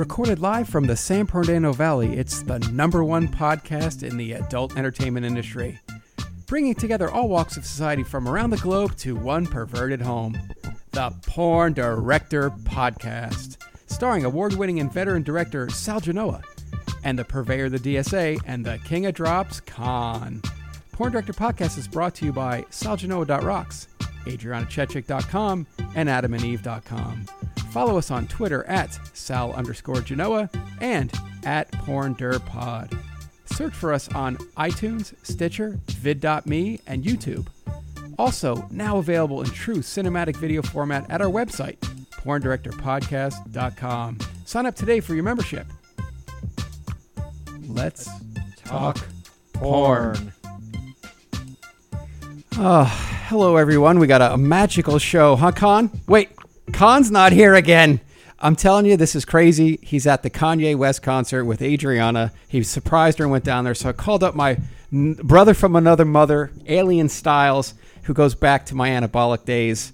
[0.00, 4.78] Recorded live from the San Bernardino Valley, it's the number one podcast in the adult
[4.78, 5.78] entertainment industry,
[6.46, 10.40] bringing together all walks of society from around the globe to one perverted home.
[10.92, 16.40] The Porn Director Podcast, starring award winning and veteran director Sal Genoa,
[17.04, 20.40] and the purveyor of the DSA and the king of drops, Khan.
[20.92, 23.88] Porn Director Podcast is brought to you by saljanoa.rocks,
[24.24, 27.26] adrianachechik.com, and adamandeve.com.
[27.70, 31.12] Follow us on Twitter at sal underscore Genoa and
[31.44, 32.98] at porndirpod.
[33.46, 37.46] Search for us on iTunes, Stitcher, vid.me, and YouTube.
[38.18, 41.78] Also, now available in true cinematic video format at our website,
[42.22, 44.18] porndirectorpodcast.com.
[44.44, 45.66] Sign up today for your membership.
[47.68, 48.08] Let's
[48.64, 48.98] talk
[49.52, 50.32] porn.
[52.56, 52.84] Oh,
[53.28, 53.98] hello everyone.
[53.98, 55.90] We got a, a magical show, huh, Con?
[56.08, 56.30] Wait,
[56.72, 58.00] Con's not here again.
[58.38, 59.78] I'm telling you, this is crazy.
[59.82, 62.32] He's at the Kanye West concert with Adriana.
[62.48, 63.74] He surprised her and went down there.
[63.74, 64.58] So I called up my
[64.90, 69.92] brother from another mother, Alien Styles, who goes back to my anabolic days.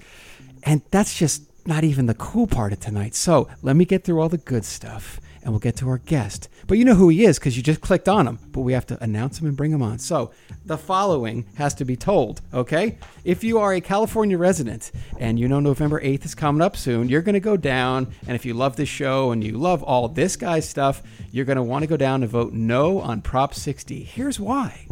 [0.62, 3.14] And that's just not even the cool part of tonight.
[3.14, 6.48] So let me get through all the good stuff and we'll get to our guest.
[6.66, 8.38] But you know who he is because you just clicked on him.
[8.50, 9.98] But we have to announce him and bring him on.
[9.98, 10.32] So
[10.64, 12.98] the following has to be told, okay?
[13.24, 17.08] If you are a California resident and you know November 8th is coming up soon,
[17.08, 18.12] you're going to go down.
[18.26, 21.56] And if you love this show and you love all this guy's stuff, you're going
[21.56, 24.02] to want to go down and vote no on Prop 60.
[24.02, 24.85] Here's why.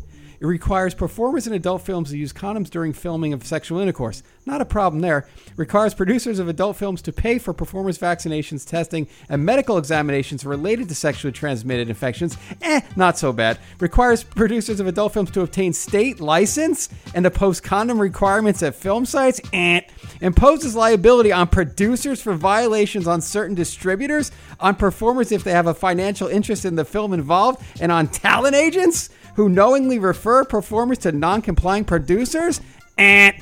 [0.44, 4.22] It requires performers in adult films to use condoms during filming of sexual intercourse.
[4.44, 5.26] Not a problem there.
[5.46, 10.44] It Requires producers of adult films to pay for performers' vaccinations, testing, and medical examinations
[10.44, 12.36] related to sexually transmitted infections.
[12.60, 13.58] Eh, not so bad.
[13.80, 18.74] Requires producers of adult films to obtain state license and to post condom requirements at
[18.74, 19.40] film sites.
[19.54, 19.80] Eh.
[20.20, 24.30] Imposes liability on producers for violations on certain distributors,
[24.60, 28.54] on performers if they have a financial interest in the film involved, and on talent
[28.54, 32.60] agents who knowingly refer performers to non-complying producers
[32.98, 33.34] and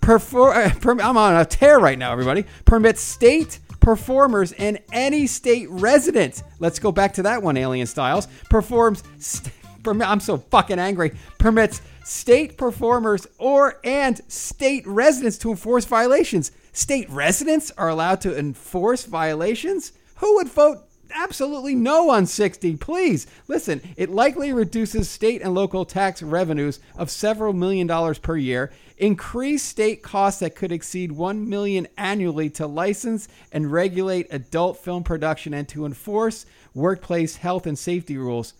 [0.00, 2.44] perfor- eh, I'm on a tear right now, everybody.
[2.64, 6.42] Permits state performers and any state resident.
[6.58, 8.28] Let's go back to that one, Alien Styles.
[8.50, 9.02] Performs.
[9.18, 9.54] St-
[9.86, 11.12] I'm so fucking angry.
[11.38, 16.52] Permits state performers or and state residents to enforce violations.
[16.72, 19.92] State residents are allowed to enforce violations.
[20.16, 22.76] Who would vote absolutely no on 60.
[22.76, 28.36] Please listen, it likely reduces state and local tax revenues of several million dollars per
[28.36, 34.78] year, increase state costs that could exceed 1 million annually to license and regulate adult
[34.78, 38.54] film production and to enforce workplace health and safety rules.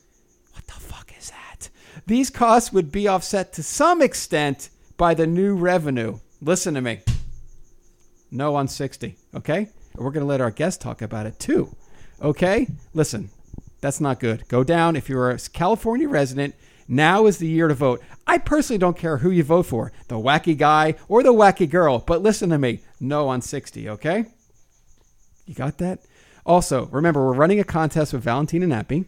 [0.53, 1.69] What the fuck is that?
[2.07, 6.19] These costs would be offset to some extent by the new revenue.
[6.41, 7.01] Listen to me.
[8.31, 9.69] No on 60, okay?
[9.95, 11.75] We're going to let our guest talk about it too.
[12.23, 12.67] Okay?
[12.95, 13.31] Listen,
[13.81, 14.47] that's not good.
[14.49, 14.97] Go down.
[14.97, 16.55] If you're a California resident,
[16.89, 18.03] now is the year to vote.
[18.27, 21.99] I personally don't care who you vote for, the wacky guy or the wacky girl,
[21.99, 22.81] but listen to me.
[22.99, 24.25] No on 60, okay?
[25.47, 26.01] You got that?
[26.45, 29.05] Also, remember, we're running a contest with Valentina Nappi.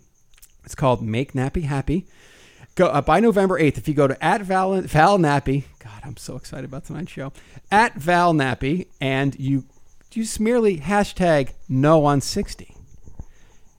[0.65, 2.07] It's called Make Nappy Happy.
[2.75, 3.79] Go uh, by November 8th.
[3.79, 7.33] If you go to at Val, Val Nappy, God, I'm so excited about tonight's show.
[7.73, 9.65] At Val Nappy, and you
[10.13, 12.75] you merely hashtag no on 60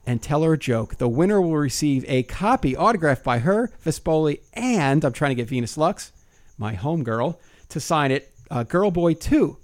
[0.06, 0.96] and tell her a joke.
[0.96, 5.48] The winner will receive a copy autographed by her, Vespoli, and I'm trying to get
[5.48, 6.12] Venus Lux,
[6.58, 7.36] my homegirl,
[7.68, 9.56] to sign it, uh, Girl Boy 2,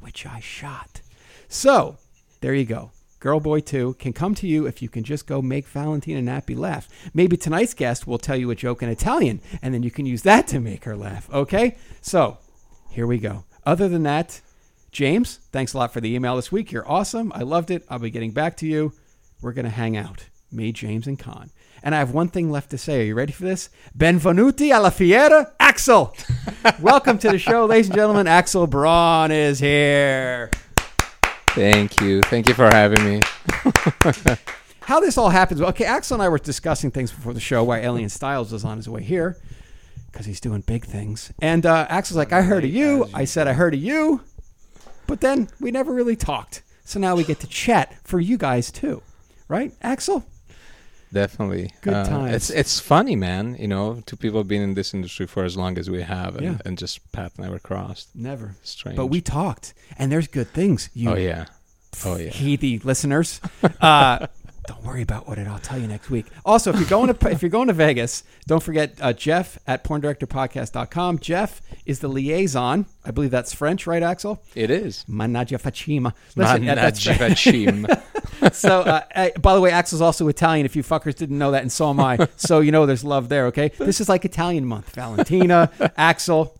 [0.00, 1.00] which I shot.
[1.48, 1.98] So,
[2.40, 2.92] there you go.
[3.18, 6.56] Girl Boy 2 can come to you if you can just go make Valentina Nappi
[6.56, 6.88] laugh.
[7.14, 10.22] Maybe tonight's guest will tell you a joke in Italian, and then you can use
[10.22, 11.32] that to make her laugh.
[11.32, 11.76] Okay?
[12.00, 12.38] So,
[12.90, 13.44] here we go.
[13.64, 14.40] Other than that,
[14.90, 16.72] James, thanks a lot for the email this week.
[16.72, 17.32] You're awesome.
[17.34, 17.84] I loved it.
[17.88, 18.92] I'll be getting back to you
[19.42, 20.26] we're going to hang out.
[20.50, 21.50] Me, James, and Con.
[21.82, 23.00] And I have one thing left to say.
[23.00, 23.70] Are you ready for this?
[23.96, 26.14] Benvenuti alla fiera, Axel.
[26.80, 28.28] Welcome to the show, ladies and gentlemen.
[28.28, 30.50] Axel Braun is here.
[31.48, 32.22] Thank you.
[32.22, 33.20] Thank you for having me.
[34.82, 35.60] How this all happens?
[35.60, 38.64] Well, Okay, Axel and I were discussing things before the show while Alien Styles was
[38.64, 39.38] on his way here
[40.10, 41.32] because he's doing big things.
[41.40, 43.08] And uh, Axel's like, I heard of you.
[43.12, 44.20] I said, I heard of you.
[45.06, 46.62] But then we never really talked.
[46.84, 49.02] So now we get to chat for you guys too
[49.52, 50.24] right, Axel?
[51.12, 51.72] Definitely.
[51.82, 52.34] Good uh, times.
[52.34, 53.54] It's it's funny, man.
[53.58, 56.44] You know, two people being in this industry for as long as we have, and,
[56.44, 56.58] Yeah.
[56.64, 58.08] and just path never crossed.
[58.14, 58.54] Never.
[58.62, 58.96] Strange.
[58.96, 60.88] But we talked, and there's good things.
[60.94, 61.44] You Oh yeah.
[62.06, 62.30] Oh yeah.
[62.30, 63.40] heathy listeners.
[63.80, 64.26] Uh,
[64.68, 65.48] don't worry about what it.
[65.48, 66.26] I'll tell you next week.
[66.44, 69.82] Also, if you're going to if you're going to Vegas, don't forget uh, Jeff at
[69.84, 71.18] porndirectorpodcast.com.
[71.18, 72.86] Jeff is the liaison.
[73.04, 74.40] I believe that's French, right, Axel?
[74.54, 75.04] It is.
[75.08, 76.14] Managgia facima.
[76.36, 78.02] Listen, yeah, that's- Managgia facim.
[78.52, 80.66] so, uh, by the way, Axel's also Italian.
[80.66, 82.28] If you fuckers didn't know that, and so am I.
[82.36, 83.46] So you know there's love there.
[83.46, 84.94] Okay, this is like Italian month.
[84.94, 86.56] Valentina, Axel.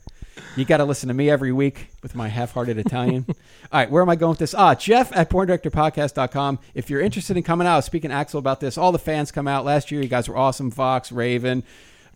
[0.56, 3.24] You got to listen to me every week with my half-hearted Italian.
[3.28, 3.34] All
[3.72, 4.54] right, where am I going with this?
[4.54, 6.58] Ah, Jeff at porndirectorpodcast.com.
[6.74, 8.76] If you're interested in coming out, I was speaking to Axel about this.
[8.76, 10.02] All the fans come out last year.
[10.02, 10.70] You guys were awesome.
[10.70, 11.62] Fox, Raven,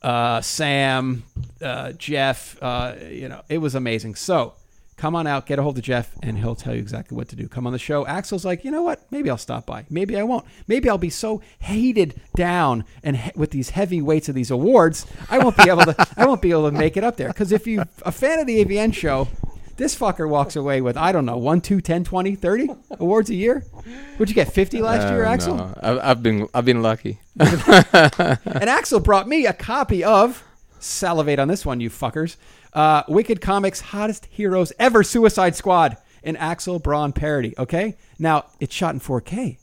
[0.02, 1.24] uh, Sam,
[1.62, 2.62] uh, Jeff.
[2.62, 4.14] Uh, you know, it was amazing.
[4.16, 4.54] So
[4.96, 7.36] come on out, get a hold of Jeff, and he'll tell you exactly what to
[7.36, 7.48] do.
[7.48, 8.06] Come on the show.
[8.06, 9.00] Axel's like, you know what?
[9.10, 9.84] Maybe I'll stop by.
[9.90, 10.44] Maybe I won't.
[10.66, 15.06] Maybe I'll be so hated down and he- with these heavy weights of these awards,
[15.30, 16.08] I won't be able to.
[16.16, 17.28] I won't be able to make it up there.
[17.28, 19.28] Because if you a fan of the AVN show.
[19.78, 23.34] This fucker walks away with, I don't know, 1, 2, 10, 20, 30 awards a
[23.34, 23.62] year?
[24.18, 25.54] Would you get 50 last year, Uh, Axel?
[25.56, 25.74] no.
[25.82, 27.18] I've, I've been I've been lucky.
[27.38, 30.42] And Axel brought me a copy of
[30.86, 32.36] salivate on this one, you fuckers.
[32.72, 37.54] Uh, Wicked Comics Hottest Heroes Ever Suicide Squad, an Axel Braun parody.
[37.58, 39.58] Okay, now it's shot in 4K.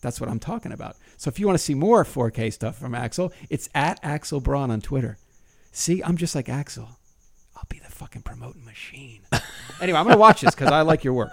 [0.00, 0.96] That's what I'm talking about.
[1.16, 4.70] So if you want to see more 4K stuff from Axel, it's at Axel Braun
[4.70, 5.18] on Twitter.
[5.70, 6.88] See, I'm just like Axel.
[7.56, 9.20] I'll be the fucking promoting machine.
[9.80, 11.30] anyway, I'm gonna watch this because I like your work.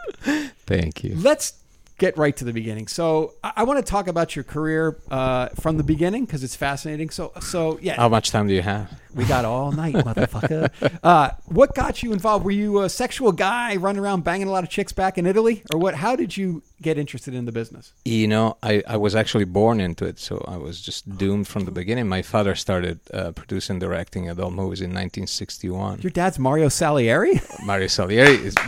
[0.66, 1.16] Thank you.
[1.16, 1.54] Let's
[2.00, 2.88] get right to the beginning.
[2.88, 6.56] So I, I want to talk about your career uh, from the beginning because it's
[6.56, 7.10] fascinating.
[7.12, 8.92] So, so yeah, How much time do you have?
[9.16, 10.70] We got all night, motherfucker.
[11.04, 12.46] Uh, what got you involved?
[12.46, 15.64] Were you a sexual guy running around banging a lot of chicks back in Italy,
[15.74, 15.96] or what?
[15.96, 17.94] How did you get interested in the business?
[18.06, 21.66] You know, I, I was actually born into it, so I was just doomed from
[21.66, 22.08] the beginning.
[22.08, 26.02] My father started uh, producing, directing adult movies in 1961.
[26.02, 27.42] Your dad's Mario Salieri.
[27.66, 28.56] Mario Salieri is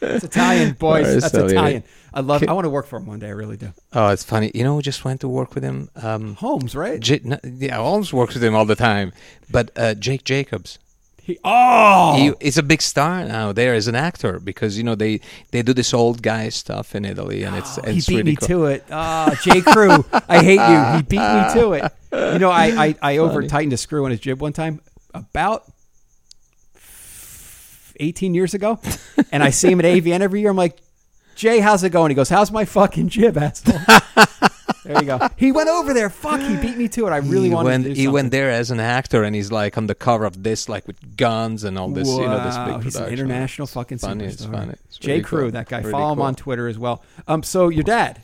[0.00, 1.04] It's Italian, boys.
[1.04, 1.52] Mario That's Salieri.
[1.52, 1.84] Italian.
[2.12, 2.42] I love.
[2.46, 3.28] I want to work for him one day.
[3.28, 3.72] I really do.
[3.92, 4.50] oh, it's funny.
[4.54, 5.88] You know, who just went to work with him.
[5.96, 6.98] Um, Holmes, right?
[7.00, 9.12] J- no, yeah, Holmes works with him all the time.
[9.50, 10.78] But uh, Jake Jacobs,
[11.22, 14.94] He, oh, he is a big star now there as an actor because you know
[14.96, 15.20] they
[15.52, 18.36] they do this old guy stuff in Italy and it's, Oh, he beat really me
[18.36, 18.48] cool.
[18.48, 18.84] to it.
[18.90, 19.60] Ah, J.
[19.60, 20.96] Crew, I hate you.
[20.96, 21.92] He beat me to it.
[22.32, 24.80] You know, I I, I over tightened a screw on his jib one time
[25.14, 25.64] about
[27.98, 28.80] eighteen years ago,
[29.32, 30.50] and I see him at AVN every year.
[30.50, 30.78] I'm like,
[31.40, 32.10] Jay, how's it going?
[32.10, 33.78] He goes, How's my fucking jib, asshole?
[34.84, 35.18] there you go.
[35.36, 36.10] He went over there.
[36.10, 37.10] Fuck, he beat me to it.
[37.12, 38.12] I really he wanted went, to do he something.
[38.12, 41.16] went there as an actor and he's like on the cover of this like with
[41.16, 43.26] guns and all this you know this Wow, big he's an production.
[43.30, 44.32] international fucking It's funny, superstar.
[44.32, 44.74] it's funny.
[44.84, 45.12] It's J.
[45.12, 45.50] really Crew, cool.
[45.52, 45.78] that guy.
[45.78, 47.02] Really Follow him on Twitter as well.
[47.26, 48.20] Um, so your dad,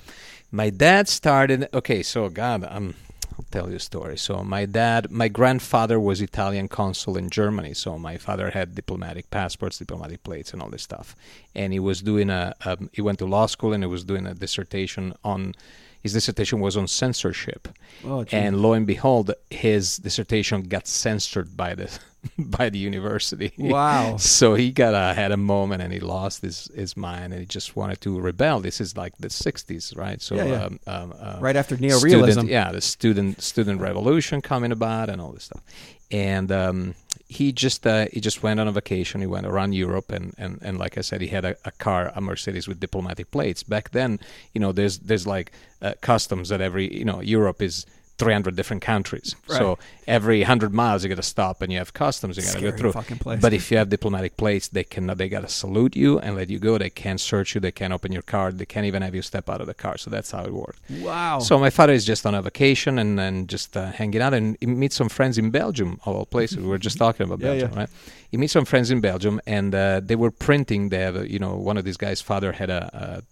[0.53, 1.69] My dad started.
[1.73, 2.95] Okay, so God, I'm.
[3.39, 4.17] I'll tell you a story.
[4.17, 7.75] So my dad, my grandfather was Italian consul in Germany.
[7.75, 11.15] So my father had diplomatic passports, diplomatic plates, and all this stuff.
[11.55, 12.55] And he was doing a.
[12.65, 15.55] Um, he went to law school and he was doing a dissertation on.
[16.03, 17.67] His dissertation was on censorship,
[18.05, 21.91] Oh, and lo and behold, his dissertation got censored by the
[22.39, 23.53] by the university.
[23.59, 24.17] Wow.
[24.37, 27.47] So he got a, had a moment and he lost his, his mind and he
[27.47, 28.61] just wanted to rebel.
[28.61, 30.21] This is like the '60s, right?
[30.21, 30.65] So Yeah, yeah.
[30.65, 32.31] Um, um, uh, right after neorealism.
[32.31, 35.63] student, yeah, the student student revolution coming about and all this stuff.
[36.11, 36.95] And um,
[37.29, 39.21] he just uh, he just went on a vacation.
[39.21, 42.13] He went around Europe and, and, and like I said, he had a, a car,
[42.15, 43.63] a Mercedes with diplomatic plates.
[43.63, 44.21] Back then,
[44.55, 45.53] you know, there's there's like
[45.83, 47.87] uh, customs at every you know Europe is.
[48.19, 49.37] 300 different countries.
[49.47, 52.71] So every 100 miles you got to stop and you have customs you got to
[52.71, 52.93] go through.
[52.93, 53.41] fucking place.
[53.41, 56.49] But if you have diplomatic plates, they can they got to salute you and let
[56.49, 56.79] you go.
[56.79, 57.61] They can't search you.
[57.61, 58.53] They can't open your car.
[58.53, 59.99] They can't even have you step out of the car.
[59.99, 60.81] So that's how it worked.
[61.03, 61.41] Wow.
[61.41, 64.57] So my father is just on a vacation and then just uh, hanging out and
[64.61, 66.59] he meets some friends in Belgium, of all places.
[66.59, 67.79] we were just talking about Yeah, Belgium, yeah.
[67.81, 67.89] right?
[68.31, 70.89] He meets some friends in Belgium and uh, they were printing.
[70.89, 73.23] They have, a, you know, one of these guys' father had a,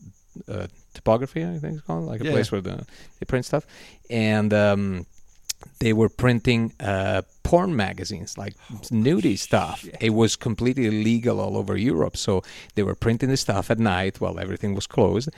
[0.49, 2.32] a, a typography, I think it's called, like a Yeah.
[2.32, 2.86] place where the,
[3.18, 3.64] they print stuff.
[4.10, 5.06] And um,
[5.78, 8.54] they were printing uh, porn magazines, like
[8.90, 9.86] nudie stuff.
[10.00, 12.16] It was completely illegal all over Europe.
[12.16, 12.42] So
[12.74, 15.28] they were printing the stuff at night while everything was closed,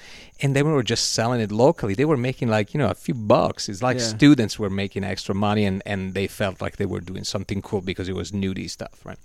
[0.42, 1.94] and they were just selling it locally.
[1.94, 3.68] They were making like you know a few bucks.
[3.68, 4.16] It's like Yeah.
[4.16, 7.80] students were making extra money, and and they felt like they were doing something cool
[7.80, 9.18] because it was nudie stuff, right?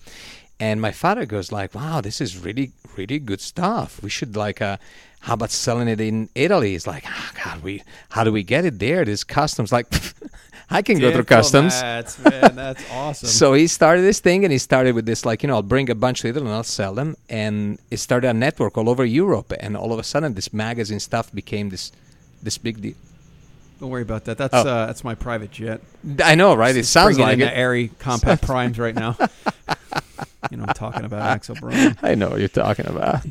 [0.61, 4.01] And my father goes like, "Wow, this is really really good stuff.
[4.03, 4.77] We should like uh."
[5.23, 6.73] How about selling it in Italy?
[6.73, 9.05] It's like, oh God, we how do we get it there?
[9.05, 9.71] There's customs.
[9.71, 9.85] Like,
[10.71, 11.79] I can go through customs.
[11.79, 13.29] Man, that's awesome.
[13.29, 15.91] So he started this thing, and he started with this, like you know, I'll bring
[15.91, 19.05] a bunch of it and I'll sell them, and it started a network all over
[19.05, 21.91] Europe, and all of a sudden, this magazine stuff became this,
[22.41, 22.95] this big deal.
[23.79, 24.39] Don't worry about that.
[24.39, 24.67] That's Oh.
[24.67, 25.81] uh, that's my private jet.
[26.23, 26.75] I know, right?
[26.75, 27.45] It sounds like in it.
[27.45, 29.17] the airy compact primes right now.
[30.49, 31.97] You know, I'm talking about Axel Braun.
[32.01, 33.21] I know what you're talking about.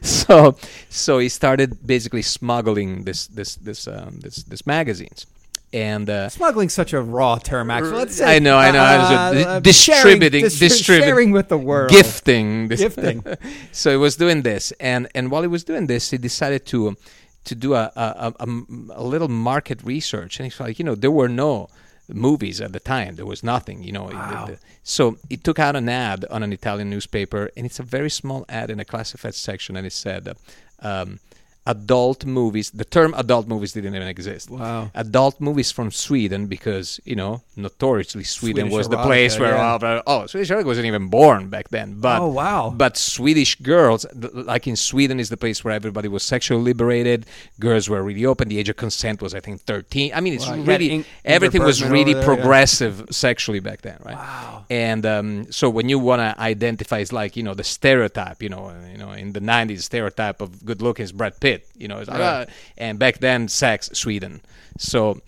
[0.02, 0.56] so,
[0.88, 5.26] so he started basically smuggling this, this, this, um, this, this magazines,
[5.72, 7.96] and uh, Smuggling's such a raw term, Axel.
[7.96, 8.80] Let's say, I know, I know.
[8.80, 13.24] I was, uh, uh, distributing, sharing, distri- distributing, sharing with the world, gifting, Gifting.
[13.72, 16.96] so he was doing this, and and while he was doing this, he decided to
[17.44, 18.46] to do a a, a,
[18.94, 21.68] a little market research, and he's like, you know, there were no
[22.08, 23.16] movies at the time.
[23.16, 24.04] There was nothing, you know.
[24.04, 24.50] Wow.
[24.82, 28.44] So he took out an ad on an Italian newspaper, and it's a very small
[28.48, 30.34] ad in a classified section, and it said, uh,
[30.80, 31.20] um,
[31.66, 34.50] "Adult movies." The term "adult movies" didn't even exist.
[34.50, 34.90] Wow.
[34.94, 40.02] Adult movies from Sweden, because you know, notoriously Sweden Swedish was the place where yeah.
[40.06, 42.00] all oh, Swedish erotica wasn't even born back then.
[42.00, 42.72] But Oh, wow.
[42.74, 47.26] But Swedish girls, like in Sweden, is the place where everybody was sexually liberated.
[47.60, 48.48] Girls were really open.
[48.48, 50.12] The age of consent was, I think, thirteen.
[50.14, 52.34] I mean, it's Wow, really Ingrid everything was really there, yeah.
[52.34, 54.16] progressive sexually back then, right?
[54.16, 54.64] Wow.
[54.70, 58.42] And um, so when you want to identify, it's like you know the stereotype.
[58.42, 61.55] You know, you know, in the '90s, stereotype of good looking is Brad Pitt.
[61.76, 62.48] You know, it's Right.
[62.76, 64.40] and back then, sex Sweden.
[64.78, 65.20] So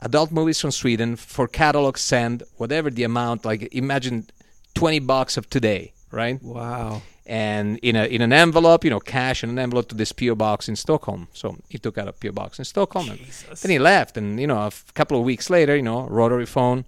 [0.00, 3.44] adult movies from Sweden for catalog send whatever the amount.
[3.44, 4.26] Like imagine
[4.74, 6.42] twenty bucks of today, right?
[6.42, 7.02] Wow.
[7.26, 10.34] and in a in an envelope, you know, cash in an envelope to this PO
[10.34, 11.28] box in Stockholm.
[11.32, 13.62] So he took out a PO box in Stockholm, and Jesus.
[13.62, 14.16] then he left.
[14.18, 16.84] And you know, a f- couple of weeks later, you know, rotary phone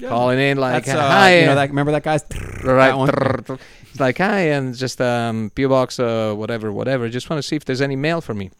[0.00, 2.24] calling in like, That's, uh, "Hi, you know uh, that remember that guy's
[2.64, 3.58] right?" that one?
[3.90, 7.08] It's like, "Hi," and just um, PO box, uh, whatever, whatever.
[7.08, 8.50] Just want to see if there's any mail for me.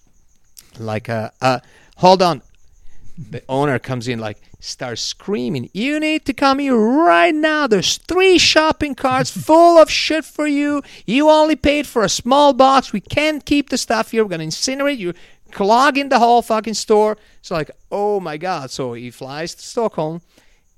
[0.79, 1.61] Like, uh, uh,
[1.97, 2.43] hold on.
[3.19, 7.67] The owner comes in like starts screaming, "You need to come here right now.
[7.67, 10.83] There's three shopping carts full of shit for you.
[11.07, 12.93] You only paid for a small box.
[12.93, 14.23] We can't keep the stuff here.
[14.25, 15.15] We're gonna incinerate you."
[15.53, 17.17] Clogging the whole fucking store.
[17.39, 18.71] It's like, oh my god!
[18.71, 20.21] So he flies to Stockholm,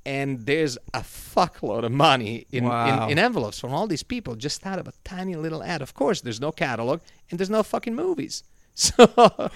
[0.08, 3.04] and there's a fuckload of money in, Wow.
[3.04, 5.82] in, in envelopes from all these people just out of a tiny little ad.
[5.82, 7.00] Of course, there's no catalog
[7.30, 8.42] and there's no fucking movies.
[8.80, 9.06] So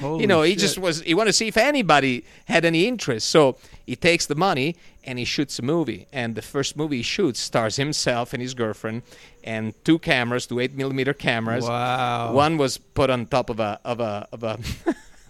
[0.00, 3.28] Holy you know, he just was he wanted to see if anybody had any interest.
[3.28, 3.56] So
[3.86, 6.02] he takes the money and he shoots a movie.
[6.12, 9.02] And the first movie he shoots stars himself and his girlfriend
[9.44, 11.64] and two cameras, two eight millimeter cameras.
[11.64, 12.32] Wow.
[12.46, 14.58] One was put on top of a of a of a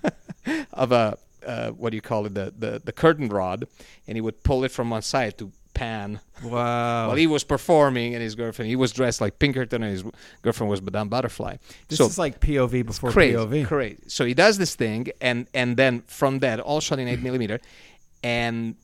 [0.85, 3.67] of a uh, what do you call it the, the the curtain rod,
[4.07, 6.21] and he would pull it from one side to pan.
[6.45, 7.09] Wow.
[7.09, 10.05] While he was performing, and his girlfriend, he was dressed like Pinkerton, and his
[10.43, 11.57] girlfriend was Madame Butterfly.
[11.89, 13.67] this so is like POV before crazy, POV.
[13.67, 14.03] crazy.
[14.09, 17.61] So he does this thing, and and then from that, all shot in eight millimeter,
[18.23, 18.77] and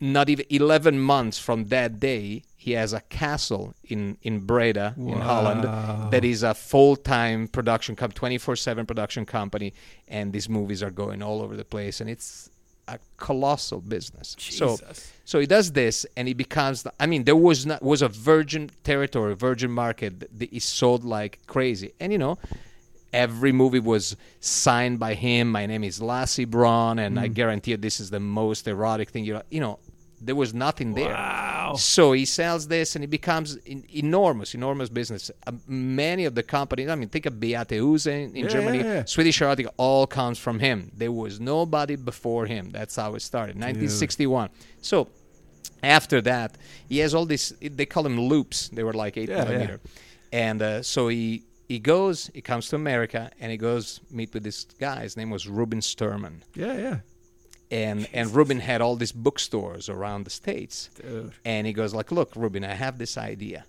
[0.00, 5.20] not even eleven months from that day, he has a castle in in Breda in
[5.30, 5.62] Holland
[6.12, 9.68] that is a full time production company, twenty four seven production company,
[10.16, 12.48] and these movies are going all over the place, and it's
[12.88, 14.28] a colossal business.
[14.38, 15.12] So Jesus.
[15.30, 16.76] so he does this, and he becomes.
[16.84, 20.64] the- I mean, there was not was a virgin territory, virgin market that that is
[20.64, 22.34] sold like crazy, and you know,
[23.12, 25.44] every movie was signed by him.
[25.58, 27.20] My name is Lasse Braun, and Mm.
[27.24, 29.24] I guarantee you, this is the most erotic thing.
[29.28, 29.78] You you know,
[30.26, 31.10] there was nothing there.
[31.10, 31.74] Wow.
[31.76, 35.30] So he sells this, and it becomes en- enormous, enormous business.
[35.46, 38.78] Uh, many of the companies, I mean, think of Beate Uhse in, in Yeah, Germany,
[38.78, 39.04] yeah, yeah.
[39.04, 40.90] Swedish erotica, all comes from him.
[40.96, 42.70] There was nobody before him.
[42.70, 44.50] That's how it started, 1961.
[44.80, 45.08] So
[45.82, 46.56] after that,
[46.88, 47.52] he has all these.
[47.60, 48.68] They call them loops.
[48.68, 49.80] They were like eight millimeter,
[50.32, 52.30] and uh, so he he goes.
[52.34, 55.02] He comes to America, and he goes meet with this guy.
[55.02, 56.96] His name was Reuben Sturman Yeah, yeah.
[57.70, 60.90] And and Reuben had all these bookstores around the states.
[61.00, 61.32] Dude.
[61.44, 63.64] And he goes like, "Look, Reuben, I have this idea.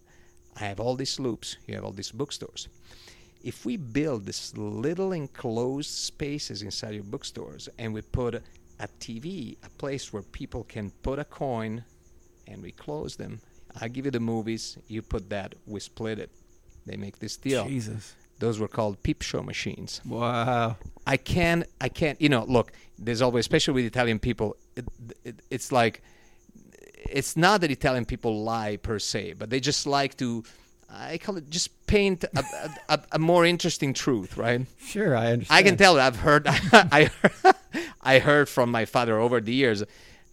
[0.58, 1.58] I have all these loops.
[1.68, 2.68] You have all these bookstores.
[3.44, 8.36] If we build this little enclosed spaces inside your bookstores, and we put
[8.80, 11.84] a TV, a place where people can put a coin,
[12.48, 13.40] and we close them.
[13.80, 14.78] I give you the movies.
[14.88, 15.56] You put that.
[15.66, 16.32] We split it.
[16.86, 17.66] They make this deal.
[17.68, 18.16] Jesus.
[18.40, 20.02] Those were called peep show machines.
[20.06, 20.78] Wow.
[21.08, 24.86] I can I can't you know look there's always especially with Italian people it,
[25.24, 26.02] it, it's like
[26.98, 30.44] it's not that Italian people lie per se but they just like to
[30.90, 35.34] I call it just paint a, a, a, a more interesting truth right Sure, I
[35.34, 35.58] understand.
[35.60, 37.12] I can tell I've heard I
[38.02, 39.84] I heard from my father over the years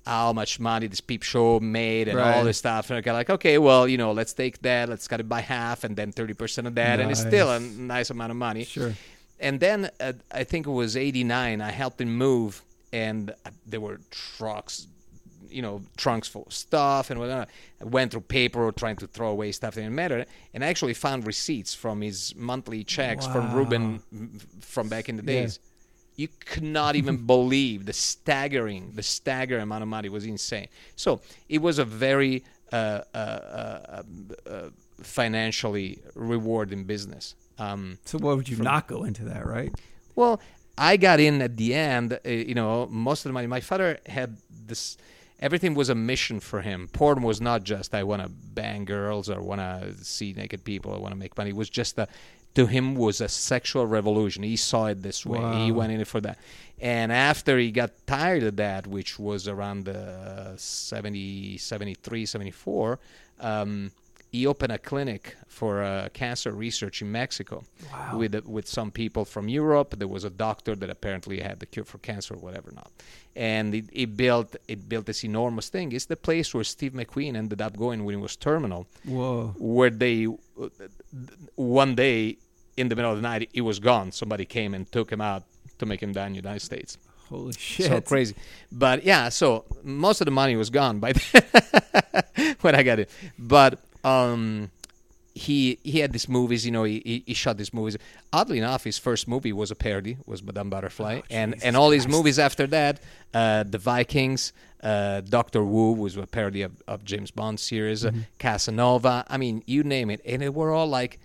[0.06, 2.36] how much money this peep show made and Right.
[2.36, 5.20] all this stuff and I'm like okay well you know let's take that let's cut
[5.20, 7.76] it by half and then 30% of that and it's still a Nice.
[7.76, 8.94] nice amount of money Sure.
[9.38, 11.60] and then uh, I think it was '89.
[11.60, 14.86] I helped him move, and uh, there were trucks,
[15.48, 17.48] you know, trunks full of stuff, and whatnot.
[17.80, 20.94] I went through paper trying to throw away stuff that didn't matter, and I actually
[20.94, 23.56] found receipts from his monthly checks from Wow.
[23.58, 25.40] Reuben mm, from back in the Yeah.
[26.22, 30.68] You could not even believe the staggering, the staggering amount of money was insane.
[31.04, 31.10] So
[31.48, 32.34] it was a very
[32.72, 32.76] uh,
[33.14, 34.02] uh, uh,
[34.54, 34.68] uh,
[35.02, 37.24] financially rewarding business.
[37.58, 39.72] Um, So what would you not go into that, right?
[40.20, 40.34] well,
[40.78, 42.08] I got in at the end.
[42.12, 43.46] Uh, you know, most of the money.
[43.46, 44.30] My father had
[44.70, 44.96] this.
[45.48, 46.88] Everything was a mission for him.
[46.98, 48.28] Porn was not just I want to
[48.60, 51.50] bang girls or want to see naked people or want to make money.
[51.50, 52.06] It was just a,
[52.54, 54.42] to him was a sexual revolution.
[54.42, 55.38] He saw it this way.
[55.64, 56.38] He went in for that.
[56.80, 62.98] And after he got tired of that, which was around the 70, 73, 74,
[63.40, 63.92] um,
[64.32, 67.56] he opened a clinic for uh, cancer research in Mexico
[67.92, 68.16] Wow.
[68.18, 69.90] with with some people from Europe.
[69.98, 72.90] There was a doctor that apparently had the cure for cancer or whatever not,
[73.36, 75.92] and it, it built it built this enormous thing.
[75.92, 79.54] It's the place where Steve McQueen ended up going when he was terminal, Whoa.
[79.58, 80.26] where they
[81.56, 82.38] one day
[82.76, 84.12] in the middle of the night he was gone.
[84.12, 85.42] Somebody came and took him out
[85.78, 86.96] to make him die in the United States.
[87.28, 87.86] Holy shit.
[87.86, 88.34] So crazy.
[88.70, 91.12] But yeah, so most of the money was gone by
[92.60, 93.10] when I got it.
[93.38, 94.70] But um,
[95.34, 96.64] he he had these movies.
[96.66, 97.96] You know, he, he he shot these movies.
[98.32, 101.76] Oddly enough, his first movie was a parody, was Madame Butterfly, Oh, and Jesus and
[101.76, 103.00] all his movies after that,
[103.32, 108.18] uh, The Vikings, uh, Doctor Wu was a parody of, of James Bond series, Mm-hmm.
[108.18, 109.24] uh, Casanova.
[109.28, 111.18] I mean, you name it, and they were all like,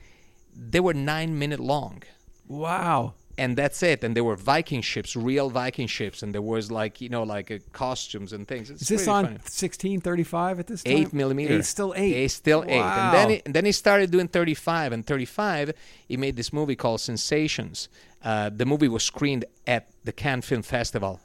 [0.56, 2.04] they were nine minute long
[2.48, 3.14] Wow.
[3.38, 4.04] And that's it.
[4.04, 7.52] And there were Viking ships, real Viking ships, and there was like you know like
[7.52, 8.70] uh, costumes and things.
[8.70, 9.36] It's Is this really on funny.
[9.36, 10.94] 1635 at this time?
[10.94, 11.58] Eight millimeter.
[11.58, 12.14] Eight, still eight.
[12.16, 12.82] Eight, still eight.
[12.82, 14.92] And then he, and then he started doing 35.
[14.92, 15.74] And 35,
[16.08, 17.90] he made this movie called Sensations.
[18.24, 21.20] Uh, the movie was screened at the Cannes Film Festival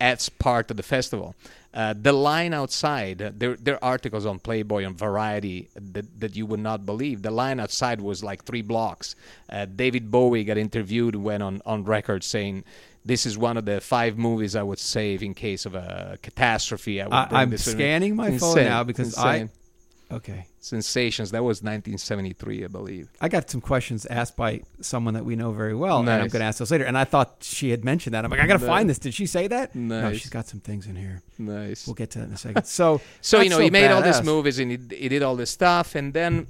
[0.00, 1.34] as part of the festival.
[1.72, 6.36] Uh, the line outside, uh, there, there are articles on Playboy and Variety that, that
[6.36, 7.22] you would not believe.
[7.22, 9.16] The line outside was like three blocks.
[9.50, 12.62] Uh, David Bowie got interviewed, went on, on record saying,
[13.04, 17.02] this is one of the five movies I would save in case of a catastrophe.
[17.02, 19.50] I would I, I'm scanning my phone now because Insane.
[19.52, 19.63] I.
[20.12, 20.46] Okay.
[20.60, 21.30] Sensations.
[21.32, 23.08] That was 1973, I believe.
[23.20, 26.40] I got some questions asked by someone that we know very well, and I'm going
[26.40, 26.84] to ask those later.
[26.84, 28.24] And I thought she had mentioned that.
[28.24, 28.68] I'm like, I got to Nice.
[28.68, 28.98] find this.
[28.98, 29.74] Did she say that?
[29.74, 31.22] No, she's got some things in here.
[31.38, 31.86] Nice.
[31.86, 32.64] We'll get to that in a second.
[32.66, 34.18] So, so you know, he made all badass.
[34.18, 36.46] these movies and he, he did all this stuff, and then,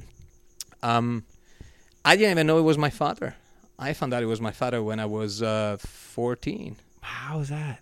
[0.82, 1.24] um,
[2.04, 3.34] I didn't even know it was my father.
[3.78, 6.76] I found out it was my father when I was uh, 14.
[7.00, 7.80] How is that?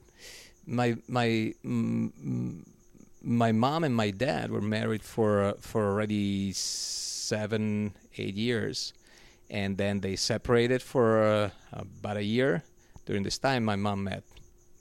[0.64, 1.26] My my
[1.64, 2.64] mm, mm,
[3.22, 8.92] my mom and my dad were married for uh, for already seven eight years,
[9.50, 12.64] and then they separated for uh, about a year.
[13.06, 14.22] During this time, my mom met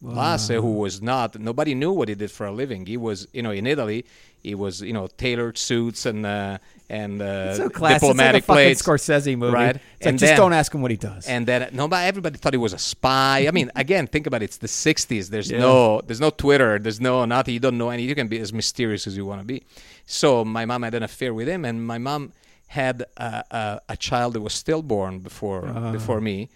[0.01, 2.85] Lasse, who was not nobody knew what he did for a living.
[2.85, 4.05] He was, you know, in Italy,
[4.41, 6.57] he was, you know, tailored suits and uh,
[6.89, 8.01] and uh, so classic.
[8.01, 8.81] diplomatic it's like a plates.
[8.81, 9.53] Scorsese movie.
[9.53, 9.75] right?
[9.75, 11.27] It's like, And just then- don't ask him what he does.
[11.27, 13.45] And then nobody, everybody thought he was a spy.
[13.47, 14.45] I mean, again, think about it.
[14.45, 15.29] It's the '60s.
[15.29, 15.59] There's Yeah.
[15.59, 16.79] no, there's no Twitter.
[16.79, 17.53] There's no nothing.
[17.53, 18.03] You don't know any.
[18.03, 19.61] You can be as mysterious as you want to be.
[20.07, 22.33] So my mom had an affair with him, and my mom
[22.67, 25.91] had a, a, a child that was stillborn before Ah.
[25.91, 26.49] before me.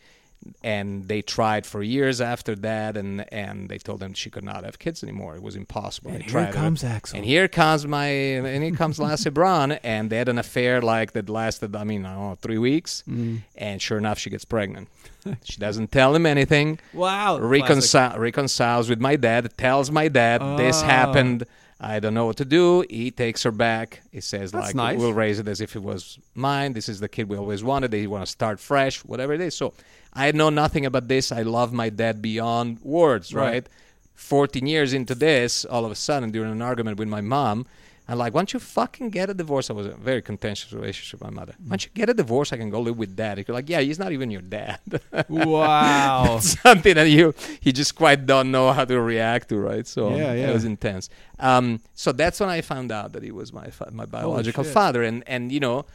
[0.64, 4.64] And they tried for years after that, and and they told them she could not
[4.64, 5.36] have kids anymore.
[5.36, 6.12] It was impossible.
[6.12, 7.18] And They here comes Axel.
[7.18, 11.14] And here comes my, and here comes Lasse Braun, and they had an affair like
[11.14, 13.04] that lasted, I mean, I don't know, three weeks.
[13.10, 13.42] Mm.
[13.56, 14.88] And sure enough, she gets pregnant.
[15.44, 16.80] she doesn't tell him anything.
[16.94, 17.38] wow.
[17.38, 17.50] classic.
[17.52, 19.56] Reconcile, reconciles with my dad.
[19.58, 20.86] Tells my dad this Oh.
[20.86, 21.46] happened.
[21.80, 22.86] I don't know what to do.
[22.90, 24.02] He takes her back.
[24.12, 24.98] He says That's like, nice.
[25.00, 26.72] "We'll raise it as if it was mine.
[26.74, 27.92] This is the kid we always wanted.
[27.92, 29.74] They want to start fresh, whatever it is." So
[30.16, 31.32] I know nothing about this.
[31.32, 33.34] I love my dad beyond words.
[33.34, 33.52] Right.
[33.52, 33.68] Right.
[34.16, 37.66] 14 years into this, all of a sudden, during an argument with my mom,
[38.08, 39.70] I'm like, why don't you fucking get a divorce?
[39.70, 41.54] I was in a very contentious relationship with my mother.
[41.58, 42.54] Why don't you get a divorce?
[42.54, 43.44] I can go live with dad.
[43.46, 44.80] You're like, yeah, he's not even your dad.
[45.28, 46.40] Wow.
[46.42, 49.86] Something that you you just quite don't know how to react to, right?
[49.88, 50.50] So Yeah, yeah.
[50.50, 51.10] it was intense.
[51.40, 55.02] Um, so that's when I found out that he was my fa- my biological father,
[55.04, 55.86] and and you know,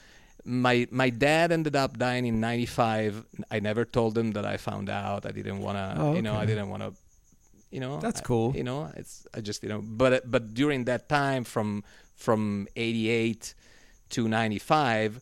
[0.50, 3.24] my my dad ended up dying in '95.
[3.50, 5.24] I never told him that I found out.
[5.26, 6.92] I didn't want to, Oh, you know, I didn't want to
[7.70, 8.48] you know That's I- cool.
[8.56, 11.84] you know it's i just you know but but during that time from
[12.16, 13.54] from 88
[14.14, 15.20] to 95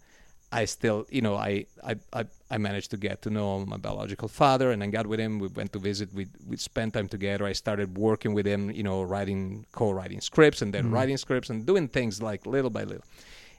[0.50, 4.28] i still you know I, I i i managed to get to know my biological
[4.28, 7.44] father and i got with him we went to visit we we spent time together
[7.44, 10.94] i started working with him you know writing co-writing scripts and then Mm-hmm.
[10.94, 13.04] writing scripts and doing things like little by little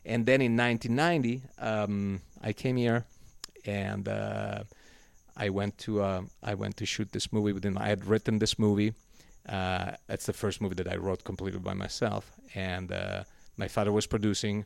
[0.05, 3.05] and then in 1990 um, i came here
[3.65, 4.63] and uh,
[5.38, 7.77] I went to uh, I went to shoot this movie with him.
[7.77, 8.93] I had written this movie.
[9.47, 13.23] Uh, that's the first movie that I wrote completely by myself, and uh,
[13.55, 14.65] my father was producing.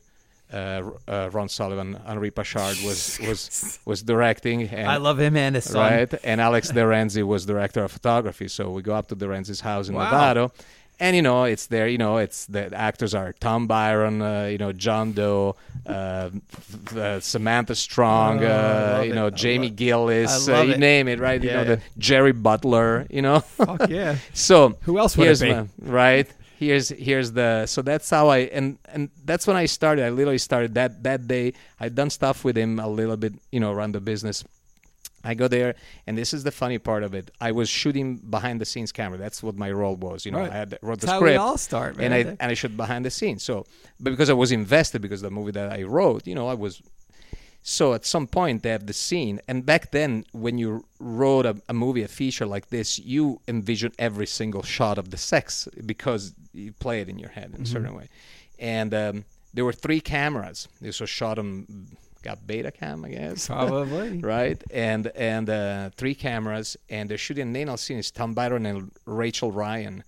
[0.52, 5.54] Uh, uh, Ron Sullivan, Henri Pachard was was was directing, and I love him and
[5.54, 5.92] his son.
[5.92, 6.14] right?
[6.24, 8.48] And Alex De Renzy was director of photography.
[8.48, 10.04] So we go up to De Renzy's house in Wow.
[10.04, 10.50] Nevada.
[11.00, 11.88] And you know, it's there.
[11.88, 16.30] You know, it's the actors are Tom Byron, uh, you know, John Doe, uh,
[16.96, 19.14] uh, Samantha Strong, Oh, uh, you it.
[19.14, 20.78] know, Jamie Gillis, uh, you it.
[20.78, 21.42] name it, right?
[21.42, 23.40] You Yeah, know, the Jerry Butler, you know.
[23.40, 24.16] Fuck yeah.
[24.32, 25.52] so Who else would it here's be?
[25.52, 26.28] my- right?
[26.56, 30.04] here's here's the so that's how I and and that's when I started.
[30.04, 31.52] I literally started that that day.
[31.80, 34.44] I'd done stuff with him a little bit, you know, around the business.
[35.24, 35.74] I go there,
[36.06, 37.30] and this is the funny part of it.
[37.40, 39.18] I was shooting behind the scenes camera.
[39.18, 40.24] That's what my role was.
[40.26, 40.50] You know, Right.
[40.52, 41.32] I had wrote the That's how script.
[41.32, 42.12] we all start, man.
[42.12, 43.42] and I and I shot behind the scenes.
[43.42, 43.64] So,
[44.00, 46.54] but because I was invested because of the movie that I wrote, you know, I
[46.54, 46.82] was.
[47.66, 51.56] So at some point they have the scene, and back then when you wrote a,
[51.68, 56.34] a movie, a feature like this, you envision every single shot of the sex because
[56.52, 58.08] you play it in your head in a certain way.
[58.58, 60.68] And um, there were three cameras.
[60.82, 61.66] This was shot on
[62.24, 64.18] got beta cam, I guess Probably.
[64.18, 64.60] right?
[64.72, 67.98] And and uh, three cameras, and they're shooting an anal scene.
[67.98, 70.02] It's Tom Byron and Rachel Ryan,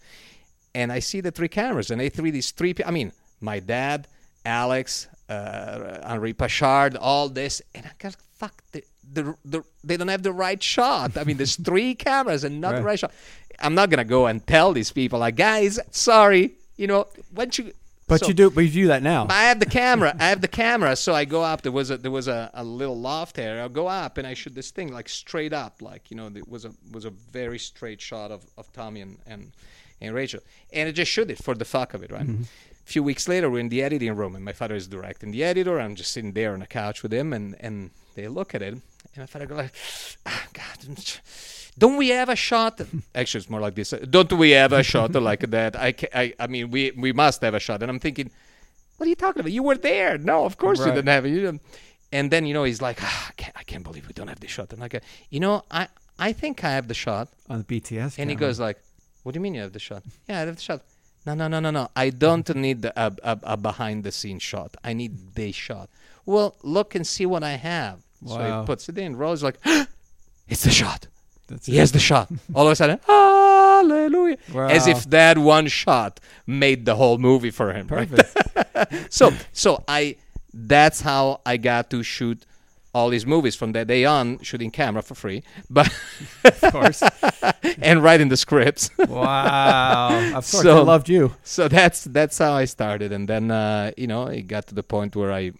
[0.75, 2.75] and I see the three cameras, and they three these three.
[2.85, 4.09] I mean, my dad,
[4.45, 8.55] Alex, uh, Henri Pachard, all this, and I got fuck.
[8.73, 11.17] The, the, the, they don't have the right shot.
[11.17, 12.85] I mean, there's three cameras and not the Right.
[12.85, 13.13] right shot.
[13.61, 17.73] I'm not gonna go and tell these people like, guys, sorry, you know, once you.
[18.09, 18.51] But so- you do.
[18.51, 19.27] But you do that now.
[19.29, 20.15] I have the camera.
[20.19, 20.95] I have the camera.
[20.97, 21.63] So I go up.
[21.63, 23.63] There was a there was a, a little loft there.
[23.63, 26.49] I go up and I shoot this thing like straight up, like you know, it
[26.49, 29.53] was a was a very straight shot of, of Tommy and, and
[30.01, 30.41] and Rachel,
[30.73, 32.29] and I just shoot it for the fuck of it, right?
[32.29, 35.43] A few weeks later, we're in the editing room, and my father is directing the
[35.43, 35.81] editor.
[35.81, 38.75] I'm just sitting there on the couch with him, and and they look at it,
[38.75, 38.83] and
[39.17, 39.73] my father go like,
[40.27, 40.77] ah, God.
[41.79, 42.81] Don't we have a shot?
[43.15, 43.91] Actually, it's more like this.
[44.09, 45.77] Don't we have a shot like that?
[45.77, 47.83] I, ca- I, I mean, we we must have a shot.
[47.83, 48.31] And I'm thinking,
[48.97, 49.53] what are you talking about?
[49.53, 50.17] You were there.
[50.19, 51.31] No, of course you didn't have it.
[51.31, 51.63] You didn't.
[52.13, 54.41] And then you know he's like, ah, I, can't, I can't believe we don't have
[54.41, 54.73] the shot.
[54.73, 57.29] And I go, you know, I I think I have the shot.
[57.51, 58.19] on the BTS.
[58.19, 58.79] And he goes like,
[59.23, 60.03] what do you mean you have the shot?
[60.29, 60.81] Yeah, I have the shot.
[61.27, 61.89] No, no, no, no, no.
[61.97, 64.77] I don't need a, a, a behind the scenes shot.
[64.85, 65.91] I need the shot.
[66.25, 67.99] Well, look and see what I have.
[68.23, 68.37] Wow.
[68.37, 69.17] So he puts it in.
[69.17, 69.59] Rolls like,
[70.49, 71.09] it's the shot.
[71.49, 72.29] That's He has the shot.
[72.55, 74.39] All of a sudden, hallelujah.
[74.55, 77.87] As if that one shot made the whole movie for him.
[77.89, 78.09] right?
[78.11, 79.13] perfect.
[79.13, 80.17] so so I
[80.53, 82.45] that's how I got to shoot
[82.95, 85.87] all these movies from that day on, shooting camera for free, but
[86.45, 87.03] of course.
[87.83, 88.89] and writing the scripts.
[88.99, 90.19] Wow.
[90.29, 90.63] Of course.
[90.63, 91.35] So- I loved you.
[91.45, 94.83] so that's that's how I started, and then uh, you know it got to the
[94.83, 95.53] point where I,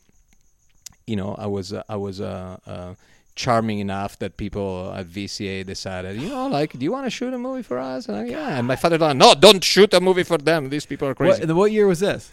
[1.07, 2.95] you know, I was uh, I was uh, uh,
[3.37, 7.33] charming enough that people at VCA decided, you know, like, do you want to shoot
[7.33, 8.09] a movie for us?
[8.09, 10.71] And I, yeah, and my father thought, no, don't shoot a movie for them.
[10.71, 11.45] These people are crazy.
[11.47, 12.33] What, what year was this?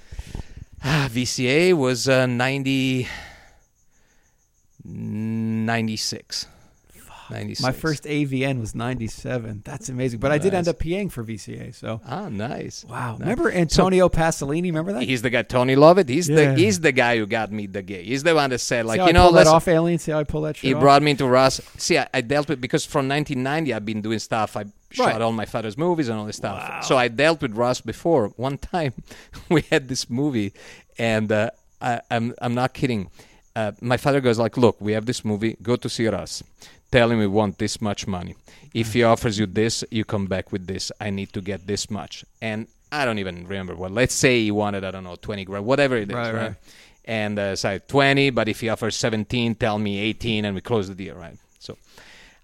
[0.83, 3.07] Ah, VCA was uh, 90,
[4.83, 6.47] 96.
[7.29, 7.61] 96.
[7.61, 9.61] My first AVN was 97.
[9.65, 10.19] That's amazing.
[10.19, 11.73] But I did end up PAing for VCA.
[11.73, 12.83] So, Ah, nice.
[12.85, 13.11] wow.
[13.13, 13.19] Nice.
[13.21, 14.63] Remember Antonio Pasolini?
[14.63, 15.03] Remember that?
[15.03, 16.09] He's the guy, Tony Lovett.
[16.09, 16.53] He's Yeah.
[16.53, 18.05] the he's the guy who got me the gig.
[18.05, 19.99] He's the one that said, like, you know, let's, off, Alien?
[19.99, 20.81] See how I pull that shit he off?
[20.81, 21.61] brought me into Russ.
[21.77, 24.55] See, I, I dealt with because from 1990 I've been doing stuff.
[24.57, 25.21] I shot Right.
[25.21, 26.57] all my father's movies and all this stuff.
[26.59, 26.81] Wow.
[26.81, 28.27] So I dealt with Russ before.
[28.37, 28.93] One time
[29.49, 30.53] we had this movie,
[30.97, 31.49] and uh,
[31.81, 33.09] I, I'm I'm not kidding.
[33.55, 35.55] Uh, my father goes like, "Look, we have this movie.
[35.61, 36.43] Go to see Russ.
[36.95, 38.33] Tell him we want this much money.
[38.83, 40.83] If he offers you this, you come back with this.
[41.05, 42.13] I need to get this much."
[42.49, 42.59] And
[42.99, 43.91] I don't even remember what.
[44.01, 46.47] Let's say he wanted, I don't know, 20 grand, whatever it is, Right, right?
[46.49, 46.55] right.
[47.21, 50.61] and uh, so had 20 but if he offers 17 tell me 18 and we
[50.61, 51.71] close the deal right so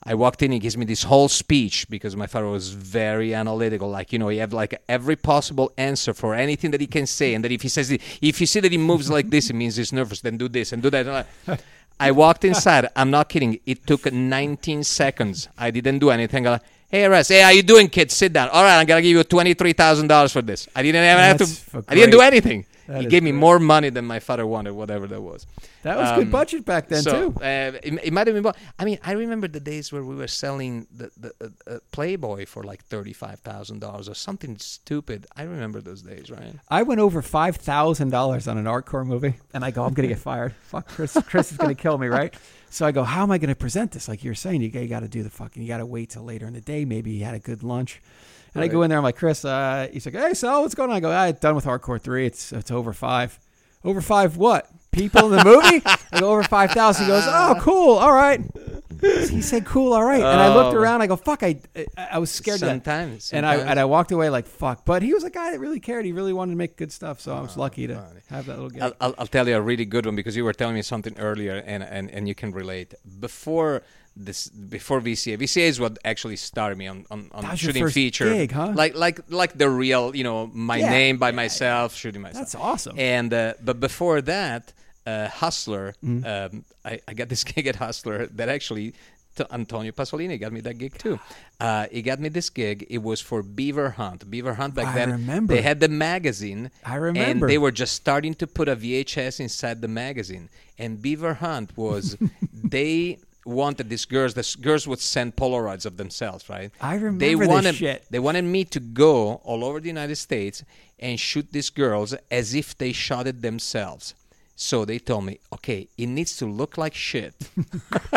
[0.03, 2.65] i walked in he gives me this whole speech because my father was
[2.99, 6.87] very analytical like you know he have like every possible answer for anything that he
[6.97, 7.87] can say and that if he says
[8.31, 10.73] if you see that he moves like this it means he's nervous then do this
[10.73, 11.05] and do that
[11.47, 11.59] and
[11.99, 16.59] I- walked inside i'm not kidding it took 19 seconds i didn't do anything I,
[16.91, 18.09] Hey Russ, hey, how you doing, kid?
[18.09, 18.49] Sit down.
[18.49, 20.67] All right, I'm gonna give you twenty-three thousand dollars for this.
[20.75, 21.83] I didn't even have to.
[21.87, 22.65] I didn't do anything.
[22.89, 23.39] That he gave me great.
[23.39, 25.45] more money than my father wanted, whatever that was.
[25.83, 27.35] that was Um, good budget back then, so, too.
[27.39, 28.51] Uh, it, it might have been.
[28.79, 32.47] I mean, I remember the days where we were selling the, the uh, uh, Playboy
[32.47, 35.27] for like thirty-five thousand dollars or something stupid.
[35.35, 36.55] I remember those days, right?
[36.67, 40.07] I went over five thousand dollars on an artcore movie, and I go, I'm gonna
[40.07, 40.53] get fired.
[40.63, 42.33] Fuck, Chris, Chris is gonna kill me, right?
[42.71, 44.07] So I go, how am I gonna present this?
[44.07, 46.47] Like you're saying, you, got to do the fucking, you got to wait till later
[46.47, 46.85] in the day.
[46.85, 48.01] Maybe you had a good lunch,
[48.55, 48.97] and I go in there.
[48.97, 50.95] I'm like, Chris, uh, he's like, hey, so what's going on?
[50.97, 52.25] I go, I'm done with hardcore three.
[52.25, 53.39] It's it's over five.
[53.83, 54.69] Over five what?
[54.91, 55.81] People in the movie?
[56.11, 57.05] I go over five thousand.
[57.05, 58.41] He goes, oh, cool, all right.
[59.01, 60.77] He said, "Cool, all right." And I looked Oh.
[60.77, 61.01] around.
[61.01, 61.61] I go, "Fuck!" I
[61.95, 62.59] I, I was scared.
[62.59, 62.69] death.
[62.69, 64.83] Sometimes, And I and I walked away like fuck.
[64.83, 66.03] But he was a guy that really cared.
[66.03, 67.21] He really wanted to make good stuff.
[67.21, 67.95] So I Oh, was lucky to
[68.29, 68.87] have that little guy.
[68.87, 71.17] I'll, I'll, I'll tell you a really good one because you were telling me something
[71.17, 72.93] earlier, and, and, and you can relate.
[73.21, 73.83] Before
[74.27, 77.69] this, before VCA, VCA is what actually started me on, on, on That was your
[77.73, 78.73] shooting feature, gig, huh?
[78.75, 82.41] Like like like the real, you know, my Yeah, name by yeah, myself, shooting myself.
[82.41, 82.95] That's awesome.
[82.99, 84.73] And uh, but before that,
[85.07, 86.25] uh, Hustler, Mm-hmm.
[86.55, 88.93] um, I, I got this gig at Hustler that actually
[89.51, 91.17] Antonio Pasolini got me that gig too.
[91.61, 92.85] Uh, he got me this gig.
[92.89, 94.29] It was for Beaver Hunt.
[94.29, 95.11] Beaver Hunt back I then.
[95.11, 95.53] remember.
[95.53, 96.71] They had the magazine.
[96.85, 97.45] I remember.
[97.45, 100.49] And they were just starting to put a VHS inside the magazine.
[100.77, 102.17] And Beaver Hunt was
[102.53, 104.33] they wanted these girls.
[104.33, 106.71] The girls would send Polaroids of themselves, right?
[106.81, 108.05] I remember they this wanted, shit.
[108.09, 110.63] They wanted me to go all over the United States
[110.99, 114.13] and shoot these girls as if they shot it themselves.
[114.55, 117.33] So they told me, okay, it needs to look like shit.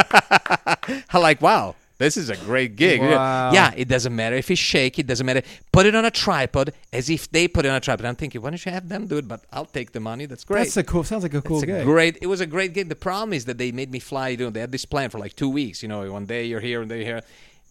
[1.10, 3.00] I'm like, wow, this is a great gig.
[3.00, 3.52] Wow.
[3.52, 5.42] Yeah, it doesn't matter if it's shaky, it doesn't matter.
[5.72, 8.06] Put it on a tripod as if they put it on a tripod.
[8.06, 9.28] I'm thinking, why don't you have them do it?
[9.28, 10.26] But I'll take the money.
[10.26, 10.64] That's great.
[10.64, 11.04] That's a cool.
[11.04, 11.84] Sounds like a cool a gig.
[11.84, 12.18] great.
[12.20, 12.88] It was a great gig.
[12.88, 14.28] The problem is that they made me fly.
[14.28, 15.82] You know, they had this plan for like two weeks.
[15.82, 17.22] You know, one day you're here and day you're here,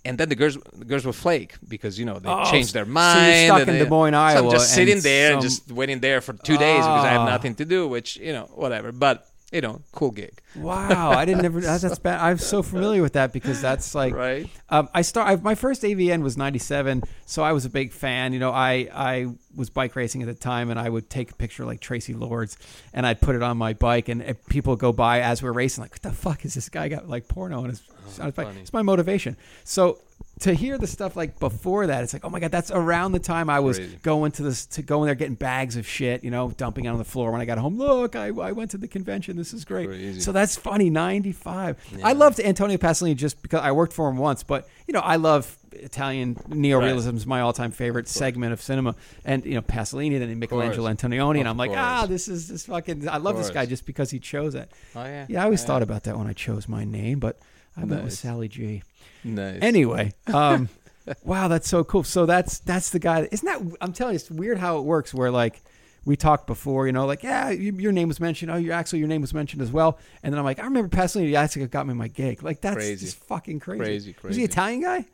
[0.05, 2.85] and then the girls, the girls would flake because you know they Oh, changed their
[2.85, 3.45] so mind.
[3.47, 5.99] stuck and in they- Des Moines, so I'm Iowa, just sitting there and just waiting
[5.99, 7.29] there for two days because I have Ah.
[7.29, 7.87] nothing to do.
[7.87, 8.91] Which you know, whatever.
[8.91, 10.41] But you know, cool gig.
[10.55, 11.59] Wow, I didn't ever.
[11.59, 12.21] That's, that's bad.
[12.21, 14.15] I'm so familiar with that because that's like.
[14.15, 14.49] Right.
[14.69, 15.27] Um, I start.
[15.27, 18.33] I, my first AVN was '97, so I was a big fan.
[18.33, 21.35] You know, I I was bike racing at the time, and I would take a
[21.35, 22.57] picture like Traci Lords,
[22.93, 25.83] and I'd put it on my bike, and if people go by as we're racing,
[25.83, 28.35] like, what the fuck is this guy got like porno on his, oh, on his
[28.35, 28.47] bike?
[28.47, 28.61] funny.
[28.61, 29.37] It's my motivation.
[29.63, 29.99] So
[30.41, 33.19] to hear the stuff like before that, it's like, oh my god, that's around the
[33.19, 33.99] time I was Crazy.
[34.01, 36.87] going to this to go in there getting bags of shit, you know, dumping it
[36.89, 37.77] on the floor when I got home.
[37.77, 39.37] Look, I, I went to the convention.
[39.37, 40.21] This is great.
[40.21, 40.89] So that's funny.
[40.89, 41.77] Ninety five.
[42.03, 45.17] I loved Antonio Pasolini just because I worked for him once, but you know, I
[45.17, 50.19] love Italian neorealism is my all time favorite segment of cinema, and you know, Pasolini,
[50.19, 50.89] then Michelangelo.
[50.91, 53.07] Antonioni, and I'm like, ah, this is this fucking.
[53.07, 54.71] I love this guy just because he chose it.
[54.95, 55.25] Oh yeah.
[55.29, 57.37] Yeah, I always Oh, thought about that when I chose my name, but
[57.77, 58.83] I went with Sally G.
[59.23, 59.59] Nice.
[59.61, 60.67] Anyway, um,
[61.23, 62.03] wow, that's so cool.
[62.03, 63.27] So that's that's the guy.
[63.31, 63.77] Isn't that?
[63.81, 65.13] I'm telling you, it's weird how it works.
[65.13, 65.61] Where like
[66.03, 68.51] we talked before, you know, like yeah, you, your name was mentioned.
[68.51, 69.99] Oh, you actually your name was mentioned as well.
[70.23, 71.35] And then I'm like, I remember Pasolini.
[71.35, 72.43] Actually, got me my gig.
[72.43, 73.05] Like that's Crazy.
[73.05, 73.79] just fucking crazy.
[73.83, 74.27] Crazy, crazy.
[74.27, 74.43] Was he.
[74.43, 75.05] Italian guy?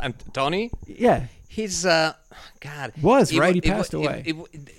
[0.00, 1.26] And Tony, Yeah.
[1.48, 2.14] He's uh,
[2.58, 3.50] God Was, It right?
[3.50, 4.22] wa- He passed it- away.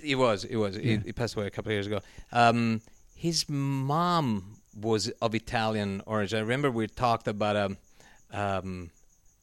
[0.04, 0.44] It was.
[0.44, 0.76] It was.
[0.76, 0.98] He, Yeah.
[1.06, 2.00] he passed away a couple of years ago.
[2.32, 2.82] Um,
[3.14, 6.36] his mom was of Italian origin.
[6.38, 7.78] I remember we talked about um,
[8.30, 8.90] um,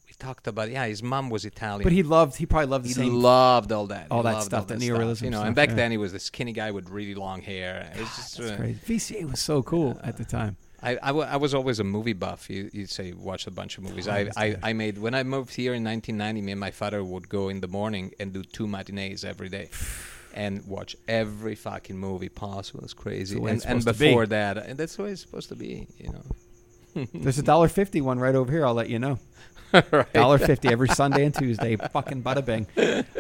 [0.08, 1.82] we talked about yeah, his mom was Italian.
[1.82, 2.36] But he loved.
[2.36, 3.16] He probably loved the He same.
[3.16, 5.38] loved all that, all He that loved stuff, all the that neorealism you know.
[5.38, 5.76] stuff, and back yeah.
[5.76, 7.92] then he was this skinny guy with really long hair.
[7.96, 8.80] It was just, That's uh, crazy.
[8.86, 10.58] VCA was so cool at the time.
[10.84, 12.50] I, I, was always a movie buff.
[12.50, 14.08] You, you say watch a bunch of movies.
[14.08, 14.56] Oh, I, I.
[14.62, 16.42] I made when I moved here in 1990.
[16.42, 19.70] Me and my father would go in the morning and do two matinees every day,
[20.34, 22.84] and watch every fucking movie possible.
[22.84, 23.38] It's crazy.
[23.38, 24.10] And, and to be.
[24.10, 25.88] before that, and that's the way it's supposed to be.
[25.98, 28.66] You know, There's a dollar fifty one right over here.
[28.66, 29.20] I'll let you know.
[29.92, 30.12] right?
[30.14, 31.76] Dollar fifty every Sunday and Tuesday.
[31.94, 32.68] Fucking bada bing.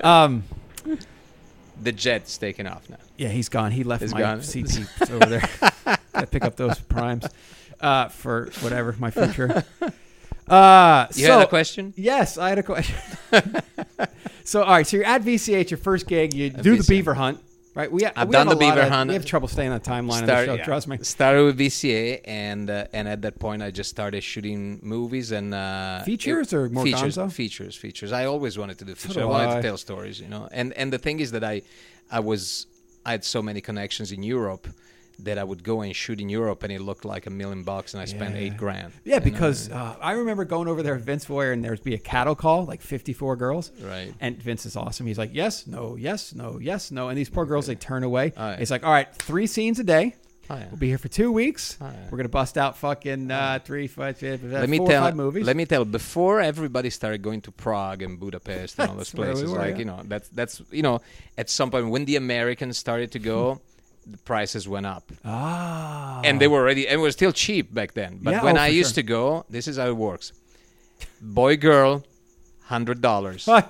[0.03, 0.43] Um,
[1.81, 2.97] The jet's taking off now.
[3.17, 3.71] yeah, he's gone.
[3.71, 4.41] He left He's my gone.
[4.41, 5.49] CT over there.
[6.13, 7.25] Gotta pick up those primes
[7.81, 9.63] uh, for whatever my future.
[10.45, 11.93] Uh, You so, had a question?
[11.95, 12.95] Yes, I had a question.
[14.43, 14.85] so, all right.
[14.85, 16.33] So you're at VCH, your first gig.
[16.33, 17.39] You At do the Beaver Hunt,
[17.75, 17.91] right?
[17.91, 19.07] We, I've we done have the Beaver of- Hunt.
[19.09, 20.53] We have trouble staying on the timeline of the Start- show.
[20.55, 20.63] yeah.
[20.65, 20.97] Trust me.
[21.01, 25.53] Started with VCA, and uh, and at that point, I just started shooting movies and
[25.53, 27.31] uh, Features it- or more features, gonzo?
[27.31, 28.11] features, features.
[28.11, 29.17] I always wanted to do features.
[29.17, 29.55] I wanted I.
[29.57, 30.47] to tell stories, you know.
[30.51, 31.61] And and the thing is that I,
[32.11, 32.67] I was
[33.05, 34.67] I had so many connections in Europe
[35.19, 37.93] that I would go and shoot in Europe, and it looked like a million bucks,
[37.93, 38.93] and I spent eight grand.
[39.03, 41.99] Yeah, because uh, I remember going over there with Vince Vouyer, and there'd be a
[41.99, 43.71] cattle call, like 54 girls.
[43.81, 44.13] right.
[44.19, 45.05] And Vince is awesome.
[45.05, 47.09] He's like, yes, no, yes, no, yes, no.
[47.09, 48.33] And these poor girls, they turn away.
[48.35, 48.57] Oh, yeah.
[48.57, 50.15] He's like, all right, three scenes a day.
[50.49, 50.67] Oh, yeah.
[50.69, 51.77] We'll be here for two weeks.
[51.79, 52.07] Oh, yeah.
[52.11, 55.03] We're gonna bust out fucking uh, three, five, five, let me four tell.
[55.03, 55.45] five movies.
[55.45, 55.85] Let me tell.
[55.85, 59.57] Before everybody started going to Prague and Budapest and all those where we places, were,
[59.57, 59.77] like yeah.
[59.77, 60.99] you know, that's that's you know,
[61.37, 63.61] at some point when the Americans started to go,
[64.05, 65.11] the prices went up.
[65.25, 68.19] ah, and they were already and it was still cheap back then.
[68.21, 69.03] But Yeah, when oh, I used sure.
[69.03, 70.33] to go, this is how it works:
[71.21, 72.03] boy, girl,
[72.63, 73.69] hundred dollars; Ah,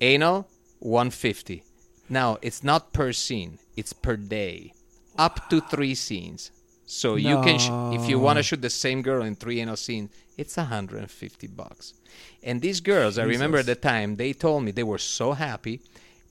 [0.00, 1.62] anal, one fifty.
[2.08, 4.74] Now it's not per scene; it's per day,
[5.18, 6.50] up to three scenes.
[6.86, 7.70] So you can, sh-
[8.02, 11.10] if you want to shoot the same girl in three anal scenes, it's hundred and
[11.10, 11.94] fifty bucks.
[12.42, 15.80] And these girls, I remember at the time, they told me they were so happy.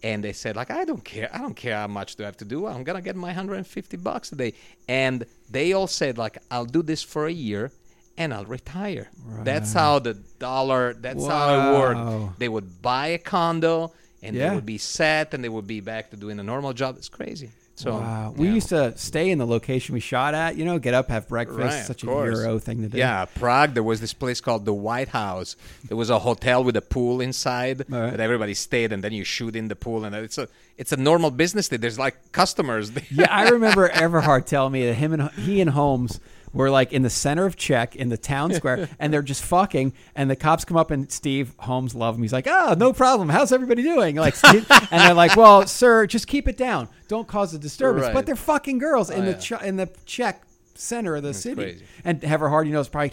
[0.02, 1.30] And they said, like, I don't care.
[1.34, 2.68] I don't care how much do I have to do.
[2.68, 4.54] I'm gonna get my 150 bucks a day.
[4.88, 7.72] And they all said, like, I'll do this for a year,
[8.18, 9.10] and I'll retire.
[9.44, 10.94] That's how the dollar.
[10.94, 11.80] That's how it Wow.
[11.80, 12.40] worked.
[12.40, 13.92] They would buy a condo,
[14.24, 14.50] and Yeah.
[14.50, 16.96] they would be set, and they would be back to doing a normal job.
[16.98, 17.52] It's crazy.
[17.80, 18.34] So wow.
[18.36, 18.56] We yeah.
[18.56, 20.58] used to stay in the location we shot at.
[20.58, 21.60] You know, get up, have breakfast.
[21.60, 22.38] Right, Such a course.
[22.38, 22.98] Euro thing to do.
[22.98, 23.74] Yeah, Prague.
[23.74, 25.56] There was this place called the White House.
[25.88, 28.12] There was a hotel with a pool inside right.
[28.12, 30.98] that everybody stayed, and then you shoot in the pool, and it's a it's a
[30.98, 31.70] normal business.
[31.70, 31.80] There.
[31.80, 32.92] There's like customers.
[33.10, 36.20] yeah, I remember Everhard telling me that him and he and Holmes
[36.54, 39.94] were like in the center of Czech in the town square, and they're just fucking.
[40.16, 42.22] And the cops come up, and Steve Holmes love him.
[42.22, 43.30] He's like, "Oh, no problem.
[43.30, 46.88] How's everybody doing?" Like, Steve- and they're like, "Well, sir, just keep it down.
[47.08, 48.14] Don't cause a disturbance." Right.
[48.14, 49.38] But they're fucking girls in Oh, the yeah.
[49.60, 50.42] Ch- in the Czech
[50.76, 51.56] center of the city.
[51.62, 51.86] crazy.
[52.04, 53.12] And Heather Hardy knows probably,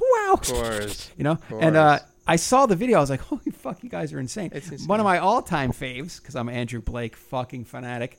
[0.00, 1.10] wow, Of course.
[1.16, 1.32] you know.
[1.50, 1.98] Of And uh.
[2.26, 2.96] I saw the video.
[2.96, 4.88] I was like, "Holy fuck, you guys are insane!" It's insane.
[4.88, 8.18] One of my all-time faves because I'm Andrew Blake, fucking fanatic.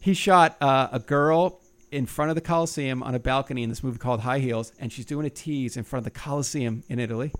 [0.00, 3.82] he shot uh, a girl in front of the Coliseum on a balcony in this
[3.82, 6.98] movie called High Heels, and she's doing a tease in front of the Coliseum in
[6.98, 7.32] Italy.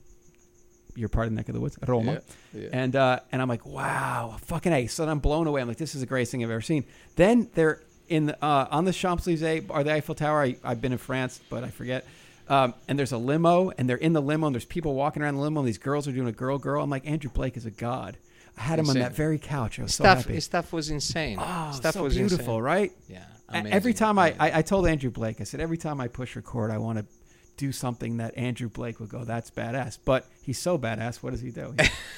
[0.96, 2.20] You're part of the neck of the woods, Roma.
[2.52, 2.68] Yeah, yeah.
[2.72, 4.86] And uh, and I'm like, wow, fucking a.
[4.88, 5.60] So then I'm blown away.
[5.60, 6.84] I'm like, this is the greatest thing I've ever seen.
[7.14, 10.42] Then they're in the, uh, on the Champs Elysees or the Eiffel Tower.
[10.42, 12.04] I, I've been in France, but I forget.
[12.48, 15.34] Um, and there's a limo, and they're in the limo, and there's people walking around
[15.34, 16.82] the limo, and these girls are doing a girl girl.
[16.82, 18.16] I'm like, Andrew Blake is a god.
[18.56, 19.78] I had him on that very couch.
[19.78, 20.34] I was so Stuff, happy.
[20.34, 21.36] his stuff was insane.
[21.40, 22.62] Oh, stuff so was beautiful, insane.
[22.62, 22.92] right?
[23.08, 23.24] Yeah.
[23.48, 24.34] Amazing, Every time I.
[24.38, 27.06] I, I told Andrew Blake, I said, every time I push record, I want to
[27.56, 29.98] do something that Andrew Blake would go, that's badass.
[30.04, 31.16] But he's so badass.
[31.16, 31.74] What does he do?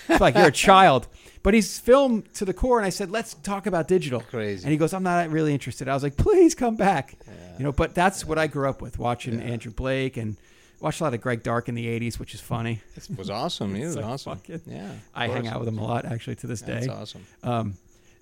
[0.09, 1.09] It's like, you're a child.
[1.43, 2.79] But he's filmed to the core.
[2.79, 4.21] And I said, let's talk about digital.
[4.21, 4.65] Crazy.
[4.65, 5.89] And he goes, I'm not really interested.
[5.89, 7.15] I was like, please come back.
[7.59, 10.37] You know, but that's what I grew up with, watching Andrew Blake and
[10.81, 12.81] watched a lot of Greg Dark in the 80s, which is funny.
[12.97, 13.75] It was awesome.
[13.81, 14.41] It was like awesome.
[14.67, 14.93] yeah.
[15.15, 16.93] I hang out with him a lot, actually, to this That's day.
[16.93, 17.27] awesome.
[17.43, 17.75] Um,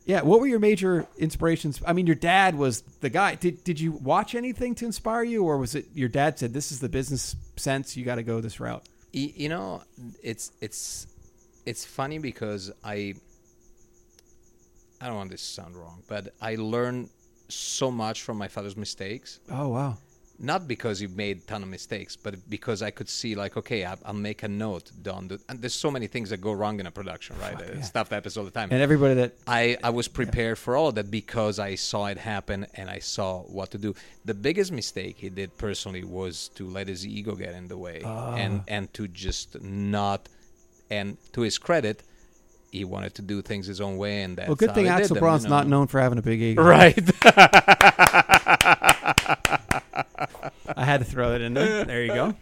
[0.08, 1.82] yeah, what were your major inspirations?
[1.86, 3.34] I mean, your dad was the guy.
[3.34, 6.72] Did did you watch anything to inspire you, or was it your dad said this
[6.72, 7.94] is the business sense?
[7.94, 8.82] You got to go this route.
[9.12, 9.82] You know
[10.22, 11.06] it's it's
[11.66, 13.12] it's funny because i
[15.00, 17.10] i don't want this to sound wrong but i learned
[17.48, 19.98] so much from my father's mistakes Oh wow,
[20.40, 23.84] not because he made a ton of mistakes but because i could see like okay
[23.84, 26.86] I, i'll make a note the, and there's so many things that go wrong in
[26.86, 27.80] a production right Uh, yeah.
[27.82, 30.88] stuff that happens all the time and everybody that I, I was prepared for all
[30.88, 33.94] of that because I saw it happen and I saw what to do.
[34.24, 38.02] The biggest mistake he did personally was to let his ego get in the way
[38.04, 40.28] and and to just not.
[40.90, 42.02] And to his credit,
[42.70, 45.20] he wanted to do things his own way, and that's well, good thing Axel them,
[45.22, 45.56] Braun's you know?
[45.56, 46.62] not known for having a big ego.
[46.62, 46.98] Right.
[50.76, 51.84] I had to throw it in there.
[51.84, 52.34] There you go.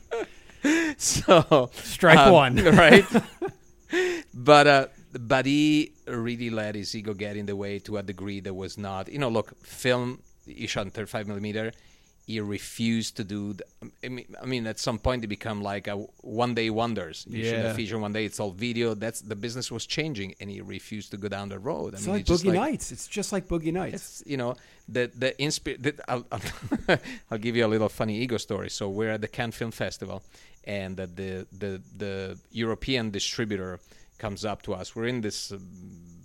[0.99, 2.57] so Strike um, one.
[2.65, 3.05] right?
[4.35, 8.41] but uh, but he really let his ego get in the way to a degree
[8.41, 9.09] that was not.
[9.09, 10.23] You know, look, film.
[10.45, 11.73] He shot in 35 millimeter.
[12.29, 13.53] He refused to do.
[13.53, 13.65] The,
[14.05, 17.25] I mean, I mean, at some point, they become like a one day wonders.
[17.31, 17.71] You shoot Yeah.
[17.71, 18.95] a feature one day, it's all video.
[18.95, 21.95] That's the business was changing, and he refused to go down the road.
[21.95, 22.91] I It's mean, like just Boogie Nights.
[22.91, 23.95] It's just like Boogie Nights.
[23.95, 24.57] it's you know
[24.89, 26.99] the the inspi- the, I'll, I'll,
[27.31, 28.71] I'll give you a little funny ego story.
[28.71, 30.25] So we're at the Cannes Film Festival,
[30.65, 33.79] and uh, the the the European distributor
[34.19, 34.97] comes up to us.
[34.97, 35.61] We're in this um,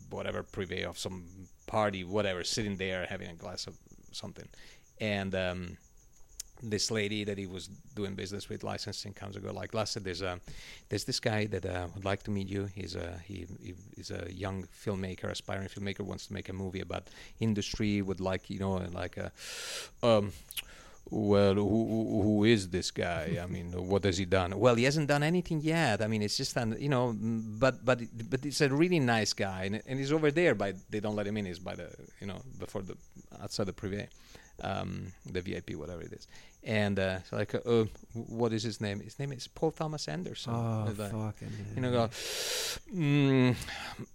[0.09, 1.25] whatever privé of some
[1.67, 3.75] party, whatever, sitting there having a glass of
[4.11, 4.47] something,
[4.99, 5.35] and.
[5.35, 5.77] Um,
[6.63, 9.51] this lady that he was doing business with licensing comes and go.
[9.51, 10.39] Like Lasse there's a
[10.89, 12.65] there's this guy that uh, would like to meet you.
[12.73, 16.81] He's a he, he is a young filmmaker aspiring filmmaker wants to make a movie
[16.81, 19.31] about industry would like you know like a
[20.03, 20.31] um
[21.09, 23.39] well who, who who is this guy?
[23.41, 24.57] I mean what has he done?
[24.59, 26.01] Well he hasn't done anything yet.
[26.01, 29.33] I mean it's just an you know mm, but but but it's a really nice
[29.33, 31.45] guy and, and he's over there by they don't let him in.
[31.45, 32.95] He's by the you know before the
[33.41, 34.07] outside the privé
[34.63, 36.27] um, the VIP, whatever it is.
[36.63, 38.99] And uh, so like, uh, uh, what is his name?
[38.99, 40.53] His name is Paul Thomas Anderson.
[40.55, 41.49] oh It's like, fucking.
[41.75, 42.07] you know, go,
[42.93, 43.55] mm,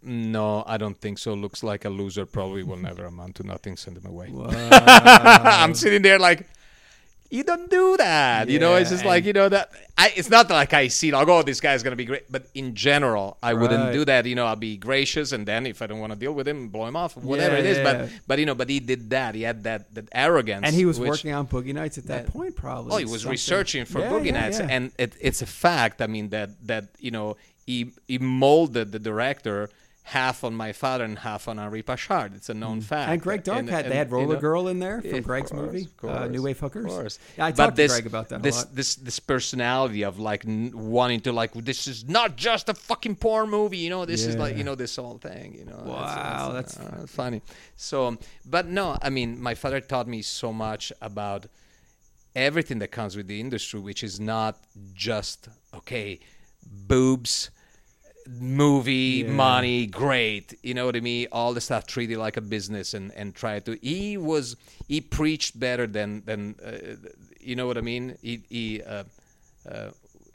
[0.03, 1.35] no, I don't think so.
[1.35, 2.25] Looks like a loser.
[2.25, 3.77] Probably will never amount to nothing.
[3.77, 4.33] Send him away.
[4.71, 6.47] I'm sitting there like,
[7.31, 8.49] you don't do that.
[8.49, 9.71] you know, it's Yeah, just like you know that.
[9.99, 12.31] I, it's not like I see like, oh, this guy's gonna be great.
[12.31, 14.27] But in general, I wouldn't do that.
[14.27, 16.69] You know, I'll be gracious, and then if I don't want to deal with him,
[16.69, 17.79] blow him off, whatever Yeah, it is.
[17.79, 17.85] yeah.
[17.85, 19.35] But but you know, but he did that.
[19.35, 22.27] He had that that arrogance, and he was which- working on Boogie Nights at that
[22.27, 22.93] that- point, probably.
[22.93, 24.67] Oh, he was Something- researching for Yeah, Boogie yeah, Nights, yeah.
[24.71, 26.03] and it, it's a fact.
[26.03, 27.37] I mean that that you know
[27.67, 29.71] he he molded the director
[30.11, 32.37] half on my father and half on Henri Pachard.
[32.37, 33.09] It's a known fact.
[33.09, 33.13] Mm.
[33.15, 35.21] And Greg Dark And- had and, they had you Roller know, Girl in there from
[35.23, 36.85] Greg's course, movie, of uh, New Wave Hookers.
[36.85, 37.19] Of course.
[37.37, 38.73] Yeah, I but talked to Greg about that a this, lot.
[38.73, 43.51] This this personality of like wanting to like this is not just a fucking porn
[43.51, 44.05] movie, you know.
[44.05, 45.83] This is like you know this whole thing, you know.
[45.85, 47.43] Wow, that's, that's- uh, funny.
[47.75, 48.17] So,
[48.49, 51.47] but no, I mean, my father taught me so much about
[52.37, 54.57] everything that comes with the industry, which is not
[54.95, 56.21] just okay,
[56.65, 57.51] boobs,
[58.29, 59.31] movie, Yeah.
[59.33, 60.55] money, great.
[60.63, 61.29] You know what I mean?
[61.33, 63.79] All the stuff treated like a business and and try to.
[63.83, 64.57] He was
[64.89, 66.97] he preached better than than uh,
[67.41, 68.17] you know what I mean.
[68.23, 68.83] He he.
[68.83, 69.05] Uh,
[69.71, 69.91] uh,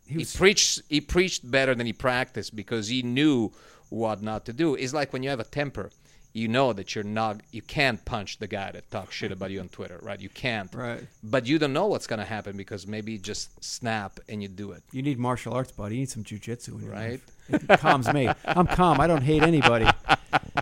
[0.08, 3.52] he, was- preached he preached better than he practiced because he knew
[3.89, 4.76] what not to do.
[4.76, 5.89] It's like when you have a temper.
[6.34, 9.59] You know that you're not you can't punch the guy that talks shit about you
[9.59, 10.19] on Twitter, right?
[10.19, 10.73] You can't.
[10.73, 11.03] Right.
[11.23, 14.71] But you don't know what's gonna happen because maybe you just snap and you do
[14.71, 14.82] it.
[14.93, 15.95] You need martial arts, buddy.
[15.95, 17.19] You need some jujitsu in your Right.
[17.49, 17.69] life.
[17.69, 18.29] It calms me.
[18.45, 19.01] I'm calm.
[19.01, 19.88] I don't hate anybody.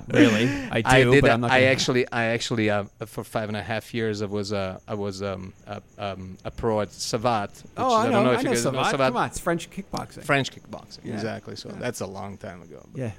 [0.07, 1.21] Really, I do, I did.
[1.21, 1.51] but I'm not.
[1.51, 4.95] I actually, I actually, uh, for five and a half years, I was, uh, I
[4.95, 7.61] was um, a, um, a pro at Savate.
[7.61, 8.11] Which Oh, I know.
[8.11, 8.91] don't know I if know you guys know Savate.
[8.91, 9.07] Savate.
[9.09, 10.23] Come on, it's French kickboxing.
[10.23, 11.13] French kickboxing, Yeah.
[11.13, 11.55] exactly.
[11.55, 12.83] So that's a long time ago.
[12.95, 13.11] Yeah,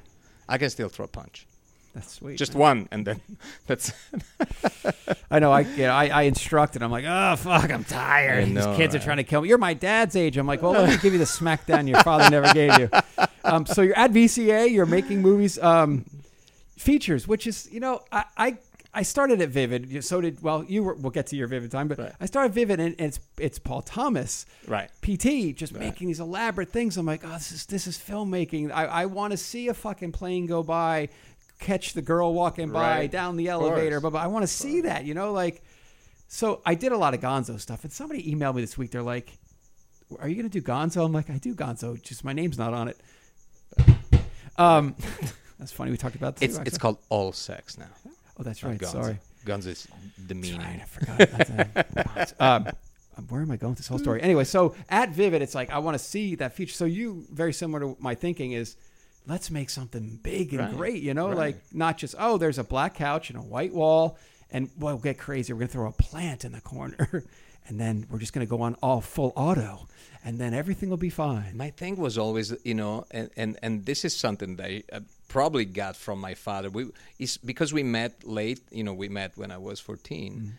[0.48, 1.46] I can still throw a punch,
[1.94, 2.38] that's sweet.
[2.38, 2.60] just man.
[2.60, 3.20] one, and then
[3.66, 3.92] that's.
[5.30, 5.52] I know.
[5.52, 8.42] I yeah, I, I instruct and I'm like, oh fuck, I'm tired.
[8.42, 9.48] I These know, kids are trying to kill me.
[9.48, 10.36] You're my dad's age.
[10.36, 12.90] I'm like, well, let me give you the smackdown your father never gave you.
[13.44, 14.70] Um, so you're at VCA.
[14.70, 16.04] You're making movies, um,
[16.76, 18.24] features, which is you know I.
[18.36, 18.58] I
[18.92, 20.02] I started at Vivid.
[20.04, 20.64] So did well.
[20.64, 22.12] You were, we'll get to your Vivid time, but Right.
[22.20, 24.90] I started Vivid, and, and it's it's Paul Thomas, Right.
[25.00, 26.96] PT, just making these elaborate things.
[26.96, 28.72] I'm like, oh, this is this is filmmaking.
[28.72, 31.08] I, I want to see a fucking plane go by,
[31.60, 33.10] catch the girl walking by Right.
[33.10, 34.12] down the elevator, course.
[34.12, 35.62] but I want to see that, you know, like.
[36.32, 38.92] So I did a lot of Gonzo stuff, and somebody emailed me this week.
[38.92, 39.36] They're like,
[40.20, 42.72] "Are you going to do Gonzo?" I'm like, "I do Gonzo, just my name's not
[42.72, 42.96] on it."
[44.58, 44.94] Um,
[45.58, 45.90] that's funny.
[45.90, 46.50] We talked about this.
[46.50, 47.86] It's too, it's called all sex now.
[48.38, 48.78] Oh, that's right.
[48.78, 48.92] guns.
[48.92, 49.18] Sorry.
[49.44, 49.88] Guns is
[50.18, 50.60] That's demeaning.
[50.60, 50.80] right.
[50.82, 52.30] I forgot.
[52.38, 52.66] Uh, um,
[53.16, 54.20] um, where am I going with this whole story?
[54.22, 56.74] Anyway, so at Vivid, it's like I want to see that feature.
[56.74, 58.76] So you, very similar to my thinking, is
[59.26, 60.76] let's make something big and Right.
[60.76, 61.02] great.
[61.02, 61.36] You know, Right.
[61.36, 64.18] like not just oh, there's a black couch and a white wall,
[64.50, 65.52] and we'll get crazy.
[65.52, 67.24] We're gonna throw a plant in the corner,
[67.66, 69.86] and then we're just gonna go on all full auto,
[70.24, 71.56] and then everything will be fine.
[71.56, 75.00] My thing was always, you know, and, and, and this is something that I uh,
[75.28, 76.68] probably got from my father.
[76.70, 78.60] We is because we met late.
[78.70, 80.54] You know, we met when I was 14.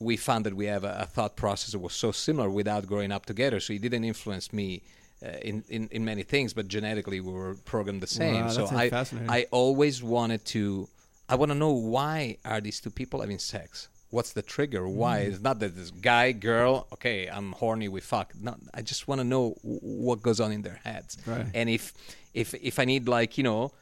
[0.00, 3.12] We found that we have a, a thought process that was so similar without growing
[3.12, 3.60] up together.
[3.60, 4.82] So he didn't influence me
[5.24, 8.44] uh, in, in in many things, but genetically we were programmed the same.
[8.44, 9.06] Wow, so I.
[9.28, 10.88] I always wanted to.
[11.28, 13.88] I want to know why are these two people having sex?
[14.10, 14.86] What's the trigger?
[14.86, 15.20] Why?
[15.20, 15.28] Mm.
[15.28, 18.32] It's not that this guy, girl, okay, I'm horny, we fuck.
[18.40, 21.16] No, I just want to know what goes on in their heads.
[21.26, 21.46] Right.
[21.54, 21.92] And if
[22.34, 23.72] if if I need like you know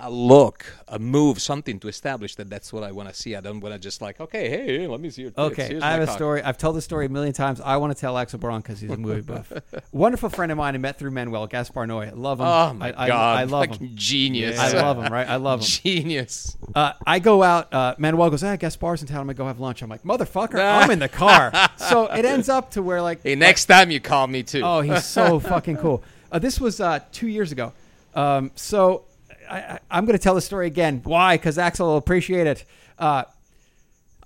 [0.00, 3.34] a, a look, a move, something to establish that that's what I want to see.
[3.36, 5.30] I don't want to just like okay, hey, let me see your.
[5.30, 5.38] Tits.
[5.38, 6.16] Okay, Here's I have a cock.
[6.16, 6.42] story.
[6.42, 7.60] I've told the story a million times.
[7.60, 9.52] I want to tell Axel Braun because he's a movie buff.
[9.92, 12.08] Wonderful friend of mine I met through Manuel Gaspar Noé.
[12.08, 12.46] I love him.
[12.46, 13.38] Oh my I, I- god!
[13.38, 13.96] I, love Fucking him.
[13.96, 14.58] Genius.
[14.58, 15.12] I love him.
[15.12, 15.66] Right, I love him.
[15.66, 16.56] Genius.
[16.74, 17.72] Uh, I go out.
[17.72, 19.20] Uh, Manuel goes, "Ah, Gaspar's in town.
[19.20, 22.48] I'm gonna go have lunch." I'm like, "Motherfucker, I'm in the car." so it ends
[22.48, 24.62] up to where like, Hey, next time you call me too.
[24.62, 26.02] oh, he's so fucking cool.
[26.30, 27.72] Uh, this was uh, two years ago.
[28.14, 29.04] Um, so
[29.52, 31.00] I, I, I'm gonna tell the story again.
[31.04, 31.36] Why?
[31.36, 32.64] Because Axel will appreciate it.
[32.98, 33.24] Uh,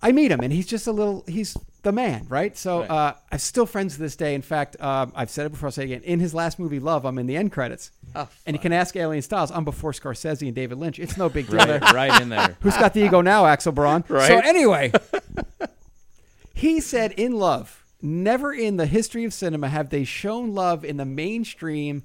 [0.00, 1.24] I meet him, and he's just a little.
[1.26, 2.56] He's the man, right?
[2.56, 2.90] So Right.
[2.90, 4.34] Uh, I'm still friends to this day.
[4.34, 5.68] In fact, um, I've said it before.
[5.68, 6.02] I'll say it again.
[6.02, 7.90] In his last movie, Love, I'm in the end credits.
[8.14, 9.50] Oh, and you can ask Alien Styles.
[9.50, 10.98] I'm before Scorsese and David Lynch.
[10.98, 11.58] It's no big deal.
[11.58, 12.56] right, right in there.
[12.60, 14.04] Who's got the ego now, Axel Braun?
[14.08, 14.28] Right.
[14.28, 14.92] So anyway,
[16.54, 20.96] he said in Love, never in the history of cinema have they shown love in
[20.96, 22.02] the mainstream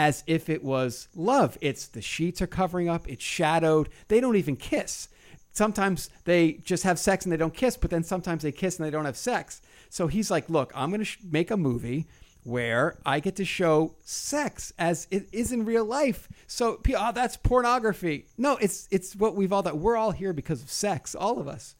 [0.00, 1.58] as if it was love.
[1.60, 3.90] It's the sheets are covering up, it's shadowed.
[4.08, 5.10] They don't even kiss.
[5.52, 8.86] Sometimes they just have sex and they don't kiss, but then sometimes they kiss and
[8.86, 9.60] they don't have sex.
[9.90, 12.06] So he's like, "Look, I'm going to sh- make a movie
[12.44, 16.28] where I get to show sex as it is in real life.
[16.46, 18.24] So, oh, that's pornography.
[18.38, 21.46] No, it's it's what we've all that we're all here because of sex, all of
[21.46, 21.74] us.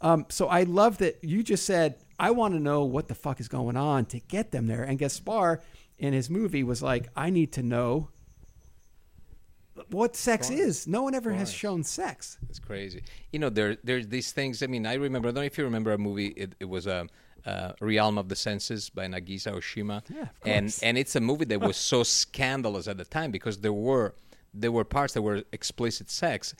[0.00, 3.40] Um, so I love that you just said I want to know what the fuck
[3.40, 4.84] is going on to get them there.
[4.84, 5.60] And Gaspar
[5.98, 8.08] in his movie was like, I need to know
[9.90, 10.86] what sex is.
[10.86, 12.38] No one ever has shown sex.
[12.48, 13.02] It's crazy.
[13.32, 14.62] You know, there there's these things.
[14.62, 15.28] I mean, I remember.
[15.28, 16.28] I don't know if you remember a movie.
[16.28, 17.06] It, it was a.
[17.46, 21.44] Uh, Realm of the Senses by Nagisa Oshima, Yeah, of and and it's a movie
[21.44, 24.14] that was so scandalous at the time because there were
[24.54, 26.54] there were parts that were explicit sex.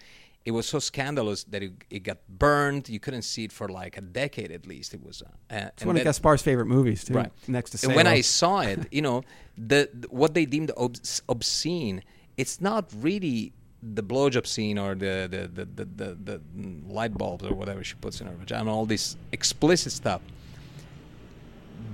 [0.45, 2.89] It was so scandalous that it, it got burned.
[2.91, 4.93] You couldn't see it for like a decade at least.
[4.93, 5.23] It was.
[5.23, 7.15] Uh, It's one of Gaspar's favorite movies too.
[7.15, 7.33] Right.
[7.49, 9.23] Next to And when I saw it, you know,
[9.57, 12.03] the, the- what they deemed obs- obscene,
[12.37, 16.41] it's not really the blowjob scene or the the, the, the, the the
[16.87, 20.21] light bulbs or whatever she puts in her vagina, all this explicit stuff.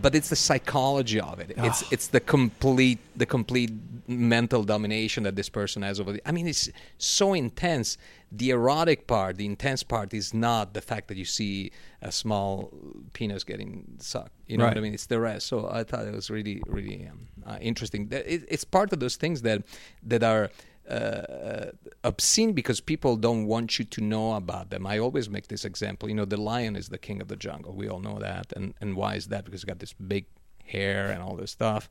[0.03, 1.53] But it's the psychology of it.
[1.57, 3.71] It's it's the complete the complete
[4.07, 6.23] mental domination that this person has over the.
[6.29, 7.99] I mean, it's so intense.
[8.33, 12.73] The erotic part, the intense part, is not the fact that you see a small
[13.13, 14.33] penis getting sucked.
[14.47, 14.95] You know what I mean?
[14.95, 15.49] It's the rest.
[15.49, 18.09] So I thought it was really, really um, uh, interesting.
[18.11, 19.63] It, it's part of those things that
[20.05, 20.51] that are
[20.91, 21.71] uh,
[22.05, 24.87] obscene because people don't want you to know about them.
[24.87, 26.09] I always make this example.
[26.09, 27.75] You know, the lion is the king of the jungle.
[27.75, 28.53] We all know that.
[28.57, 29.45] And and why is that?
[29.45, 30.27] Because he got this big
[30.65, 31.89] hair and all this stuff.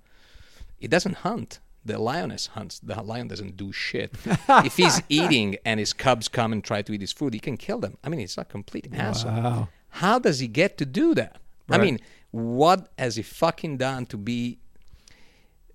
[0.80, 1.60] It doesn't hunt.
[1.86, 2.80] The lioness hunts.
[2.80, 4.14] The lion doesn't do shit.
[4.50, 7.58] if he's eating and his cubs come and try to eat his food, he can
[7.58, 7.98] kill them.
[8.04, 9.32] I mean, it's a complete asshole.
[9.32, 9.70] Wow.
[9.90, 11.38] How does he get to do that?
[11.72, 12.00] I mean,
[12.32, 14.60] what has he fucking done to be?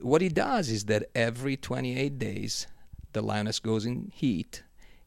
[0.00, 2.66] What he does is that every 28 days,
[3.14, 4.62] the lioness goes in heat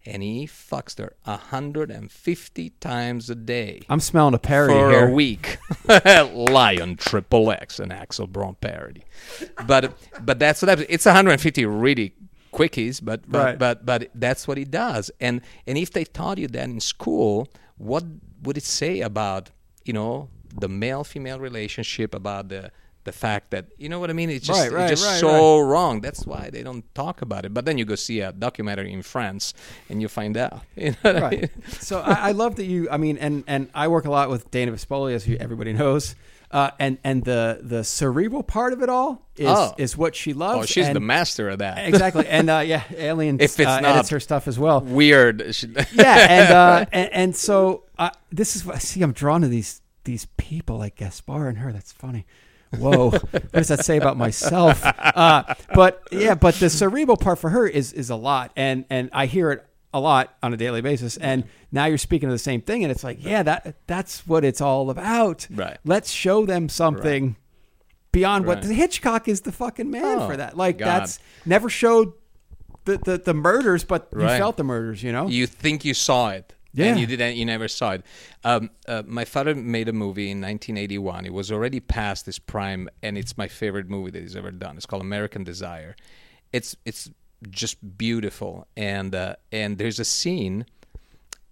[0.06, 5.08] and he fucks her 150 times a day I'm smelling a parody for here.
[5.08, 5.58] a week.
[6.34, 9.04] Lion Triple X, an Axel Braun parody.
[9.66, 9.94] But
[10.24, 10.88] but that's what happens.
[10.90, 12.14] It's 150 really
[12.54, 13.60] quickies, but but, Right.
[13.60, 15.12] but but that's what he does.
[15.20, 17.48] And and if they taught you that in school,
[17.78, 18.04] what
[18.44, 19.52] would it say about
[19.86, 20.30] you know
[20.60, 22.72] the male female relationship about the
[23.08, 24.30] the fact that you know what I mean?
[24.30, 26.02] It's just Right, right, it's just right, so wrong.
[26.02, 27.54] That's why they don't talk about it.
[27.54, 29.54] But then you go see a documentary in France
[29.90, 30.62] and you find out.
[30.76, 31.40] You know what I mean?
[31.42, 31.52] right.
[31.82, 32.88] So I, I love that you.
[32.92, 36.16] I mean, and and I work a lot with Dana Vespoli, as you, everybody knows.
[36.50, 39.74] Uh, and and the the cerebral part of it all is Oh.
[39.78, 40.64] is what she loves.
[40.64, 41.86] Oh, she's and- the master of that.
[41.88, 42.26] exactly.
[42.38, 44.80] And uh, yeah, Alien If it's uh, not- edits her stuff as well.
[44.80, 45.42] Weird.
[45.94, 49.02] Yeah, and, uh, and and so uh, this is what I see.
[49.04, 51.74] I'm drawn to these these people like Gaspar and her.
[51.74, 52.26] That's funny.
[52.78, 54.82] Whoa, what does that say about myself?
[54.84, 59.10] Uh, but yeah, but the cerebral part for her is is a lot, and and
[59.14, 61.18] I hear it a lot on a daily basis.
[61.18, 64.44] And now you're speaking of the same thing, and it's like, yeah, that that's what
[64.44, 65.48] it's all about.
[65.50, 65.78] Right.
[65.86, 67.36] Let's show them something
[68.12, 70.58] beyond what Hitchcock is the fucking man Oh, for that.
[70.58, 70.88] Like God.
[70.88, 72.14] that's never showed
[72.86, 75.04] the, the the murders, but you felt the murders.
[75.04, 75.28] You know.
[75.28, 76.88] you think you saw it Yeah.
[76.88, 78.04] and you didn't you never saw it.
[78.44, 82.90] Um, uh, my father made a movie in 1981 it was already past its prime
[83.02, 84.78] and it's my favorite movie that he's ever done.
[84.78, 85.96] It's called american desire.
[86.54, 87.10] It's it's
[87.50, 88.68] just beautiful.
[88.76, 90.66] And uh, and there's a scene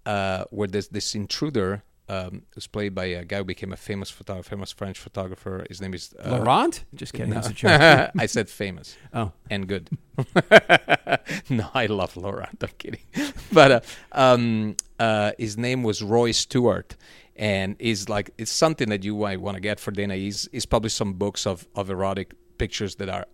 [0.06, 4.10] uh, where there's this intruder um, who's played by a guy who became a famous
[4.12, 6.84] photographer famous french photographer his name is uh, Laurent?
[6.94, 7.34] Just kidding.
[7.54, 8.12] Joke.
[8.20, 9.90] I said famous Oh, and good.
[11.50, 12.62] no, I love Laurent.
[12.64, 13.02] I'm kidding.
[13.52, 13.80] But uh,
[14.12, 16.96] um, uh, his name was Roy Stuart,
[17.36, 20.16] and is like it's something that you might want to get for Dana.
[20.16, 23.26] He's he's published some books of of erotic pictures that are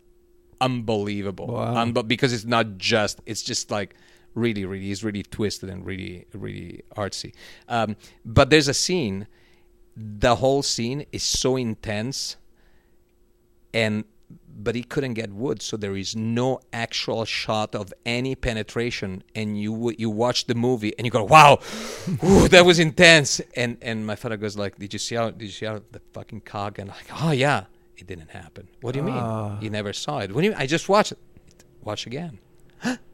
[0.59, 1.47] unbelievable.
[1.47, 1.76] Wow.
[1.86, 3.95] Unbe- because it's not just it's just like
[4.34, 7.34] really really he's really twisted and really really artsy.
[7.68, 9.28] Um, but there's a scene.
[9.96, 12.38] The whole scene is so intense
[13.74, 14.06] and
[14.54, 19.60] but he couldn't get wood so there is no actual shot of any penetration and
[19.60, 21.60] you you watch the movie and you go wow
[22.24, 25.42] ooh, that was intense and and my father goes like did you see how did
[25.42, 27.66] you see how the fucking cock and I'm like oh yeah
[27.98, 29.50] it didn't happen what do you Ah.
[29.54, 30.60] mean you never saw it what do you mean?
[30.62, 31.20] i just watched it
[31.84, 32.40] watch again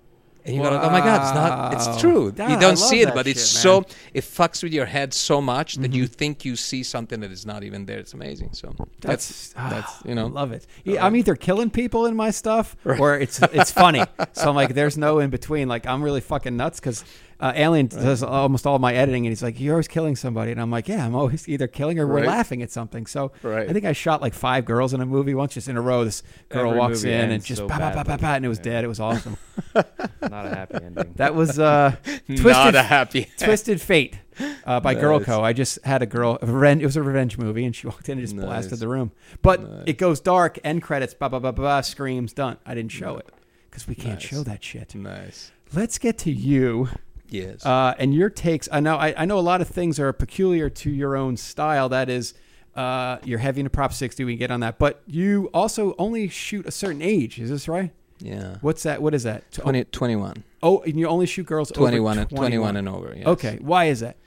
[0.47, 3.13] and you go like, oh my god it's not it's true you don't see it
[3.13, 3.83] but it's shit, so
[4.13, 5.97] it fucks with your head so much that Mm-hmm.
[5.99, 9.53] you think you see something that is not even there it's amazing so that's That's
[9.73, 10.65] that's, you know love it.
[10.83, 14.03] Yeah, I'm either killing people in my stuff or it's it's funny.
[14.33, 15.67] so I'm like, there's no in between.
[15.67, 17.03] Like I'm really fucking nuts because
[17.39, 20.59] uh, Alien does almost all my editing, and he's like, "You're always killing somebody," and
[20.59, 22.25] I'm like, "Yeah, I'm always either killing or we're Right.
[22.25, 23.69] laughing at something." So Right.
[23.69, 26.03] I think I shot like five girls in a movie once, just in a row.
[26.03, 28.21] This girl Every walks in and just so pa pa pa pa badly.
[28.25, 28.63] pa, and it was Yeah.
[28.63, 28.83] dead.
[28.85, 29.37] It was awesome.
[29.75, 31.13] Not a happy ending.
[31.15, 31.95] That was uh,
[32.27, 34.17] not a happy Twisted Fate
[34.65, 35.41] uh, by Girl Co.
[35.43, 36.37] I just had a girl.
[36.41, 38.45] Revenge, it was a revenge movie, and she walked in and just Nice.
[38.45, 39.11] blasted the room.
[39.41, 39.83] But Nice.
[39.87, 40.59] it goes dark.
[40.63, 41.13] End credits.
[41.13, 41.61] Ba ba ba ba.
[41.61, 42.33] ba screams.
[42.33, 42.57] Done.
[42.65, 43.29] I didn't show it
[43.69, 44.23] because we can't Nice.
[44.23, 44.95] show that shit.
[44.95, 45.51] Nice.
[45.73, 46.89] Let's get to you
[47.29, 47.65] Yes.
[47.65, 48.69] uh, and your takes.
[48.71, 48.95] I know.
[48.95, 51.89] I, I know a lot of things are peculiar to your own style.
[51.89, 52.33] That is.
[52.75, 54.23] Uh, you're heavy into Prop 60.
[54.23, 57.39] We can get on that, but you also only shoot a certain age.
[57.39, 57.91] Is this right?
[58.19, 58.57] yeah.
[58.61, 59.01] What's that?
[59.01, 59.51] What is that?
[59.51, 60.43] 20, 21.
[60.61, 63.13] Oh, and you only shoot girls 21, over and, 21 and over.
[63.17, 63.25] Yes.
[63.27, 64.17] Okay, why is that?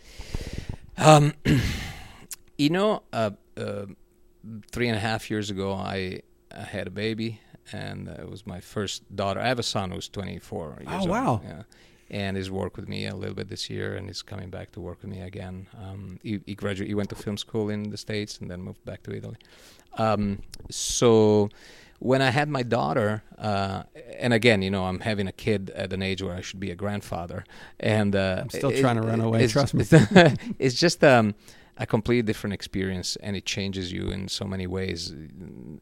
[0.98, 1.32] Um,
[2.58, 3.86] you know, uh, uh,
[4.72, 6.22] three and a half years ago, I,
[6.54, 7.40] I had a baby,
[7.72, 9.40] and it was my first daughter.
[9.40, 11.08] I have a son who's 24 years Oh, old.
[11.08, 11.40] wow.
[11.44, 11.62] Yeah.
[12.10, 14.80] And he's worked with me a little bit this year, and he's coming back to
[14.80, 15.68] work with me again.
[15.80, 16.88] Um, he, he graduated.
[16.88, 19.36] He went to film school in the states, and then moved back to Italy.
[19.96, 20.40] Um,
[20.70, 21.50] so
[22.00, 23.82] when I had my daughter, uh,
[24.18, 26.70] and again, you know, I'm having a kid at an age where I should be
[26.70, 27.44] a grandfather,
[27.78, 29.84] and uh, I'm still it- trying to run away, trust me.
[30.58, 31.34] it's just um,
[31.76, 35.14] a completely different experience, and it changes you in so many ways.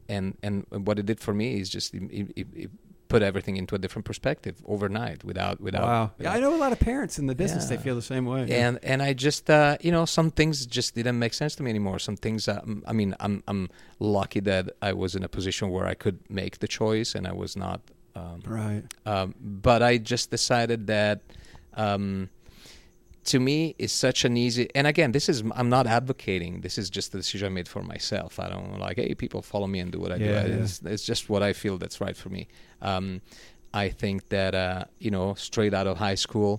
[0.09, 2.03] And and what it did for me is just it,
[2.35, 2.71] it, it
[3.09, 5.83] put everything into a different perspective overnight, without without.
[5.83, 6.11] Wow.
[6.19, 7.65] Yeah, I know a lot of parents in the business.
[7.65, 8.49] They feel the same way.
[8.49, 11.69] and and I just uh, you know some things just didn't make sense to me
[11.69, 11.99] anymore.
[11.99, 15.85] Some things uh, I mean I'm I'm lucky that I was in a position where
[15.85, 17.81] I could make the choice and I was not.
[18.15, 18.83] Um, right.
[19.05, 21.21] um, but I just decided that
[21.75, 22.29] um,
[23.33, 26.87] to me is such an easy and again this is i'm not advocating this is
[26.97, 28.31] just the decision i made for myself.
[28.45, 30.49] I don't like hey people follow me and do what i Yeah, do.
[30.49, 30.63] Yeah.
[30.63, 32.43] it's, it's just what i feel that's right for me.
[32.89, 33.05] Um,
[33.85, 36.51] i think that uh, you know straight out of high school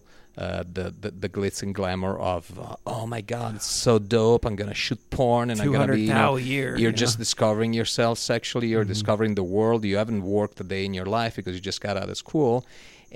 [0.45, 4.43] uh, the, the the glitz and glamour of uh, oh my god it's so dope.
[4.49, 7.17] I'm gonna shoot porn and i'm gonna be you 200 know, year, you're you just
[7.19, 7.23] know?
[7.25, 8.69] discovering yourself sexually.
[8.73, 9.81] You're discovering the world.
[9.85, 12.55] You haven't worked a day in your life because you just got out of school.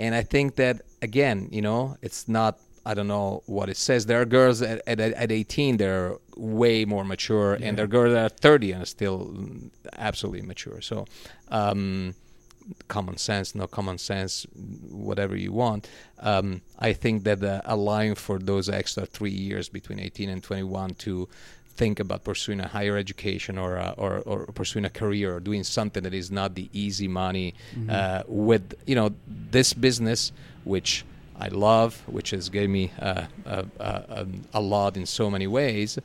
[0.03, 0.77] And i think that
[1.09, 2.53] again you know it's not
[2.87, 4.07] i don't know what it says.
[4.07, 8.13] There are girls at, at, at 18 they're way more mature and there are girls
[8.15, 9.35] that are 30 and are still
[9.97, 10.81] absolutely mature.
[10.81, 11.07] So
[11.49, 12.15] um,
[12.89, 14.47] common sense, no common sense,
[14.91, 15.89] whatever you want.
[16.21, 20.95] Um, I think that uh, allowing for those extra three years between 18 and 21
[20.95, 21.29] to
[21.77, 25.65] think about pursuing a higher education or, uh, or or pursuing a career or doing
[25.65, 27.53] something that is not the easy money
[27.91, 30.31] uh, with you know this business
[30.63, 31.05] which
[31.39, 35.99] I love which has given me uh, a, a, a lot in so many ways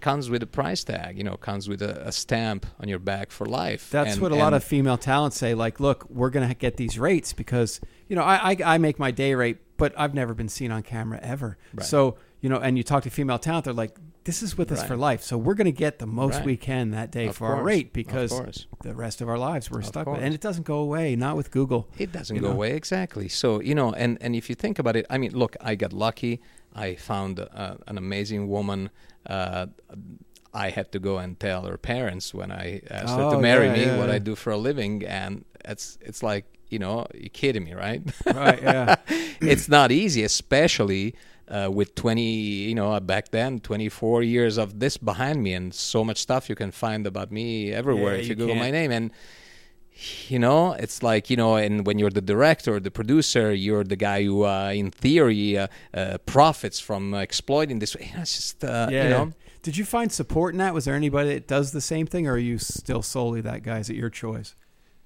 [0.00, 3.30] comes with a price tag you know comes with a, a stamp on your back
[3.30, 5.54] for life That's And- what a lot of female talents say.
[5.54, 8.98] Like, look, we're going to get these rates because you know I, I I make
[8.98, 11.56] my day rate, but I've never been seen on camera ever.
[11.72, 11.86] Right.
[11.86, 14.78] So you know, and you talk to female talent, they're like, this is with us
[14.80, 14.88] Right.
[14.88, 15.22] for life.
[15.22, 16.44] So we're going to get the most Right.
[16.46, 18.30] we can that day Of for our rate because
[18.82, 20.24] the rest of our lives we're Of stuck with, course.
[20.24, 21.14] and it doesn't go away.
[21.16, 21.88] Not with Google.
[21.98, 22.54] It doesn't go know?
[22.54, 23.28] away exactly.
[23.28, 25.92] So you know, and and if you think about it, I mean, look, I got
[25.92, 26.40] lucky.
[26.74, 28.90] I found uh, an amazing woman.
[29.26, 29.66] Uh,
[30.52, 33.66] I had to go and tell her parents when I asked her Oh, to marry
[33.66, 34.14] yeah, me yeah, what yeah.
[34.14, 38.02] I do for a living, and it's it's like you know, you're kidding me, right?
[38.26, 38.96] Right, yeah.
[39.40, 41.14] it's not easy, especially
[41.48, 46.04] uh, with 20, you know, back then, 24 years of this behind me, and so
[46.04, 48.90] much stuff you can find about me everywhere Yeah, if you, you Google my name.
[48.90, 49.10] And
[50.28, 53.96] you know, it's like you know, and when you're the director, the producer, you're the
[53.96, 57.94] guy who, uh, in theory, uh, uh, profits from exploiting this.
[57.94, 59.04] You know, it's just uh, yeah.
[59.04, 59.32] you know.
[59.62, 60.74] Did you find support in that?
[60.74, 63.78] Was there anybody that does the same thing, or are you still solely that guy?
[63.78, 64.54] Is it your choice?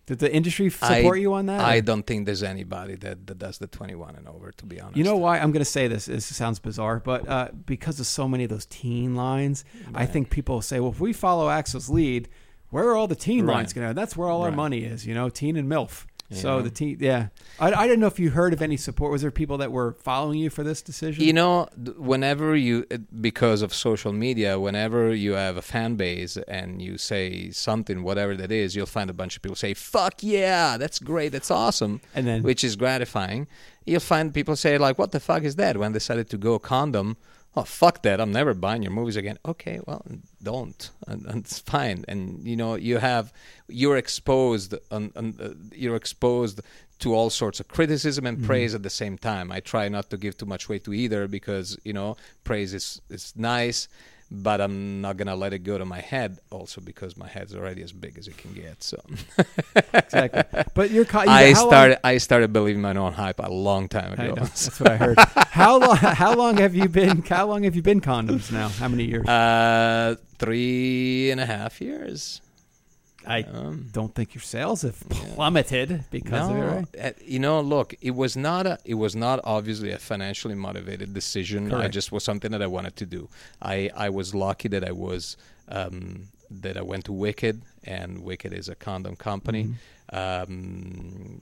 [0.09, 1.61] Did the industry support I, you on that?
[1.61, 4.53] I don't think there's anybody that, that does the 21 and over.
[4.53, 6.07] To be honest, You know why I'm going to say this?
[6.07, 10.31] This sounds bizarre, but uh, because of so many of those teen lines, I think
[10.31, 12.31] people say, "Well, if we follow Axel's lead,
[12.71, 13.57] where are all the teen Right.
[13.57, 13.93] lines going to?
[13.93, 16.63] That's where all our money is, you know, teen and milf." So Yeah.
[16.63, 19.11] the teen, yeah, I, I didn't know if you heard of any support.
[19.13, 21.25] Was there people that were following you for this decision?
[21.25, 26.37] You know, whenever you, uh, because of social media, whenever you have a fan base
[26.47, 30.17] and you say something, whatever that is, you'll find a bunch of people say, fuck
[30.23, 33.47] yeah, that's great, that's awesome, And then- which is gratifying.
[33.87, 35.79] You'll find people say, like, what the fuck is that?
[35.79, 37.17] When they decided to go condom,
[37.59, 39.39] oh, fuck that, I'm never buying your movies again.
[39.45, 40.05] Okay, well,
[40.43, 40.91] don't.
[41.07, 42.05] And, and it's fine.
[42.09, 43.33] And, you know, you have,
[43.69, 46.61] you're exposed, on, on, uh, you're exposed
[47.01, 49.53] to all sorts of criticism and praise at the same time.
[49.53, 53.01] I try not to give too much weight to either because you know praise is
[53.09, 53.89] is nice,
[54.31, 57.83] but I'm not gonna let it go to my head also because my head's already
[57.83, 58.83] as big as it can get.
[58.83, 59.01] So
[59.95, 60.43] exactly.
[60.75, 63.51] But you're, co- you I how long- started I started believing my own hype a
[63.51, 64.35] long time I ago.
[64.35, 65.19] know, that's what I heard.
[65.51, 65.97] how long?
[65.97, 67.23] How long have you been?
[67.23, 68.69] How long have you been condoms now?
[68.69, 69.27] How many years?
[69.27, 72.41] uh, three and a half years.
[73.27, 76.87] I Um, don't think your sales have plummeted because of it, right?
[77.05, 81.13] uh, you know, look, it was not a, it was not obviously a financially motivated
[81.15, 81.73] decision.
[81.73, 83.29] I just was something that I wanted to do.
[83.61, 85.37] I I was lucky that I was
[85.69, 86.29] um,
[86.63, 89.65] that I went to Wicked, and Wicked is a condom company.
[89.65, 89.77] Mm-hmm.
[90.21, 91.41] Um,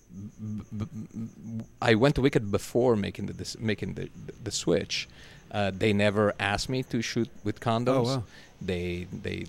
[0.76, 4.08] b- b- I went to Wicked before making the this, making the
[4.42, 5.08] the switch.
[5.52, 8.06] Uh, they never asked me to shoot with condoms.
[8.08, 8.22] Oh, wow.
[8.60, 9.46] They they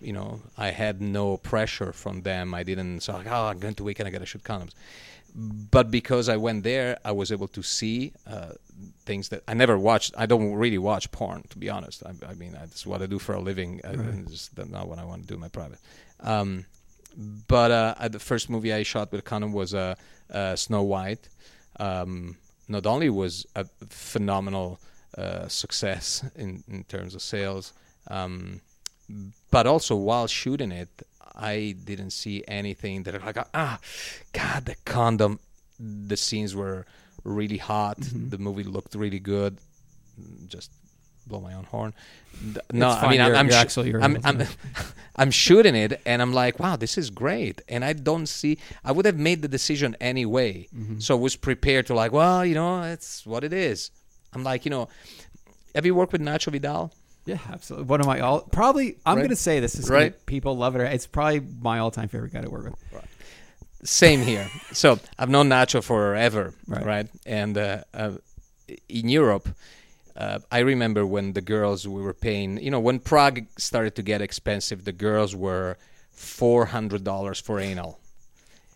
[0.00, 2.54] you know, I had no pressure from them.
[2.54, 4.72] I didn't say, like, oh, I'm going to Wicked, I got to shoot condoms.
[5.34, 8.52] But because I went there, I was able to see uh,
[9.04, 10.12] things that I never watched.
[10.18, 12.02] I don't really watch porn, to be honest.
[12.04, 13.80] I, I mean, that's what I do for a living.
[13.84, 13.90] I,
[14.26, 15.78] It's not what I want to do in my private.
[16.20, 16.66] Um,
[17.48, 19.94] but uh, the first movie I shot with a condom was uh,
[20.32, 21.28] uh, Snow White.
[21.78, 22.36] Um,
[22.68, 24.80] not only was a phenomenal
[25.16, 27.72] uh, success in, in terms of sales,
[28.08, 28.60] um,
[29.50, 30.88] but also while shooting it,
[31.34, 33.78] I didn't see anything that like ah,
[34.32, 35.38] God, the condom.
[35.78, 36.84] The scenes were
[37.24, 37.98] really hot.
[38.00, 38.28] Mm-hmm.
[38.30, 39.56] The movie looked really good.
[40.46, 40.70] Just
[41.26, 41.94] blow my own horn.
[42.72, 44.42] No, I mean I'm You're- I'm, you're sh- actually- I'm, I'm,
[45.16, 47.62] I'm shooting it, and I'm like, wow, this is great.
[47.68, 48.58] And I don't see.
[48.84, 50.98] I would have made the decision anyway, Mm-hmm.
[51.00, 53.90] so I was prepared to like, well, you know, it's what it is.
[54.32, 54.88] I'm like, you know,
[55.74, 56.92] have you worked with Nacho Vidal?
[57.26, 57.86] Yeah, absolutely.
[57.86, 58.96] One of my all probably.
[59.06, 59.22] I'm Right.
[59.22, 60.80] going to say this is gonna- people love it.
[60.92, 62.74] It's probably my all-time favorite guy to work with.
[63.82, 64.48] Same here.
[64.72, 66.84] so I've known Nacho forever, Right.
[66.84, 67.08] right?
[67.24, 68.12] And uh, uh,
[68.88, 69.48] in Europe,
[70.16, 72.58] Uh, I remember when the girls we were paying.
[72.62, 75.76] You know, when Prague started to get expensive, the girls were
[76.10, 78.00] four hundred dollars for anal.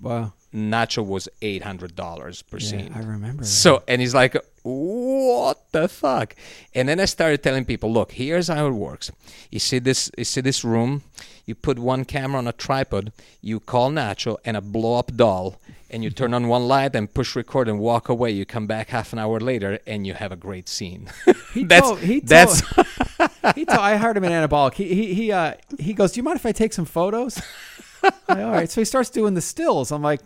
[0.01, 0.33] Wow.
[0.55, 2.93] Nacho was eight hundred dollars per Yeah, scene.
[2.95, 3.43] I remember.
[3.43, 3.49] that.
[3.49, 6.37] So, and he's like, what the fuck?
[6.75, 9.11] And then I started telling people, look, here's how it works.
[9.51, 11.03] You see this, you see this room.
[11.47, 13.13] You put one camera on a tripod.
[13.43, 17.13] You call Nacho and a blow up doll, and you turn on one light and
[17.13, 18.31] push record and walk away.
[18.31, 21.11] You come back half an hour later and you have a great scene.
[21.53, 22.61] He that's told- he that's
[23.55, 24.75] he told, I heard him in Anabolic.
[24.75, 27.43] He he he uh, he goes, "Do you mind if I take some photos?"
[28.03, 28.71] Like, All right.
[28.71, 29.91] So he starts doing the stills.
[29.93, 30.21] I'm like,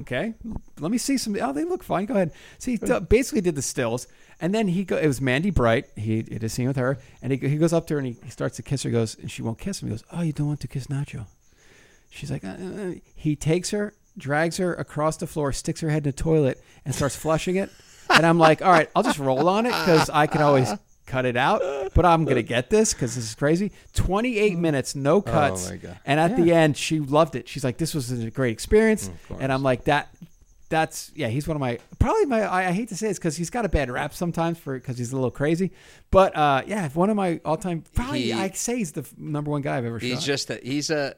[0.00, 0.34] "Okay,
[0.80, 1.36] let me see some.
[1.40, 2.06] Oh, they look fine.
[2.06, 4.06] Go ahead." So he d- basically did the stills,
[4.40, 4.96] and then he go.
[4.96, 5.86] It was Mandy Bright.
[5.96, 8.16] He did a scene with her, and he he goes up to her and he,
[8.24, 8.88] he starts to kiss her.
[8.90, 9.88] He goes, and she won't kiss him.
[9.88, 11.26] He goes, "Oh, you don't want to kiss Nacho?"
[12.10, 15.90] She's like, uh, uh, uh." he takes her, drags her across the floor, sticks her
[15.90, 17.70] head in the toilet, and starts flushing it.
[18.08, 20.70] And I'm like, all right, I'll just roll on it because I can always
[21.06, 21.60] cut it out,
[21.94, 23.72] but I'm gonna get this because this is crazy.
[23.94, 25.98] 28 minutes, no cuts, Oh my God.
[26.06, 27.48] and at the end, she loved it.
[27.48, 30.08] She's like, this was a great experience, and I'm like that.
[30.70, 32.40] That's yeah, he's one of my probably my.
[32.42, 34.98] I, I hate to say this because he's got a bad rap sometimes for because
[34.98, 35.70] he's a little crazy,
[36.10, 37.84] but uh, yeah, one of my all time.
[37.94, 40.22] Probably He- I say he's the f- number one guy I've ever he's shot.
[40.22, 41.14] just a, he's a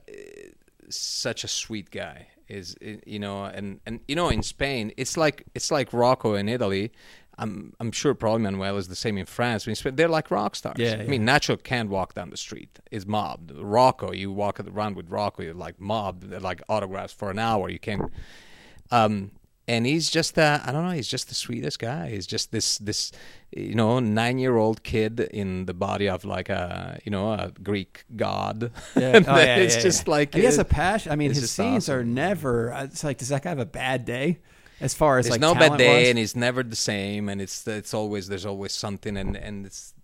[0.89, 5.45] such a sweet guy is you know and and you know in Spain it's like
[5.55, 6.93] it's like Rocco in Italy
[7.39, 10.97] I'm I'm sure probably Manuel is the same in France they're like rock stars Yeah,
[11.01, 15.11] I mean Nacho can't walk down the street is mobbed Rocco you walk around with
[15.11, 18.03] Rocco you're like mobbed like autographs for an hour you can't
[18.91, 19.31] um
[19.69, 22.79] and he's just uh, I don't know he's just the sweetest guy he's just this
[22.79, 23.11] this
[23.51, 27.53] you know nine year old kid in the body of like a you know a
[27.63, 29.21] Greek god Yeah.
[29.27, 30.11] Oh, yeah, it's yeah, just yeah.
[30.13, 31.11] like And he has a passion.
[31.13, 32.73] I mean, his scenes are never.
[32.73, 34.39] uh, It's like, does that guy have a bad day?
[34.81, 36.09] As far as there's like no bad day wise?
[36.11, 39.95] and it's never the same and it's it's always there's always something and and it's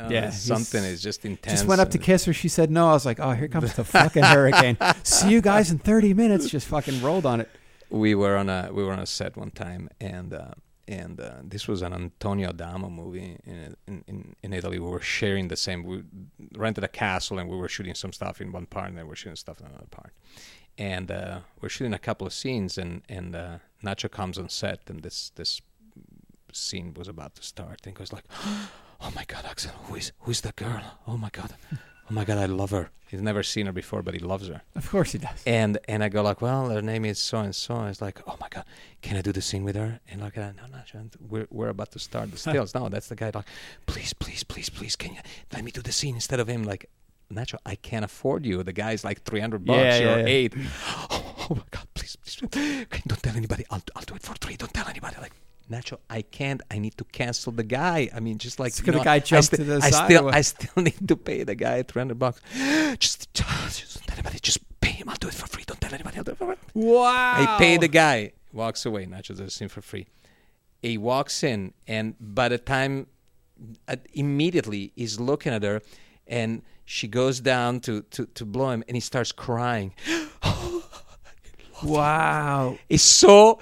[0.00, 2.32] know, Yeah, something is just intense just went up to kiss her.
[2.32, 2.88] She said no.
[2.88, 4.76] I was like, oh, here comes the fucking hurricane.
[5.02, 6.48] See you guys in 30 minutes.
[6.48, 7.50] Just fucking rolled on it.
[7.90, 10.52] we were on a we were on a set one time and uh,
[10.88, 14.78] and uh, this was an Antonio Adamo movie in, in in in Italy.
[14.78, 15.84] We were sharing the same.
[15.84, 16.02] We
[16.56, 19.10] rented a castle and we were shooting some stuff in one part and then we
[19.10, 20.12] were shooting stuff in another part.
[20.78, 24.80] And uh, we're shooting a couple of scenes and and uh, Nacho comes on set
[24.88, 25.60] and this this
[26.52, 28.24] scene was about to start and goes like,
[29.00, 30.82] "Oh my God, Axel, who is who is the girl?
[31.06, 31.76] Oh my God, oh
[32.14, 32.90] my God, I love her.
[33.06, 35.42] He's never seen her before, but he loves her." Of course he does.
[35.46, 37.76] And and I go like, well, her name is so and so.
[37.76, 38.64] And it's like, oh my god,
[39.02, 40.00] can I do the scene with her?
[40.10, 40.78] And like, uh, no, no,
[41.28, 42.74] we're we're about to start the stills.
[42.74, 43.30] no, that's the guy.
[43.34, 43.46] Like,
[43.86, 45.20] please, please, please, please, can you
[45.52, 46.64] let me do the scene instead of him?
[46.64, 46.88] Like,
[47.32, 48.62] Nacho, I can't afford you.
[48.62, 49.78] The guy's like three hundred bucks.
[49.78, 50.26] Yeah, You're yeah, yeah.
[50.26, 50.54] eight.
[50.56, 51.06] Oh,
[51.50, 53.64] oh my god, please, please, okay, don't tell anybody.
[53.70, 54.56] I'll I'll do it for three.
[54.56, 55.16] Don't tell anybody.
[55.20, 55.32] Like.
[55.70, 56.60] Nacho, I can't.
[56.70, 58.10] I need to cancel the guy.
[58.14, 60.04] I mean, just like you the know, guy I jumped sti- to the I side
[60.06, 60.28] still.
[60.28, 62.40] I still need to pay the guy three hundred bucks.
[62.98, 64.38] Just, just don't tell anybody.
[64.40, 65.08] Just pay him.
[65.08, 65.62] I'll do it for free.
[65.64, 66.18] Don't tell anybody.
[66.18, 66.56] I'll do it for free.
[66.74, 67.34] Wow.
[67.36, 68.32] I pay the guy.
[68.52, 69.06] Walks away.
[69.06, 70.06] Nacho does the scene for free.
[70.82, 73.06] He walks in, and by the time,
[73.88, 75.80] uh, immediately he's looking at her,
[76.26, 79.94] and she goes down to to to blow him, and he starts crying.
[81.82, 82.78] Wow.
[82.88, 83.60] It's so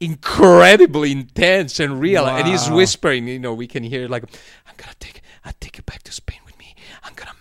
[0.00, 3.28] incredibly intense and real, and he's whispering.
[3.28, 4.24] You know, we can hear like,
[4.66, 6.74] "I'm gonna take, I'll take you back to Spain with me.
[7.04, 7.32] I'm gonna.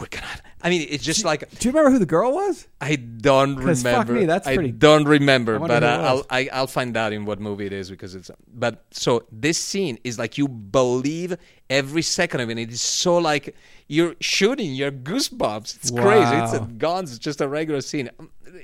[0.00, 0.26] We're gonna."
[0.62, 2.66] I mean, it's just like Do you remember who the girl was?
[2.80, 4.12] I don't 'Cause fuck remember.
[4.14, 4.68] me, that's pretty.
[4.68, 6.26] I don't remember, wonder but uh, I'll.
[6.30, 8.30] I, I'll find out in what movie it is because it's.
[8.52, 11.36] But so this scene is like you believe
[11.68, 12.58] every second of it.
[12.58, 13.54] It is so like
[13.88, 15.76] you're shooting your goosebumps.
[15.76, 16.34] It's crazy.
[16.36, 16.68] It's a Wow.
[16.78, 17.10] guns.
[17.10, 18.10] It's just a regular scene.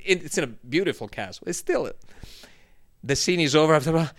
[0.05, 1.47] It, it's in a beautiful castle.
[1.49, 1.91] It's still.
[3.05, 4.11] The scene is over after.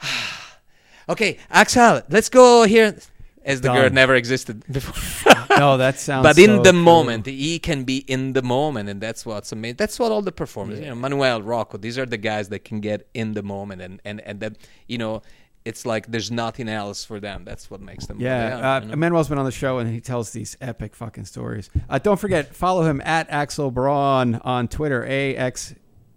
[1.08, 2.96] okay, Axel, let's go here.
[3.44, 5.32] As the girl never existed before.
[5.58, 6.22] No, that sounds.
[6.22, 6.80] but in so the true.
[6.80, 10.32] moment he can be in the moment and that's what's amazing that's what all the
[10.32, 13.80] performers you know manuel rocco these are the guys that can get in the moment
[13.82, 15.22] and and and that you know
[15.64, 18.86] it's like there's nothing else for them that's what makes them Yeah, are, uh, you
[18.88, 18.96] know?
[18.96, 21.68] Manuel's been on the show and he tells these epic fucking stories.
[21.90, 25.74] Uh, don't forget, follow him at Axel Braun on Twitter, A X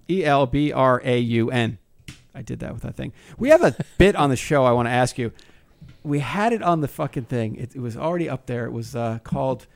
[0.10, 1.80] E L B R A U N.
[2.34, 3.12] I did that with that thing.
[3.38, 5.34] We have a bit on the show I want to ask you.
[6.04, 7.56] We had it on the fucking thing.
[7.56, 8.66] It, it was already up there.
[8.66, 9.68] It was uh, called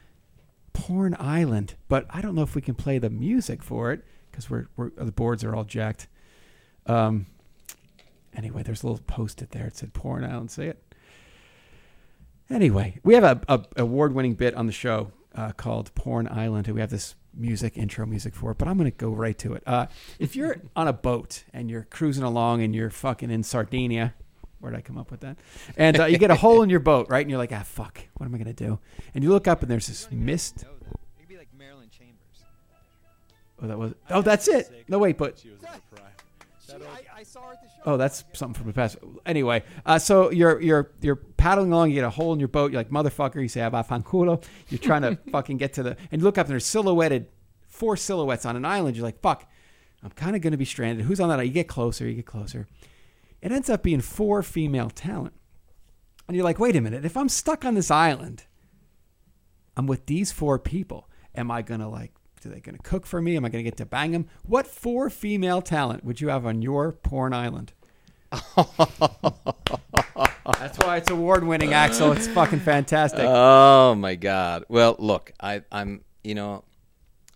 [0.74, 4.50] Porn Island, but I don't know if we can play the music for it because
[4.50, 6.08] we're, we're the boards are all jacked.
[6.86, 7.28] Um.
[8.38, 9.68] Anyway, there's a little post-it there.
[9.68, 10.52] It said Porn Island.
[10.52, 10.94] Say it.
[12.50, 16.76] Anyway, we have a, a award-winning bit on the show uh, called Porn Island, and
[16.76, 18.58] we have this music intro music for it.
[18.58, 19.64] But I'm going to go right to it.
[19.66, 19.88] Uh,
[20.20, 24.14] if you're on a boat and you're cruising along and you're fucking in Sardinia
[24.66, 25.38] Where'd I come up with that?
[25.78, 27.22] And uh, you get a hole in your boat, right?
[27.22, 28.00] And you're like, ah, fuck.
[28.16, 28.80] What am I gonna do?
[29.14, 30.64] And you look up, and there's this mist.
[30.64, 30.70] Know.
[30.72, 32.44] It could be like Marilyn Chambers.
[33.62, 33.94] Oh, that was.
[34.10, 34.86] Oh, that's it.
[34.88, 36.82] No, wait, but She was in her prime.
[37.16, 37.82] I, saw her at the show.
[37.86, 38.98] Oh, that's something from the past.
[39.24, 41.90] Anyway, uh, so you're you're you're paddling along.
[41.90, 42.72] You get a hole in your boat.
[42.72, 43.40] You're like motherfucker.
[43.40, 46.54] You say "abafanculo." You're trying to fucking get to the and you look up and
[46.54, 47.28] there's silhouetted
[47.68, 48.98] four silhouettes on an island.
[48.98, 49.48] You're like, fuck.
[50.04, 51.06] I'm kind of going to be stranded.
[51.06, 51.36] Who's on that?
[51.36, 51.50] island?
[51.50, 52.08] You get closer.
[52.08, 52.68] You get closer.
[53.46, 55.36] It ends up being four female talent,
[56.28, 57.06] and you're like, wait a minute.
[57.06, 58.46] If I'm stuck on this island,
[59.78, 61.08] I'm with these four people.
[61.36, 62.12] Am I gonna like?
[62.44, 63.36] Are they gonna cook for me?
[63.38, 64.28] Am I gonna get to bang them?
[64.48, 67.74] What four female talent would you have on your porn island?
[68.32, 68.58] That's
[70.80, 72.14] why it's award winning, Axel.
[72.14, 73.26] It's fucking fantastic.
[73.28, 74.66] Oh my god.
[74.70, 76.64] Well, look, I, I'm you know,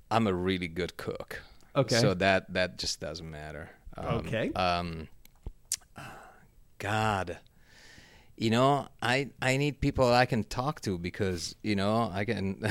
[0.10, 1.40] I'm a really good cook.
[1.76, 1.98] Okay.
[1.98, 3.70] So that that just doesn't matter.
[3.96, 4.52] Um, Okay.
[4.54, 5.08] Um.
[6.80, 7.38] God.
[8.38, 12.60] You know, I I need people I can talk to because you know I can.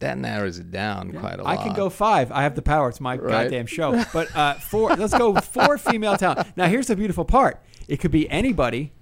[0.00, 1.56] that narrows it down quite a lot.
[1.58, 2.30] I can go five.
[2.32, 2.88] I have the power.
[2.88, 3.44] It's my Right.
[3.44, 4.04] goddamn show.
[4.12, 4.90] But uh, four.
[4.96, 6.48] let's go four female talent.
[6.56, 7.60] Now here's the beautiful part.
[7.88, 8.92] It could be anybody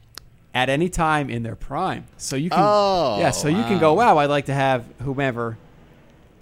[0.55, 2.07] at any time in their prime.
[2.19, 2.59] So you can.
[2.61, 3.31] Oh, yeah.
[3.31, 3.95] So you can go.
[3.95, 4.19] Wow.
[4.19, 5.57] I'd like to have whomever.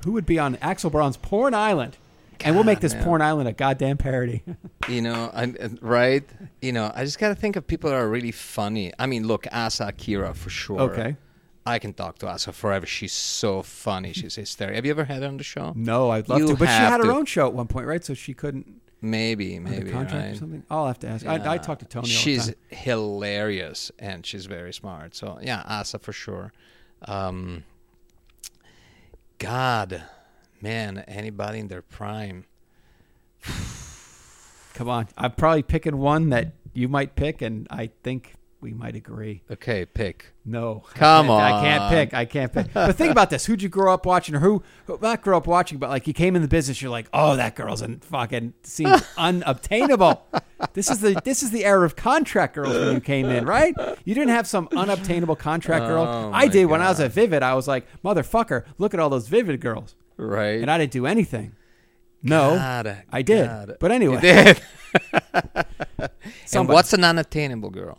[0.04, 1.96] Who would be on Axel Braun's Porn Island?
[2.44, 3.04] And we'll make this man.
[3.04, 4.42] Porn Island a goddamn parody.
[4.88, 6.24] You know, I, right?
[6.62, 8.92] You know, I just got to think of people that are really funny.
[8.98, 10.80] I mean, look, Asa Akira for sure.
[10.80, 11.16] Okay.
[11.66, 12.86] I can talk to Asa forever.
[12.86, 14.12] She's so funny.
[14.14, 14.76] She's hysterical.
[14.76, 15.72] Have you ever had her on the show?
[15.76, 16.56] no, I'd love You to.
[16.56, 18.02] But she had her own show at one point, right?
[18.04, 19.90] So she couldn't Maybe, maybe.
[19.90, 20.32] contract right?
[20.32, 20.62] or something.
[20.70, 21.24] I'll have to ask.
[21.26, 21.58] I, I Yeah.
[21.58, 22.02] talk to Tony.
[22.04, 22.60] All She's the time.
[22.70, 25.14] hilarious and she's very smart.
[25.14, 26.52] So yeah, Asa for sure.
[27.06, 27.64] Um,
[29.38, 30.02] God,
[30.60, 32.44] man, anybody in their prime.
[34.74, 35.08] Come on.
[35.16, 39.42] I'm probably picking one that you might pick, and I think we might agree.
[39.50, 40.32] Okay, pick.
[40.44, 42.14] No, Come I can't, I can't pick.
[42.14, 42.72] I can't pick.
[42.72, 45.46] But think about this: Who'd you grow up watching, or who, who not grow up
[45.46, 48.54] watching, but like you came in the business, you're like, oh, that girl's an fucking
[48.62, 50.26] seems unobtainable.
[50.74, 53.74] This is the this is the era of contract girls when you came in, right?
[54.04, 56.04] You didn't have some unobtainable contract girl.
[56.04, 57.06] Oh, I did when I was God.
[57.06, 57.42] at Vivid.
[57.42, 60.60] I was like, motherfucker, look at all those Vivid girls, Right.
[60.60, 61.54] and I didn't do anything.
[62.22, 63.46] No, God, I did.
[63.46, 63.76] God.
[63.80, 64.60] But anyway, You did.
[66.52, 67.98] and what's an unattainable girl?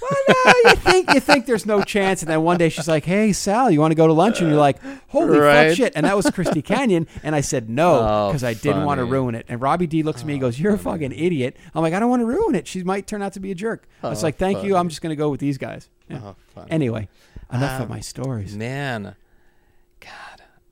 [0.00, 3.04] well, no, you think you think there's no chance, and then one day she's like,
[3.04, 4.78] "Hey, Sal, you want to go to lunch?" And you're like,
[5.08, 8.54] "Holy fuck, shit!" And that was Christy Canyon, and I said no Oh, because I
[8.54, 9.02] didn't want to.
[9.02, 9.44] Oh, ruin it.
[9.48, 11.98] And Robbie D looks at me, and goes, "You're a fucking idiot." I'm like, "I
[11.98, 12.68] don't want to ruin it.
[12.68, 14.76] She might turn out to be a jerk." I was Oh, like, "Thank you.
[14.76, 16.34] I'm just gonna go with these guys." Yeah.
[16.56, 16.64] Oh.
[16.70, 17.08] Anyway,
[17.52, 18.54] enough of Um, my stories.
[18.56, 19.16] Man,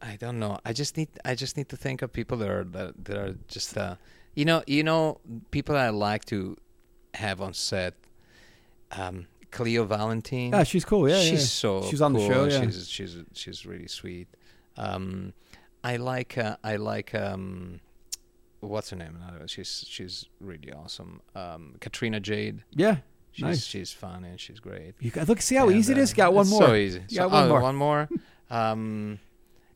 [0.03, 0.59] I don't know.
[0.65, 3.35] I just need I just need to think of people that are that, that are
[3.49, 3.97] just uh,
[4.35, 5.21] you know you know
[5.51, 6.57] people that I like to
[7.15, 7.95] have on set.
[8.93, 10.53] Um, Cleo Valentine.
[10.53, 11.09] Yeah, she's cool.
[11.09, 11.81] Yeah, she's yeah.
[11.81, 12.63] so She's on the show, yeah.
[12.63, 14.29] She's she's she's really sweet.
[14.77, 15.33] Um,
[15.83, 17.81] I like uh, I like um,
[18.61, 19.19] what's her name?
[19.23, 21.21] Uh, She's she's really awesome.
[21.35, 22.63] Um, Katrina Jade.
[22.75, 22.99] yeah.
[23.33, 23.65] She's Nice.
[23.65, 24.95] she's fun and she's great.
[24.99, 26.13] You got, look, see how And, easy it uh, is.
[26.13, 26.63] Got one more.
[26.67, 27.03] So easy.
[27.09, 27.61] You So- one oh, more.
[27.61, 28.09] One more.
[28.51, 29.21] Um,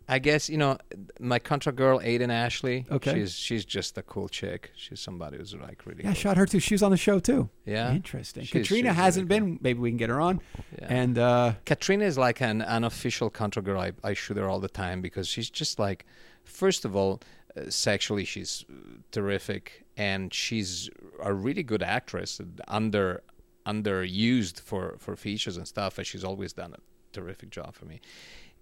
[0.09, 0.77] I guess you know
[1.19, 2.85] my contract girl Aiden Ashley.
[2.91, 3.15] Okay.
[3.15, 4.71] She's she's just a cool chick.
[4.77, 6.05] She's somebody who's like really.
[6.05, 6.61] Yeah, I shot her too.
[6.61, 7.49] She was on the show too.
[7.65, 7.93] Yeah.
[7.93, 8.45] Interesting.
[8.45, 9.59] She's- Katrina she's hasn't really been.
[9.63, 10.41] Maybe we can get her on.
[10.79, 10.87] Yeah.
[10.91, 13.81] And uh, Katrina is like an unofficial contract girl.
[13.81, 16.05] I, I shoot her all the time because she's just like,
[16.45, 17.21] first of all,
[17.57, 18.75] uh, sexually she's uh,
[19.11, 20.91] terrific, and she's
[21.23, 23.23] a really good actress, under
[23.67, 25.97] underused for for features and stuff.
[25.99, 26.79] And she's always done a
[27.13, 28.01] terrific job for me.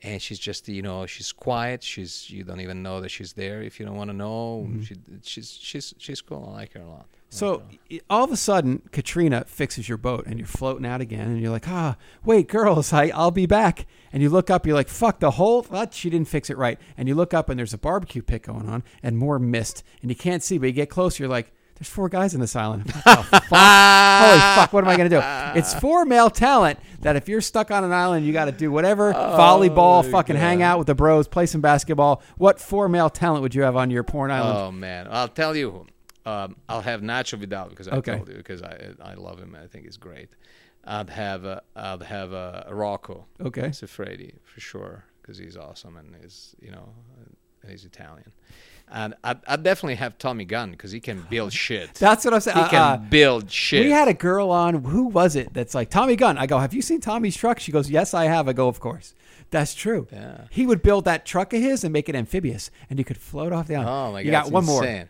[0.03, 1.83] And she's just you know she's quiet.
[1.83, 4.69] She's you don't even know that she's there if you don't want to know.
[4.83, 6.53] She, she's she's she's cool.
[6.53, 7.07] I like her a lot.
[7.33, 7.63] So
[8.11, 11.51] all of a sudden, Katrina fixes your boat, and you're floating out again, and you're
[11.51, 15.21] like, "Ah, wait, girls, I, I'll be back." And you look up, you're like, "Fuck
[15.21, 15.95] the whole what?
[15.95, 18.69] She didn't fix it right." And you look up, and there's a barbecue pit going
[18.69, 21.53] on, and more mist, and you can't see, but you get closer, you're like,
[21.83, 23.27] "There's four guys in this island." The fuck?
[23.27, 24.73] Holy fuck!
[24.73, 25.21] What am I gonna do?
[25.59, 28.71] It's four male talent that if you're stuck on an island, you got to do
[28.71, 32.23] whatever volleyball, my fucking hang out with the bros, play some basketball.
[32.39, 34.59] What four male talent would you have on your porn island?
[34.59, 35.87] Oh man, I'll tell you.
[36.25, 38.15] Um, I'll have Nacho Vidal because I Okay.
[38.15, 39.57] told you because I I love him.
[39.61, 40.31] I think he's great.
[40.85, 43.69] I'd have uh, I'd have uh, Rocco Okay.
[43.71, 46.91] Siffredi for sure because he's awesome and he's you know
[47.63, 48.31] and he's Italian.
[48.95, 51.95] And I'd, I'd definitely have Tommy Gunn because he can build shit.
[51.95, 52.59] That's what I'm saying.
[52.63, 53.85] he can uh, build shit.
[53.87, 54.85] We had a girl on.
[54.85, 55.55] Who was it?
[55.55, 56.37] That's like Tommy Gunn.
[56.37, 57.59] I go, have you seen Tommy's truck?
[57.59, 58.49] She goes, yes, I have.
[58.49, 59.15] I go, of course.
[59.51, 60.07] That's true.
[60.13, 60.43] Yeah.
[60.51, 63.53] He would build that truck of his and make it amphibious, and you could float
[63.53, 63.91] off the island.
[63.91, 65.09] oh my god, You got one more.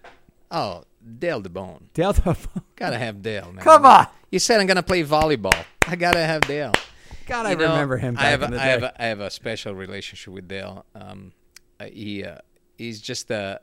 [0.50, 0.84] Oh,
[1.18, 1.82] Dale DaBone.
[1.94, 2.12] Dale.
[2.12, 2.36] The,
[2.76, 3.62] Gotta have Dale, man.
[3.64, 4.06] come on.
[4.30, 5.64] You said I'm gonna play volleyball.
[5.86, 6.72] I gotta have Dale.
[7.26, 8.64] God, I You know, remember him back I have, in the a, day.
[8.64, 10.84] I have, a, I have a special relationship with Dale.
[10.94, 11.32] Um,
[11.80, 12.38] uh, he uh,
[12.76, 13.60] he's just a.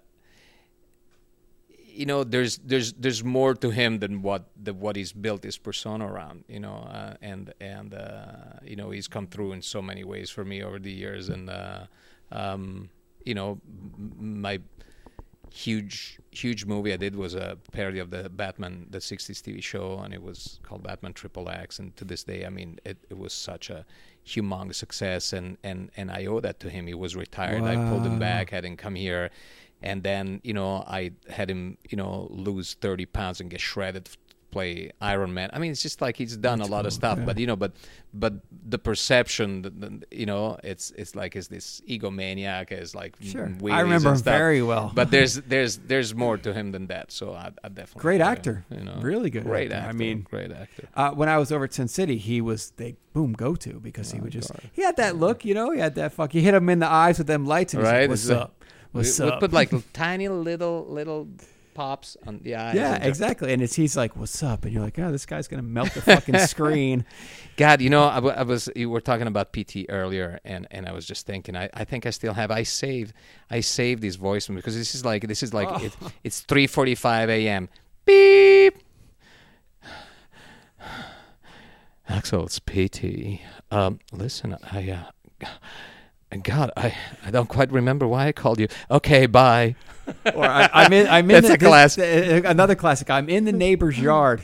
[2.00, 5.58] You know, there's there's there's more to him than what the what he's built his
[5.58, 6.46] persona around.
[6.48, 10.30] You know, uh, and and uh, you know he's come through in so many ways
[10.30, 11.88] for me over the years, and uh,
[12.32, 12.90] um,
[13.26, 13.60] you know,
[14.18, 14.60] my
[15.52, 20.00] huge huge movie I did was a parody of the Batman the 60s TV show
[20.04, 21.80] and it was called Batman Triple X.
[21.80, 23.86] And to this day I mean it, it was such a
[24.26, 25.34] humongous success.
[25.34, 26.88] And, and and I owe that to him.
[26.88, 27.64] He was retired.
[27.64, 27.72] Wow.
[27.72, 29.32] I pulled him back had him come here
[29.82, 34.10] and then you know I had him you know lose 30 pounds and get shredded
[34.52, 37.38] play Iron Man I mean it's just like he's done a lot of stuff but
[37.38, 37.72] you know but
[38.16, 38.34] but
[38.68, 43.52] the perception the, the, you know it's it's like is this egomaniac is like Sure.
[43.70, 44.34] I remember him stuff.
[44.36, 44.92] very well.
[44.96, 47.12] But there's there's there's more to him than that.
[47.12, 48.66] So I, I definitely Great uh, actor.
[48.72, 49.90] You know, Really good Great actor.
[49.90, 50.90] I mean, great actor.
[50.96, 54.12] Uh, when I was over at Sin City, he was they boom go to because
[54.12, 56.34] Oh, he would just he had that look, you know, he had that fuck.
[56.34, 58.32] You hit him in the eyes with them lights, and he's Right, like, "What's it's
[58.32, 58.59] up?
[58.92, 61.28] What's we, we up?" put like tiny little little
[61.76, 62.76] pops on the eyes.
[62.76, 63.54] yeah, exactly.
[63.54, 66.02] And it's he's like, "What's up?" And you're like, "Oh, this guy's gonna melt the
[66.02, 67.06] fucking screen."
[67.56, 70.88] God, you know, I, w- I was you were talking about PT earlier, and, and
[70.88, 72.52] I was just thinking, I, I think I still have.
[72.52, 73.14] I saved
[73.50, 75.86] I saved this voicemail because this is like this is like Oh.
[75.86, 77.70] it, it's three forty five a.m.
[78.06, 78.76] Beep.
[82.10, 83.40] Axel, it's PT.
[83.72, 84.90] Um, listen, I
[85.44, 85.46] uh,
[86.38, 88.68] God, I, I don't quite remember why I called you.
[88.92, 89.76] Okay, bye.
[90.34, 91.08] or I, I'm in.
[91.08, 92.04] I'm in That's the, a classic.
[92.04, 93.10] this- uh, another classic.
[93.10, 94.44] I'm in the neighbor's yard,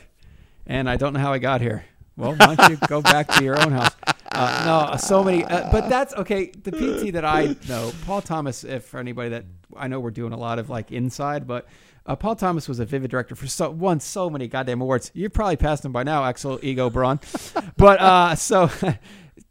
[0.65, 1.85] and I don't know how I got here.
[2.17, 3.93] Well, why don't you go back to your own house?
[4.31, 5.43] Uh, no, so many.
[5.43, 6.47] Uh, but that's okay.
[6.47, 8.63] The PT that I know, Paul Thomas.
[8.63, 9.45] If for anybody that
[9.77, 11.67] I know, we're doing a lot of like inside, but.
[12.07, 15.09] Uh, Paul Thomas was a Vivid director for so won so many goddamn awards.
[15.15, 17.19] You've probably passed him by now, Axel Ego Braun.
[17.77, 18.69] but uh, so,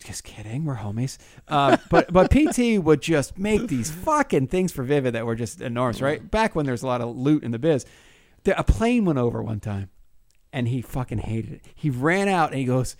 [0.04, 1.18] just kidding, we're homies.
[1.48, 5.60] Uh, but but PT would just make these fucking things for Vivid that were just
[5.60, 6.30] enormous, right?
[6.30, 7.86] Back when there's a lot of loot in the biz.
[8.46, 9.88] A plane went over one time,
[10.52, 11.64] and he fucking hated it.
[11.74, 12.96] He ran out and he goes,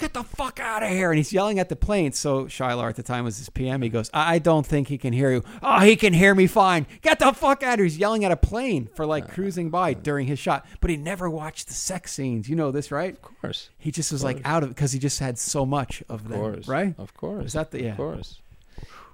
[0.00, 2.12] "Get the fuck out of here!" And he's yelling at the plane.
[2.12, 3.82] So Shilar at the time was his PM.
[3.82, 6.86] He goes, "I don't think he can hear you." Oh, he can hear me fine.
[7.02, 7.84] Get the fuck out of here!
[7.84, 11.28] He's yelling at a plane for like cruising by during his shot, but he never
[11.30, 12.48] watched the sex scenes.
[12.48, 13.12] You know this, right?
[13.14, 13.70] Of course.
[13.78, 16.28] He just was like out of it because he just had so much of Of
[16.28, 16.94] them, course, right?
[16.98, 17.90] Of course, Is that the- yeah.
[17.92, 18.38] Of course.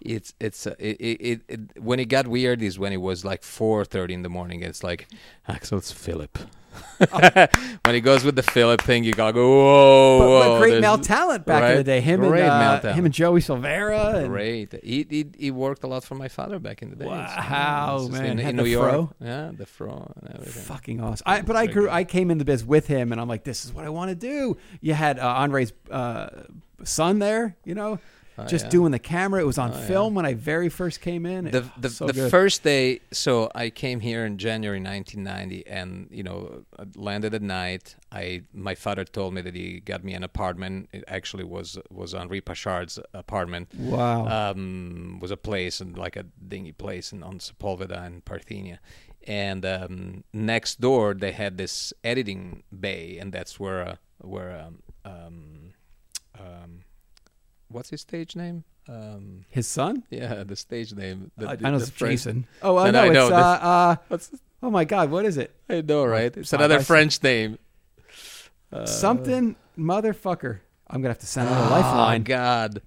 [0.02, 3.42] It's it's uh, it, it, it, when it got weird is when it was like
[3.42, 4.62] four thirty in the morning.
[4.62, 5.08] It's like
[5.48, 6.38] Axel, it's Philip.
[7.84, 10.18] when he goes with the Philip thing, you gotta go whoa.
[10.18, 12.00] But, but great male talent back in the day.
[12.00, 14.16] Him Great and uh, him and Joey Silvera.
[14.16, 14.72] And, Great.
[14.82, 17.06] He, he he worked a lot for my father back in the day.
[17.06, 18.38] Wow, It's just man.
[18.38, 18.90] In, in the New York.
[18.90, 19.12] fro?
[19.20, 20.62] Yeah, the fro and everything.
[20.62, 21.24] Fucking awesome.
[21.26, 21.88] I, but I grew.
[21.90, 24.10] I came in the biz with him, and I'm like, this is what I want
[24.10, 24.56] to do.
[24.80, 26.28] You had uh, Andre's uh,
[26.84, 27.98] son there, you know,
[28.38, 28.70] Oh, just yeah.
[28.70, 29.40] doing the camera.
[29.40, 29.86] It was on Oh, yeah.
[29.86, 31.46] film when I very first came in.
[31.50, 36.22] The the, so the first day so i came here in january 1990 and you
[36.22, 36.64] know
[36.94, 41.04] landed at night i my father told me that he got me an apartment it
[41.08, 44.26] actually was was henri pachard's apartment Wow.
[44.52, 48.78] um, was a place and like a dingy place in, on Sepulveda in Parthenia.
[49.26, 54.82] And um, next door they had this editing bay, and that's where uh, where um,
[55.04, 55.72] um,
[56.38, 56.80] um,
[57.68, 58.64] what's his stage name?
[58.88, 60.04] Um, His son.
[60.10, 61.30] yeah, the stage name.
[61.36, 62.46] The, I, the- I know it's French- Jason.
[62.62, 63.12] Oh, I No, know.
[63.12, 63.36] no, I it's know.
[63.36, 64.30] uh, uh, What's
[64.62, 65.54] oh my God, what is it?
[65.68, 66.34] I know, right?
[66.36, 66.80] It's another.
[66.80, 67.58] French name.
[68.72, 70.60] Uh, Something motherfucker.
[70.88, 72.22] I'm gonna have to send out a Oh lifeline.
[72.22, 72.80] God.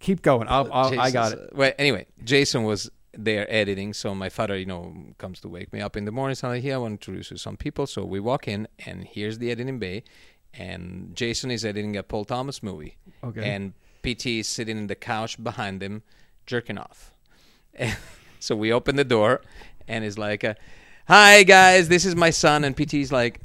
[0.00, 0.46] Keep going.
[0.48, 1.50] I'll, I'll, I got it.
[1.52, 5.80] Well, anyway, Jason was there editing, so my father, you know, comes to wake me
[5.80, 6.34] up in the morning.
[6.36, 8.46] So I'm like, "Here, I want to introduce you to some people." So we walk
[8.48, 10.04] in, and here's the editing bay,
[10.58, 13.48] and Jason is editing a Paul Thomas movie, Okay.
[13.48, 16.02] and PT is sitting in the couch behind him,
[16.46, 17.14] jerking off.
[17.74, 17.96] And
[18.40, 19.40] so we open the door,
[19.86, 20.54] and he's like, uh,
[21.06, 23.40] "Hi guys, this is my son," and PT's like.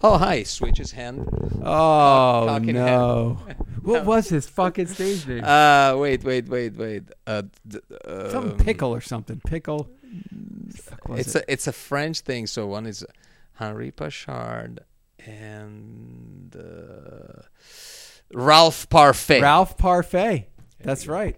[0.00, 0.44] Oh hi!
[0.44, 1.26] Switch his hand.
[1.60, 3.36] Oh cock in no!
[3.82, 5.42] what was his fucking stage name?
[5.42, 7.02] Uh, wait, wait, wait, wait.
[7.26, 7.80] Uh, d-
[8.30, 9.40] Something um, pickle or something.
[9.44, 9.88] Pickle.
[11.10, 11.42] It's it?
[11.42, 12.46] a it's a French thing.
[12.46, 13.04] So one is
[13.54, 14.78] Henri Pachard
[15.28, 17.42] and uh,
[18.32, 19.40] Ralph Parfait.
[19.40, 20.48] Ralph Parfait.
[20.80, 21.36] That's right.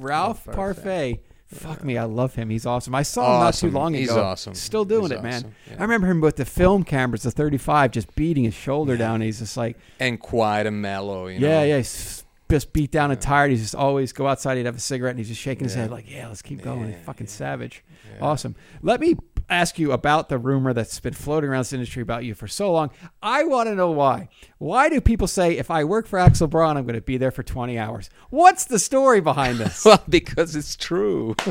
[0.00, 0.82] Ralph Ralph Parfait.
[0.84, 1.22] Parfait.
[1.48, 2.50] Fuck me, I love him.
[2.50, 2.92] He's awesome.
[2.94, 4.00] I saw him not too long ago.
[4.00, 4.54] He's awesome.
[4.54, 5.34] Still doing He's it, man.
[5.34, 5.54] awesome.
[5.70, 5.76] Yeah.
[5.78, 9.20] I remember him with the film cameras, the 35, just beating his shoulder down.
[9.20, 11.28] He's just like, and quiet and mellow.
[11.28, 11.46] You know?
[11.46, 13.52] yeah, yeah, he's just beat down and tired.
[13.52, 14.56] He's just always go outside.
[14.56, 16.90] He'd have a cigarette and he's just shaking his head like, yeah, let's keep going.
[16.90, 17.32] Yeah, Fucking yeah.
[17.32, 17.84] savage.
[18.12, 18.24] Yeah.
[18.26, 18.56] Awesome.
[18.82, 19.16] Let me
[19.48, 22.72] ask you about the rumor that's been floating around this industry about you for so
[22.72, 22.90] long.
[23.22, 24.28] I want to know why.
[24.58, 27.30] Why do people say if I work for Axel Braun, I'm going to be there
[27.30, 28.10] for 20 hours?
[28.30, 29.84] What's the story behind this?
[29.86, 31.36] Well, because it's true.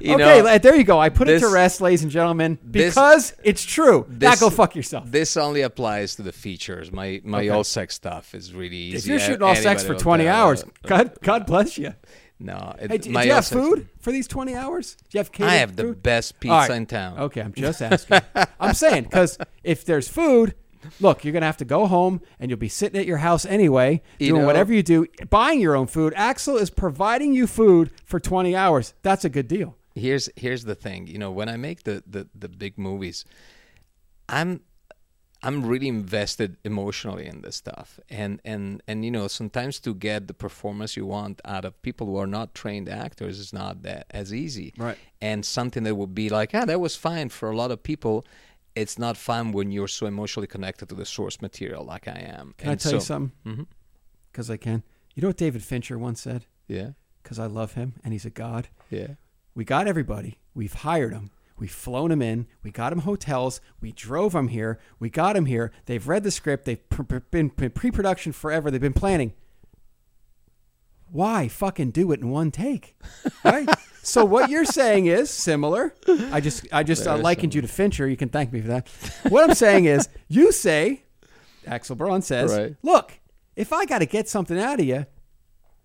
[0.00, 0.98] you okay, know, there you go.
[0.98, 4.06] I put it to rest, ladies and gentlemen, this- because it's true.
[4.08, 5.10] now go fuck yourself.
[5.10, 6.90] this only applies to the features.
[6.92, 7.48] My my Okay.
[7.50, 8.96] all sex stuff is really easy.
[8.98, 11.92] if you're shooting all sex for 20 hours, uh, God, God bless you.
[12.38, 14.96] No, it, Hey, do, do you have food for these 20 hours?
[15.08, 16.02] Do you have I have the food?
[16.02, 16.70] best pizza right.
[16.70, 17.18] in town.
[17.18, 18.20] Okay, I'm just asking.
[18.60, 20.54] I'm saying because if there's food,
[21.00, 24.02] look, you're gonna have to go home and you'll be sitting at your house anyway,
[24.18, 26.12] You doing know- whatever you do, buying your own food.
[26.14, 28.92] Axel is providing you food for 20 hours.
[29.02, 29.76] That's a good deal.
[29.94, 33.24] here's here's the thing you know when i make the, the the big movies
[34.28, 34.60] i'm
[35.42, 40.26] i'm really invested emotionally in this stuff and and and you know sometimes to get
[40.28, 44.06] the performance you want out of people who are not trained actors is not that
[44.10, 44.98] as easy Right.
[45.20, 48.24] and something that would be like ah that was fine for a lot of people
[48.74, 52.54] it's not fun when you're so emotionally connected to the source material like i am
[52.58, 53.32] Can I And tell you so- something?
[53.46, 53.66] Mhm.
[54.32, 54.82] Because I can.
[55.14, 56.44] You know what David Fincher once said?
[56.68, 56.90] yeah
[57.22, 58.68] Because I love him and he's a god.
[58.90, 59.14] yeah
[59.54, 60.32] We got everybody.
[60.54, 61.30] We've hired them.
[61.58, 62.46] We've flown them in.
[62.62, 63.60] We got them hotels.
[63.80, 64.78] We drove them here.
[64.98, 65.72] We got them here.
[65.86, 66.64] They've read the script.
[66.66, 68.70] They've pr- pr- been been pre-production forever.
[68.70, 69.32] They've been planning.
[71.10, 72.96] Why fucking do it in one take?
[73.44, 73.68] Right?
[74.02, 75.94] so what you're saying is similar.
[76.30, 78.08] I just I just uh, likened you to Fincher.
[78.08, 78.88] You can thank me for that.
[79.28, 81.04] What I'm saying is you say
[81.66, 82.76] Axel Braun says, Right.
[82.82, 83.12] "Look,
[83.54, 85.06] if I got to get something out of you,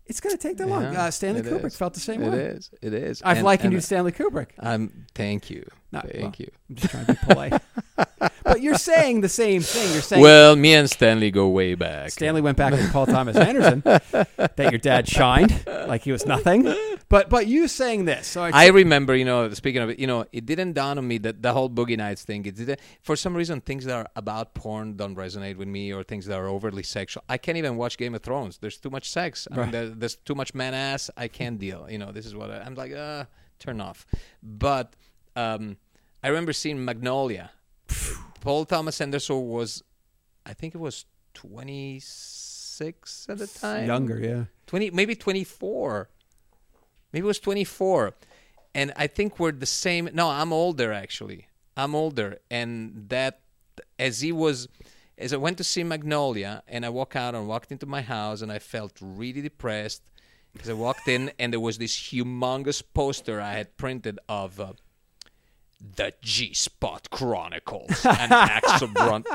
[0.08, 1.76] it's going to take that long." Uh, Stanley Kubrick is.
[1.76, 2.38] felt the same It way.
[2.38, 2.72] It is.
[2.82, 3.22] It is.
[3.24, 4.48] I've And- likened and you to Stanley Kubrick.
[4.60, 5.06] I'm.
[5.16, 5.66] Thank you.
[5.92, 6.48] Not- thank well, you.
[6.70, 7.62] I'm just trying to be polite.
[8.52, 9.92] but you're saying the same thing.
[9.94, 12.12] You're saying Well, me and Stanley go way back.
[12.12, 16.74] Stanley went back with Paul Thomas Anderson, that your dad shined like he was nothing.
[17.10, 20.08] But but you saying this, so I, I remember, you know, speaking of it, you
[20.08, 22.46] know, it didn't dawn on me that the whole Boogie Nights thing.
[22.46, 26.04] It didn't, for some reason, things that are about porn don't resonate with me, or
[26.04, 27.24] things that are overly sexual.
[27.28, 28.60] I can't even watch Game of Thrones.
[28.60, 29.48] There's too much sex.
[29.52, 31.10] I mean, there, there's too much man ass.
[31.18, 31.86] I can't deal.
[31.90, 32.94] You know, this is what I, I'm like.
[32.94, 33.26] Uh,
[33.60, 34.06] turn off.
[34.42, 34.96] But
[35.36, 35.78] um,
[36.24, 37.52] I remember seeing Magnolia.
[38.42, 39.84] Paul Thomas Anderson was,
[40.46, 43.88] I think it was 26 at the time.
[43.88, 44.44] younger, yeah.
[44.68, 46.10] 20 maybe 24
[47.14, 48.14] maybe it was 24
[48.74, 53.42] and i think we're the same no i'm older actually i'm older and that
[54.00, 54.68] as he was
[55.18, 58.42] as i went to see magnolia and i walked out and walked into my house
[58.42, 60.02] and i felt really depressed
[60.54, 64.72] because i walked in and there was this humongous poster i had printed of uh,
[65.96, 69.24] the G Spot Chronicles and Axel Braun.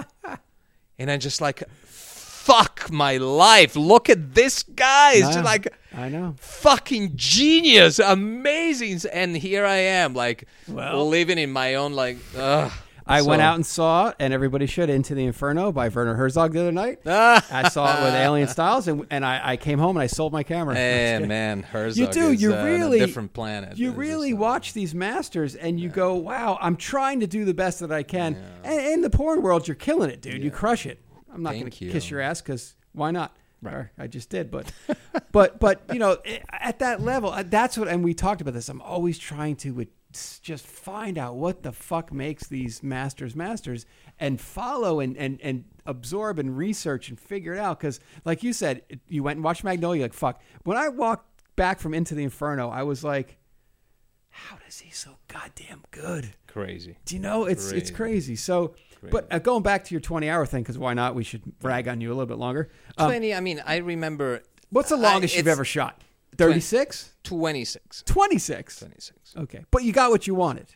[0.99, 3.77] And I'm just like, fuck my life.
[3.77, 5.13] Look at this guy.
[5.17, 6.35] It's just like I know.
[6.39, 9.01] fucking genius, amazing.
[9.13, 12.17] And here I am, like Well- living in my own like.
[12.35, 12.73] Ugh.
[13.07, 16.61] I went out and saw, and everybody should, Into the Inferno by Werner Herzog the
[16.61, 16.99] other night.
[17.07, 20.07] Ah, I saw it with Alien Styles, and, and I, I came home and I
[20.09, 20.77] sold my camera.
[20.77, 22.29] eh, man, Herzog You do.
[22.31, 23.79] is You uh, on really a different planet.
[23.79, 27.45] You really just, uh, watch these masters, and you go, "Wow, I'm trying to do
[27.45, 30.43] the best that I can." And in the porn world, you're killing it, dude.
[30.43, 31.01] You crush it.
[31.33, 31.93] I'm not going to you.
[31.93, 33.37] kiss your ass because why not?
[33.65, 34.71] Or I just did, but,
[35.33, 36.19] but, but you know,
[36.53, 37.89] at that level, uh, that's what.
[37.89, 38.69] And we talked about this.
[38.69, 39.87] I'm always trying to uh, s-
[40.43, 43.87] just find out what the fuck makes these masters masters,
[44.19, 47.79] and follow and and and absorb and research and figure it out.
[47.81, 50.03] Because, like you said, you went and watched Magnolia.
[50.03, 50.41] Like fuck.
[50.65, 53.39] When I walked back from Into the Inferno, I was like,
[54.31, 56.35] how does he so goddamn good?
[56.47, 56.97] crazy.
[57.05, 57.95] Do you know it's it's Crazy.
[57.95, 58.37] crazy.
[58.37, 58.75] So,
[59.11, 61.15] but uh, going back to your twenty hour thing, because why not?
[61.15, 62.71] We should brag on you a little bit longer.
[62.97, 64.43] Um, 20, I mean, I remember.
[64.71, 66.01] what's the I- longest you've ever shot?
[66.37, 67.13] 36?
[67.25, 68.03] 26.
[68.07, 68.79] 26.
[68.79, 69.37] 26.
[69.37, 70.75] Okay, but you got what you wanted.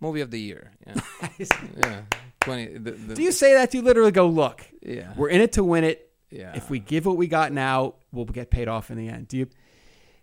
[0.00, 0.72] Movie of the year.
[0.86, 0.94] Yeah.
[1.76, 2.00] yeah.
[2.40, 2.78] 20.
[2.78, 3.70] The, the, Do you say that?
[3.72, 5.12] Do you literally go, look, Yeah.
[5.16, 6.10] we're in it to win it.
[6.30, 6.54] Yeah.
[6.54, 9.28] If we give what we got now, we'll get paid off in the end.
[9.28, 9.48] Do you?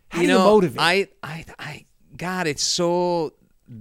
[0.10, 0.78] How you do know, you motivate?
[0.80, 1.86] I, I, I,
[2.16, 3.34] God, it's so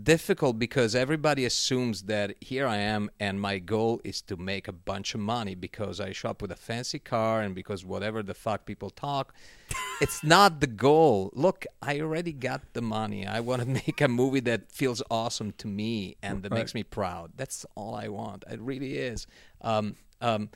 [0.02, 4.72] difficult because everybody assumes that here I am and my goal is to make a
[4.72, 8.64] bunch of money because I shop with a fancy car and because whatever the fuck
[8.64, 9.34] people talk.
[10.00, 11.30] it's not the goal.
[11.34, 13.26] Look, I already got the money.
[13.26, 16.58] I want to make a movie that feels awesome to me and that Right.
[16.60, 17.32] makes me proud.
[17.36, 18.44] That's all I want.
[18.50, 19.26] It really is.
[19.60, 20.48] Um, um,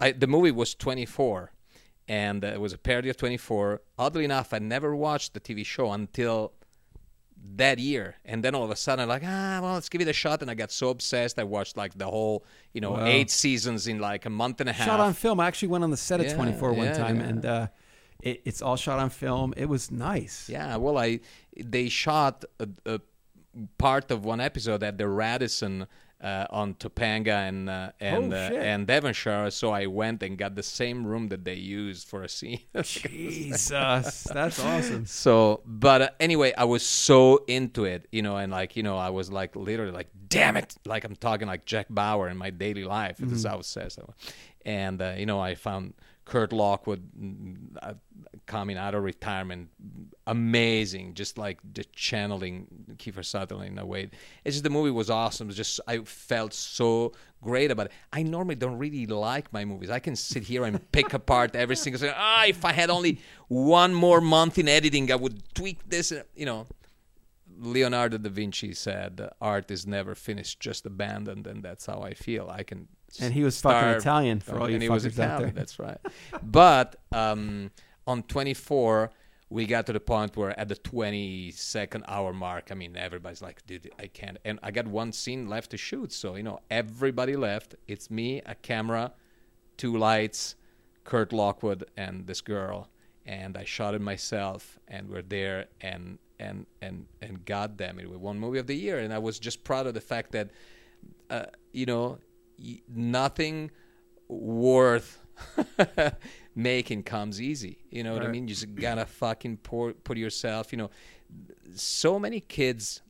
[0.00, 1.52] I, the movie was 24
[2.08, 5.64] and uh, it was a parody of 24 oddly enough i never watched the tv
[5.64, 6.52] show until
[7.56, 10.08] that year and then all of a sudden I'm like ah well let's give it
[10.08, 13.04] a shot and i got so obsessed i watched like the whole you know Wow.
[13.06, 15.40] eight seasons in like a month and a half shot on film.
[15.40, 17.26] I actually went on the set of Yeah, 24 one yeah, time, yeah.
[17.28, 17.66] and uh,
[18.22, 19.52] It, it's all shot on film.
[19.56, 20.48] It was nice.
[20.48, 21.18] Yeah, well, I
[21.56, 23.00] they shot a, a
[23.76, 25.86] part of one episode at the Radisson
[26.22, 29.50] uh, on Topanga and uh, and Oh, uh, and Devonshire.
[29.50, 32.60] So I went and got the same room that they used for a scene.
[32.82, 35.06] Jesus, that's awesome.
[35.22, 38.96] So, but uh, anyway, I was so into it, you know, and like, you know,
[38.96, 42.50] I was like literally like, damn it, like I'm talking like Jack Bauer in my
[42.50, 43.16] daily life.
[43.16, 43.30] Mm-hmm.
[43.30, 43.98] This is how it says.
[44.64, 45.94] And uh, you know, I found
[46.24, 47.02] Kurt Lockwood
[47.82, 47.94] uh,
[48.46, 49.70] coming out of retirement,
[50.26, 52.66] amazing, just like just channeling
[52.96, 54.08] Kiefer Sutherland in a way.
[54.44, 55.48] It's just the movie was awesome.
[55.48, 57.12] It's just I felt so
[57.42, 57.92] great about it.
[58.12, 59.90] I normally don't really like my movies.
[59.90, 62.12] I can sit here and pick apart every single thing.
[62.14, 66.12] Ah, if I had only one more month in editing, I would tweak this.
[66.36, 66.66] You know,
[67.58, 72.48] Leonardo da Vinci said, "Art is never finished, just abandoned," and that's how I feel.
[72.48, 72.88] I can.
[73.20, 75.54] And he was fucking Italian for all you and he was Italian.
[75.54, 75.98] That's right.
[76.42, 77.70] but um,
[78.06, 79.10] on 24,
[79.52, 83.64] we got to the point where at the 22nd hour mark, I mean, everybody's like,
[83.66, 84.38] dude, I can't.
[84.44, 86.12] And I got one scene left to shoot.
[86.12, 87.74] So, you know, everybody left.
[87.86, 89.12] It's me, a camera,
[89.76, 90.56] two lights,
[91.04, 92.88] Kurt Lockwood, and this girl.
[93.26, 98.10] And I shot it myself, and we're there, and and and and God damn it,
[98.10, 100.50] we won movie of the year, and I was just proud of the fact that,
[101.30, 102.18] uh, you know,
[102.88, 103.70] nothing
[104.28, 105.20] worth
[106.54, 107.78] making comes easy.
[107.90, 108.48] You know what I mean?
[108.48, 110.72] You just gotta fucking pour, put yourself.
[110.72, 110.90] You know,
[111.74, 113.02] so many kids,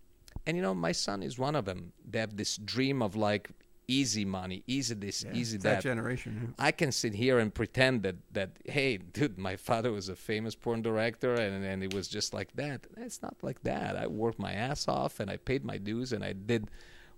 [0.46, 1.92] and you know, my son is one of them.
[2.08, 3.50] They have this dream of like
[3.88, 5.82] easy money, easy this, easy that that.
[5.82, 6.54] generation.
[6.58, 10.54] I can sit here and pretend that that hey, dude, my father was a famous
[10.54, 12.86] porn director, and and it was just like that.
[12.96, 13.96] It's not like that.
[13.96, 16.70] I worked my ass off, and I paid my dues, and I did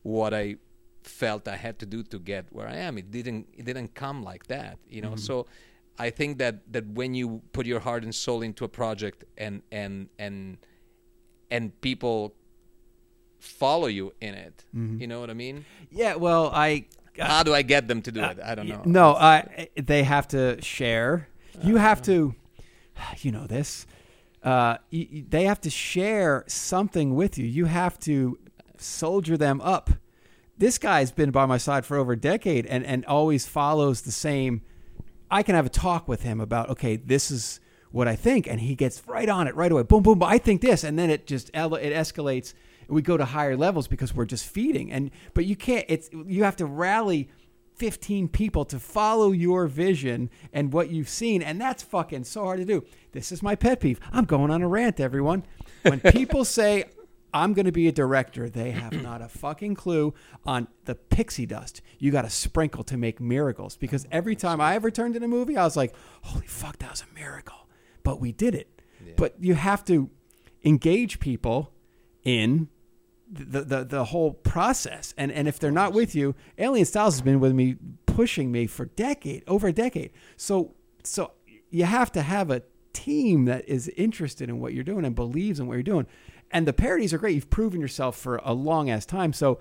[0.02, 0.56] what I
[1.07, 2.99] felt I had to do to get where I am.
[2.99, 5.11] It didn't it didn't come like that, you know.
[5.11, 5.19] Mm-hmm.
[5.19, 5.47] So
[5.99, 9.63] I think that that when you put your heart and soul into a project, and
[9.71, 10.59] and and
[11.51, 12.35] and people
[13.39, 15.01] follow you in it, mm-hmm.
[15.01, 15.65] you know what I mean?
[15.91, 16.87] Yeah, well, I
[17.19, 18.39] uh, How do I get them to do uh, it?
[18.45, 18.83] I don't know.
[18.85, 21.29] No, I, they have to share.
[21.63, 21.89] You uh-huh.
[21.89, 22.35] have to,
[23.19, 23.87] you know this.
[24.43, 27.47] Uh, y y- they have to share something with you.
[27.47, 28.39] You have to
[28.77, 29.91] soldier them up.
[30.57, 34.13] This guy's been by my side for over a decade and, and always follows the
[34.13, 34.63] same.
[35.31, 37.61] I can have a talk with him about, okay, this is
[37.91, 38.47] what I think.
[38.47, 39.83] And he gets right on it right away.
[39.83, 40.29] Boom, boom, boom.
[40.29, 40.85] I think this.
[40.85, 42.55] And then it just, it escalates.
[42.89, 44.93] We go to higher levels because we're just feeding.
[44.93, 47.31] And, but you can't, it's, you have to rally
[47.77, 51.43] 15 people to follow your vision and what you've seen.
[51.43, 52.85] And that's fucking so hard to do.
[53.13, 53.99] This is my pet peeve.
[54.13, 55.45] I'm going on a rant, everyone.
[55.83, 56.85] When people say,
[57.35, 60.15] I'm going to be a director, they have not a fucking clue
[60.47, 63.77] on the pixie dust you got to sprinkle to make miracles.
[63.77, 66.90] Because every time I ever turned in a movie, I was like, holy fuck, that
[66.90, 67.69] was a miracle.
[68.05, 68.69] But we did it.
[69.16, 70.11] But you have to
[70.65, 71.73] engage people
[72.23, 72.69] in
[73.31, 75.12] the, the the whole process.
[75.16, 78.66] And and if they're not with you, Alien Styles has been with me, pushing me
[78.66, 80.12] for decade over a decade.
[80.36, 81.32] So so
[81.70, 82.62] you have to have a
[82.93, 86.06] team that is interested in what you're doing and believes in what you're doing.
[86.55, 87.35] And the parodies are great.
[87.35, 89.33] You've proven yourself for a long ass time.
[89.33, 89.59] So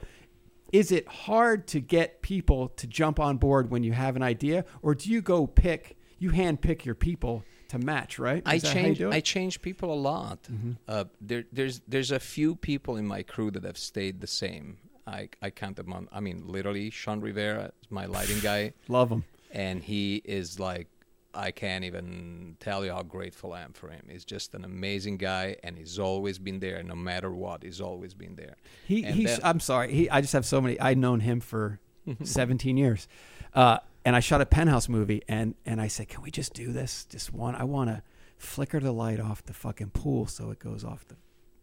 [0.72, 4.64] is it hard to get people to jump on board when you have an idea,
[4.82, 8.20] or do you go pick you hand pick your people to match?
[8.20, 8.44] Right?
[8.46, 9.02] I Is you change.
[9.02, 10.44] I change people a lot.
[10.44, 10.72] Mm-hmm.
[10.88, 14.78] Uh, there, there's there's a few people in my crew that have stayed the same.
[15.06, 16.08] I I count them on.
[16.12, 20.88] I mean, literally, Sean Rivera is my lighting guy, Love him and he is like.
[21.36, 24.06] I can't even tell you how grateful I am for him.
[24.10, 27.64] He's just an amazing guy, and he's always been there, no matter what.
[27.64, 28.56] He's always been there.
[28.88, 29.30] He, And he's.
[29.32, 29.92] then- I'm sorry.
[29.92, 30.10] He.
[30.10, 30.80] I just have so many.
[30.80, 31.80] I've known him for
[32.24, 33.08] 17 years,
[33.54, 36.72] uh, and I shot a penthouse movie, and and I said, can we just do
[36.72, 37.06] this?
[37.06, 37.56] Just one.
[37.56, 38.04] I want to
[38.38, 41.16] flicker the light off the fucking pool so it goes off the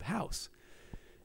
[0.05, 0.49] house.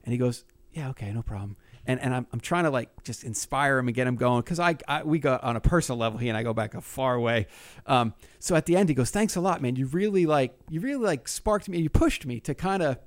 [0.04, 1.56] And he goes, yeah, okay, no problem.
[1.86, 4.58] And and I'm I'm trying to like just inspire him and get him going because
[4.58, 6.18] I, I we go on a personal level.
[6.18, 7.46] He and I go back a far way.
[7.86, 9.76] Um, so at the end, he goes, thanks a lot, man.
[9.76, 11.78] You really like you really like sparked me.
[11.80, 12.98] You pushed me to kind of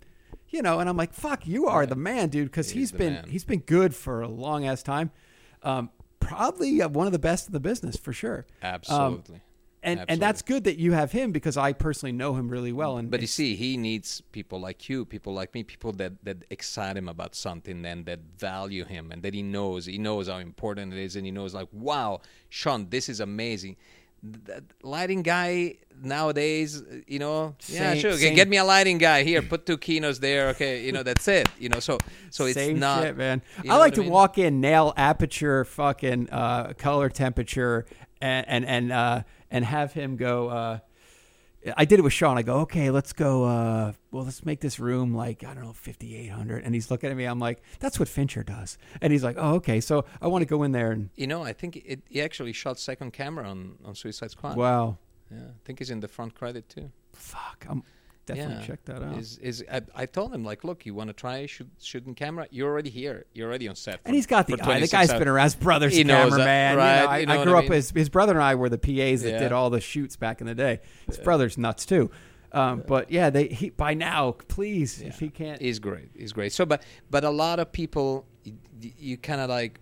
[0.51, 3.14] you know, and I'm like, fuck, you are the man, dude, because He's he's been
[3.14, 3.30] man.
[3.30, 5.11] he's been good for a long ass time.
[5.61, 5.89] Um,
[6.19, 8.45] probably uh, one of the best in the business for sure.
[8.89, 9.23] Um,
[9.81, 10.01] Absolutely.
[10.01, 12.97] and and that's good that you have him because I personally know him really well.
[12.97, 16.43] And But you see, he needs people like you, people like me, people that, that
[16.49, 19.85] excite him about something and that value him and that he knows.
[19.85, 22.19] He knows how important it is and he knows, like, wow,
[22.49, 23.77] Sean, this is amazing.
[24.22, 28.18] That lighting guy nowadays, you know, yeah, sure.
[28.18, 29.41] Same- get me a lighting guy here.
[29.41, 30.49] Put two kinos there.
[30.49, 31.47] Okay, you know, that's it.
[31.57, 31.97] You know, so
[32.30, 33.03] so it's Same not.
[33.03, 33.41] shit, man.
[33.69, 34.10] I like to mean?
[34.10, 37.85] walk in, nail aperture, fucking uh, color temperature,
[38.22, 40.50] and and and uh, and have him go.
[40.50, 40.80] Uh,
[41.76, 42.38] I did it with Sean.
[42.38, 43.44] I go, okay, let's go.
[43.44, 46.64] Uh, well, let's make this room like I don't know, fifty eight hundred.
[46.64, 47.26] And he's looking at me.
[47.26, 48.78] I'm like, that's what Fincher does.
[49.02, 49.82] And he's like, oh, okay.
[49.82, 52.54] So I want to go in there and You know, I think it, he actually
[52.54, 54.56] shot second camera on, on Suicide Squad.
[54.56, 54.98] wow,
[55.30, 56.91] Yeah, I think he's in the front credit too.
[57.14, 57.84] fuck, I'm
[58.30, 58.65] definitely yeah.
[58.68, 59.18] check that out.
[59.18, 62.47] Is is I, I told him like, look, you want to try shoot shooting camera?
[62.51, 63.26] You're already here.
[63.34, 63.99] You're already on set.
[64.06, 64.65] and he's got the for eye.
[64.65, 65.19] The 26 guy's hours.
[65.19, 65.43] been around.
[65.45, 66.77] His brother's He that, cameraman.
[66.77, 67.64] right, You know, I, you know I grew up.
[67.65, 67.73] mean?
[67.73, 69.39] His, his brother and I were the PAs that Yeah.
[69.39, 70.80] did all the shoots back in the day.
[71.07, 72.10] His brother's nuts too.
[72.51, 76.10] Um, but yeah, they he, by now, please, if he can't, He's great.
[76.18, 76.51] He's great.
[76.51, 76.81] So, but
[77.11, 78.53] but a lot of people, you,
[78.97, 79.80] you kind of like.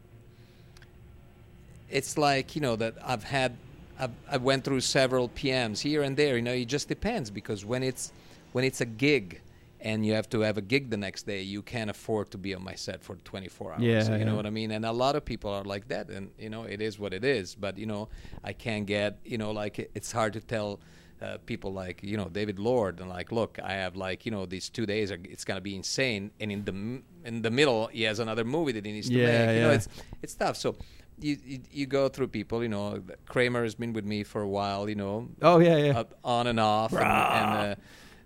[1.90, 3.56] It's like you know that I've had,
[3.98, 6.36] I've, I went through several PMs here and there.
[6.36, 8.12] You know, it just depends because when it's
[8.58, 9.42] when it's a gig,
[9.80, 12.56] and you have to have a gig the next day, you can't afford to be
[12.56, 13.82] on my set for 24 hours.
[13.84, 14.72] Yeah, you know what I mean.
[14.72, 17.24] And a lot of people are like that, and you know, it is what it
[17.24, 17.54] is.
[17.54, 18.10] But you know,
[18.44, 20.80] I can't get, you know, like it's hard to tell
[21.22, 24.46] uh, people like you know David Lord and like look I have like you know
[24.48, 27.88] these two days are it's gonna be insane and in the m- in the middle
[27.88, 29.80] he has another movie that he needs to Yeah, make you know yeah.
[29.80, 29.88] it's
[30.22, 30.76] it's tough so
[31.20, 34.48] you, you you go through people you know Kramer has been with me for a
[34.60, 36.00] while you know oh yeah, yeah.
[36.02, 37.76] up on and off and, and, uh,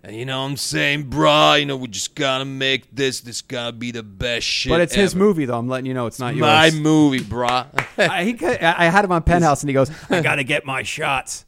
[0.02, 3.42] and you know what I'm saying bruh you know we just gotta make this this
[3.42, 5.58] gotta be the best shit but it's his movie, though.
[5.58, 6.80] I'm letting you know it's not my yours.
[6.80, 7.66] movie bruh
[7.98, 10.82] I, he, I had him on Penthouse, and he goes, "I got to get my
[10.82, 11.44] shots."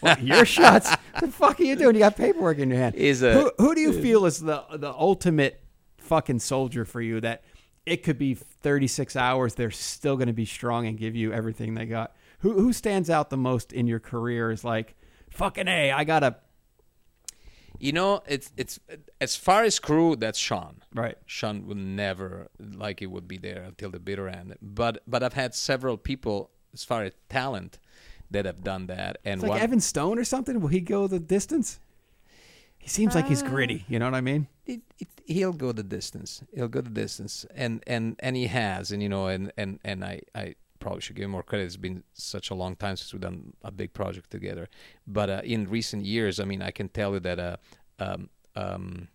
[0.00, 0.90] What, your shots?
[0.90, 1.94] What the fuck are you doing?
[1.94, 2.94] You got paperwork in your hand.
[2.94, 5.62] Is a- who, who do you feel is the the ultimate
[5.98, 7.20] fucking soldier for you?
[7.20, 7.42] That
[7.86, 11.86] it could be 36 hours, they're still to be strong and give you everything they
[11.86, 12.14] got.
[12.40, 14.50] Who who stands out the most in your career?
[14.50, 14.94] Is like
[15.30, 15.92] fucking a.
[15.92, 16.36] I gotta
[17.82, 18.78] you know it's it's
[19.20, 21.18] as far as crew that's Sean right.
[21.26, 24.56] Sean would never like it would be there until the bitter end.
[24.62, 27.78] But but I've had several people as far as talent
[28.30, 29.18] that have done that.
[29.24, 30.60] And It's like one, Evan Stone or something.
[30.60, 31.80] Will he go the distance?
[32.78, 33.80] He seems like he's gritty.
[33.80, 34.48] Uh, you know what I mean?
[34.66, 36.42] it, it, he'll go the distance.
[36.54, 40.04] He'll go the distance, and and and he has, and you know, and and and
[40.04, 41.64] I I probably should give him more credit.
[41.64, 44.68] It's been such a long time since we've done a big project together.
[45.06, 47.56] But uh, in recent years, I mean, I can tell you that uh,
[47.98, 49.08] um, um,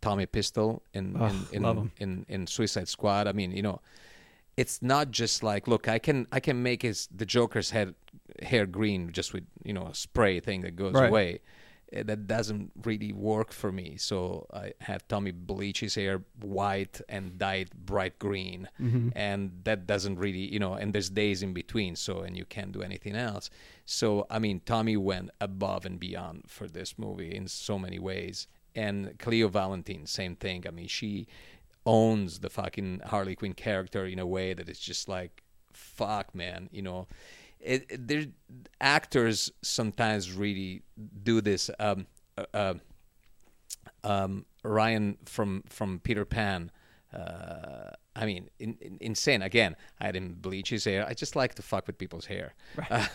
[0.00, 3.26] Tommy Pistol in Oh, in, in, in in Suicide Squad.
[3.26, 3.80] I mean, you know,
[4.56, 7.94] it's not just like look, I can I can make his the Joker's head
[8.42, 11.08] hair green just with you know a spray thing that goes Right.
[11.08, 11.40] away.
[11.96, 13.96] Uh, That doesn't really work for me.
[13.96, 18.68] So I had Tommy bleach his hair white and dye it bright green,
[19.16, 20.74] and that doesn't really you know.
[20.74, 23.50] And there's days in between, so and you can't do anything else.
[23.86, 28.46] So I mean, Tommy went above and beyond for this movie in so many ways.
[28.74, 30.64] And Kleio Valentien, same thing.
[30.68, 31.26] I mean, she
[31.84, 35.42] owns the fucking Harley Quinn character in a way that it's just like,
[35.72, 37.06] fuck, man, you know.
[37.60, 38.24] It, it, there,
[38.80, 40.82] actors sometimes really
[41.22, 41.70] do this.
[41.78, 42.06] Um,
[42.36, 42.74] uh, uh,
[44.04, 46.70] um, Ryan from from Peter Pan.
[47.12, 49.42] Uh, I mean, in, in, insane.
[49.42, 51.06] Again, I had him bleach his hair.
[51.08, 52.54] I just like to fuck with people's hair.
[52.90, 53.06] Uh,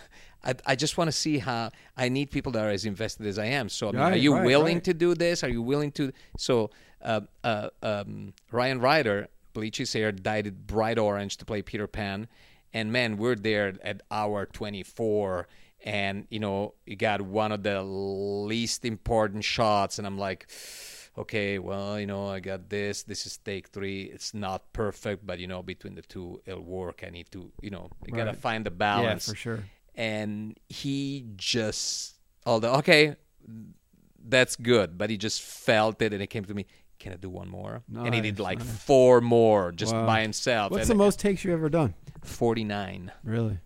[0.44, 1.72] I, I just want to see how.
[1.95, 3.70] I need people that are as invested as I am.
[3.70, 4.84] So, I mean, are you right, willing right.
[4.86, 5.44] to do this?
[5.44, 6.11] Are you willing to?
[6.38, 6.72] So,
[7.02, 11.88] uh, uh, um, Ryan Ryder bleached his hair, dyed it bright orange to play Peter
[11.88, 12.28] Pan,
[12.74, 15.48] and man, we're there at hour twenty four,
[15.84, 20.48] and you know, you got one of the least important shots, and I'm like.
[21.16, 23.04] Okay, well, you know, I got this.
[23.04, 24.06] This is take three.
[24.06, 27.04] It's not perfect, but you know, between the two, it'll work.
[27.06, 29.64] I need to, you know, you gotta find the balance Yeah, for sure.
[29.94, 32.16] and he just
[32.48, 33.16] although okay
[34.26, 36.66] that's good but he just felt it and it came to me
[37.03, 38.77] can i do one more and he did like nice.
[38.84, 40.05] four more just Wow.
[40.07, 41.93] by himself What's and the most takes you've ever done?
[42.23, 43.59] 49 Really?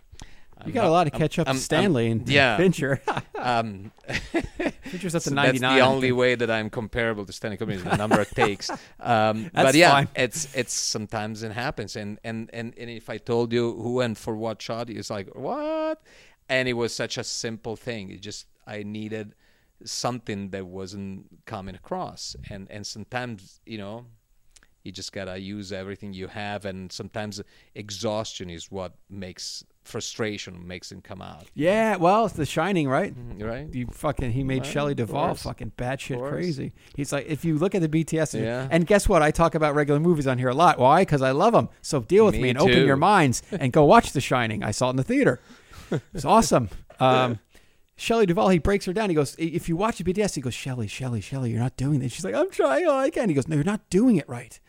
[0.66, 2.58] You I'm got a lot to catch up I'm- to Stanley I'm- and yeah.
[2.58, 3.00] Fincher.
[3.38, 3.92] um
[4.84, 5.62] Fincher's up to so 99.
[5.62, 8.70] that's the only way that i'm comparable to stanley Kubrick is the number of takes
[9.00, 10.08] um but yeah fine.
[10.16, 14.18] it's it's sometimes it happens and, and and and if i told you who and
[14.18, 16.02] for what shot it's like what
[16.50, 19.36] and it was such a simple thing it just i needed
[19.84, 24.06] something that wasn't coming across and and sometimes you know
[24.84, 27.42] you just gotta use everything you have and sometimes
[27.76, 33.14] exhaustion is what makes frustration makes it come out Yeah, well, it's The Shining, right?
[33.40, 36.74] right You fucking he made Right, Shelley Duvall fucking batshit crazy.
[36.96, 38.68] He's like, if you look at the BTS, and- Yeah.
[38.70, 39.22] and guess what?
[39.22, 40.78] I talk about regular movies on here a lot.
[40.78, 41.02] Why?
[41.04, 41.70] Because I love them.
[41.82, 44.62] So deal with me, Me and open your minds and go watch The Shining.
[44.62, 45.40] I saw it in the theater.
[46.14, 46.70] It's awesome.
[47.00, 47.40] Um,
[47.98, 49.10] Shelley Duvall, he breaks her down.
[49.10, 52.00] He goes, if you watch the BTS, he goes, Shelley, Shelley, Shelley, you're not doing
[52.00, 52.12] this.
[52.14, 53.28] She's like, I'm trying all I can.
[53.28, 54.60] He goes, no, you're not doing it right.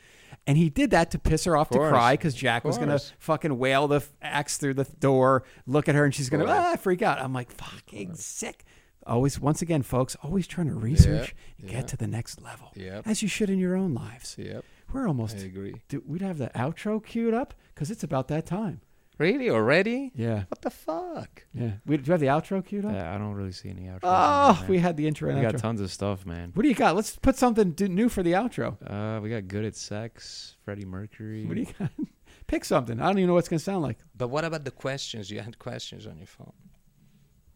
[0.46, 1.90] And he did that to piss her off to course.
[1.90, 3.12] cry because Jack was going to course.
[3.18, 6.50] fucking wail the f- axe through the door, look at her, and she's going to
[6.50, 7.20] ah, freak out.
[7.20, 8.64] I'm like, fucking sick.
[9.06, 13.06] Always, once again, folks, always trying to research and get to the next level, Yep.
[13.06, 14.36] as you should in your own lives.
[14.38, 14.64] Yep.
[14.92, 15.36] We're almost.
[15.36, 15.74] I agree.
[15.88, 18.80] Do, we'd have the outro queued up because it's about that time.
[19.18, 19.50] Really?
[19.50, 20.12] Already?
[20.14, 21.44] Yeah, What the fuck?
[21.52, 21.72] yeah.
[21.84, 22.92] We, do you have the outro queued up?
[22.92, 24.00] Yeah, I don't really see any outro.
[24.04, 25.34] Oh, we had the intro.
[25.34, 25.60] we got outro.
[25.60, 26.52] tons of stuff, man.
[26.54, 26.94] What do you got?
[26.94, 28.76] Let's put something d- new for the outro.
[28.86, 31.44] Uh, we got good at sex, Freddie Mercury.
[31.46, 31.90] What do you got?
[32.46, 33.00] Pick something.
[33.00, 33.98] I don't even know what it's gonna sound like.
[34.16, 35.30] But what about the questions?
[35.30, 36.52] You had questions on your phone.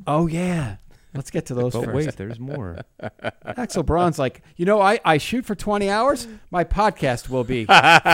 [0.06, 0.76] Oh yeah.
[1.14, 1.94] Let's get to those but first.
[1.94, 2.78] wait, there's more.
[3.44, 6.26] Axel Braun's like, you know, I, I shoot for 20 hours.
[6.50, 7.66] My podcast will be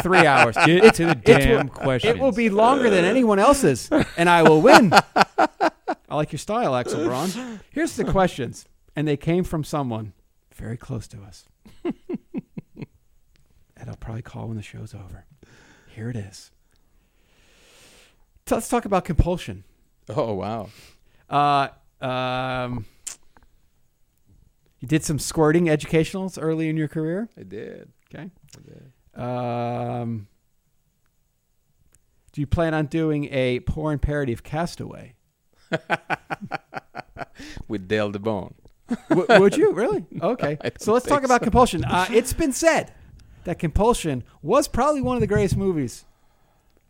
[0.03, 0.57] three hours.
[0.67, 2.17] Get to the It damn will, questions.
[2.17, 4.93] it will be longer than anyone else's, and I will win.
[4.93, 7.31] I like your style, Axel Braun.
[7.71, 8.67] Here's the questions,
[8.97, 10.13] and they came from someone
[10.57, 11.45] very close to us.
[11.85, 15.25] and I'll probably call when the show's over.
[15.95, 16.51] Here it is.
[18.47, 19.65] So let's talk about compulsion.
[20.09, 20.69] Oh wow.
[21.29, 21.69] Uh,
[22.01, 22.87] um,
[24.81, 27.29] you did some squirting educationals early in your career.
[27.39, 27.91] I did.
[28.15, 28.31] Okay.
[28.57, 28.93] I did.
[29.21, 30.29] Um,
[32.33, 35.15] do you plan on doing a porn parody of Castaway?
[37.69, 38.55] With Dale DaBone.
[39.11, 40.07] W- would you really?
[40.23, 40.57] Okay.
[40.63, 41.45] Don't So let's talk think about so.
[41.45, 41.85] Compulsion.
[41.85, 42.93] Uh, it's been said
[43.45, 46.05] that Compulsion was probably one of the greatest movies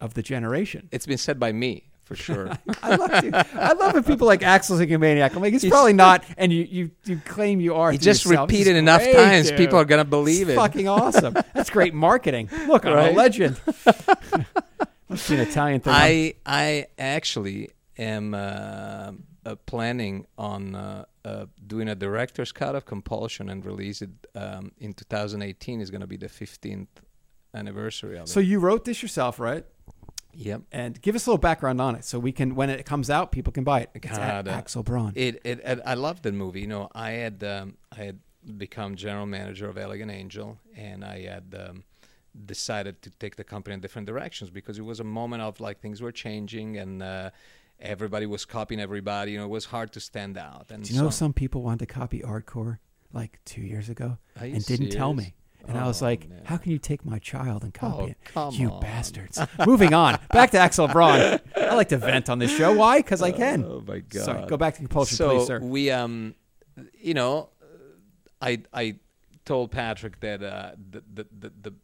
[0.00, 0.88] of the generation.
[0.92, 2.50] It's been said by me for sure.
[2.82, 3.30] I love you.
[3.34, 5.34] I love when people like Axel's a maniac.
[5.36, 7.92] I'm like, he's probably not, and you you, you claim you are.
[7.92, 8.48] you just yourself.
[8.48, 9.58] Repeat it enough great, times, dude.
[9.58, 10.56] people are gonna believe It's it.
[10.56, 11.34] fucking awesome.
[11.52, 12.48] That's great marketing.
[12.66, 13.60] Look, I'm a legend.
[15.10, 15.92] Must be an Italian thing.
[15.94, 17.68] I I actually
[17.98, 19.12] am uh,
[19.44, 24.72] uh, planning on uh, uh, doing a director's cut of Compulsion and release it um,
[24.78, 25.82] in 2018.
[25.82, 26.88] Is going to be the 15th
[27.52, 28.34] anniversary of so it.
[28.34, 29.66] So you wrote this yourself, right?
[30.40, 30.62] Yep.
[30.70, 33.32] And give us a little background on it, so we can, when it comes out,
[33.32, 33.90] people can buy it.
[33.94, 35.12] It's God, A- uh, Axel Braun.
[35.16, 36.60] It, it, it I loved the movie.
[36.60, 38.18] You know, I had um, I had
[38.56, 41.82] become general manager of Elegant Angel, and I had um,
[42.46, 45.80] decided to take the company in different directions because it was a moment of like
[45.80, 47.30] things were changing and uh,
[47.80, 49.32] everybody was copying everybody.
[49.32, 50.66] You know, it was hard to stand out.
[50.70, 52.78] And Do you know so- some people wanted to copy Hardcore
[53.12, 55.34] like two years ago and didn't tell me?
[55.66, 56.42] And I was Oh, like, man.
[56.44, 58.54] "How can you take my child and copy Oh, it?
[58.54, 58.80] you on.
[58.80, 61.40] bastards!" Moving on, back to Axel Braun.
[61.56, 62.72] I like to vent on this show.
[62.72, 62.98] Why?
[63.00, 63.64] Because I can.
[63.64, 64.24] Oh my god!
[64.24, 65.60] Sorry, go back to compulsion, so please, sir.
[65.60, 66.34] we um,
[66.94, 67.50] you know,
[68.40, 68.96] I I
[69.44, 71.74] told Patrick that uh, the, the the the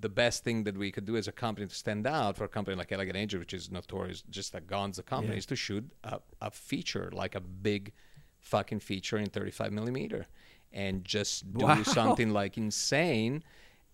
[0.00, 2.48] the best thing that we could do as a company to stand out for a
[2.48, 5.38] company like Elegant Angel, which is notorious, just a Gonzo company, Yeah.
[5.38, 7.92] is to shoot a, a feature like a big
[8.38, 10.26] fucking feature in 35 millimeter,
[10.72, 11.82] and just do Wow.
[11.82, 13.42] something like insane.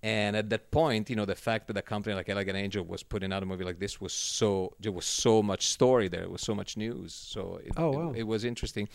[0.03, 3.03] And at that point, you know, the fact that a company like Elegant Angel was
[3.03, 6.31] putting out a movie like this was so there was so much story there, it
[6.31, 7.13] was so much news.
[7.15, 8.13] So it, Oh, it- wow.
[8.17, 8.89] it, was interesting.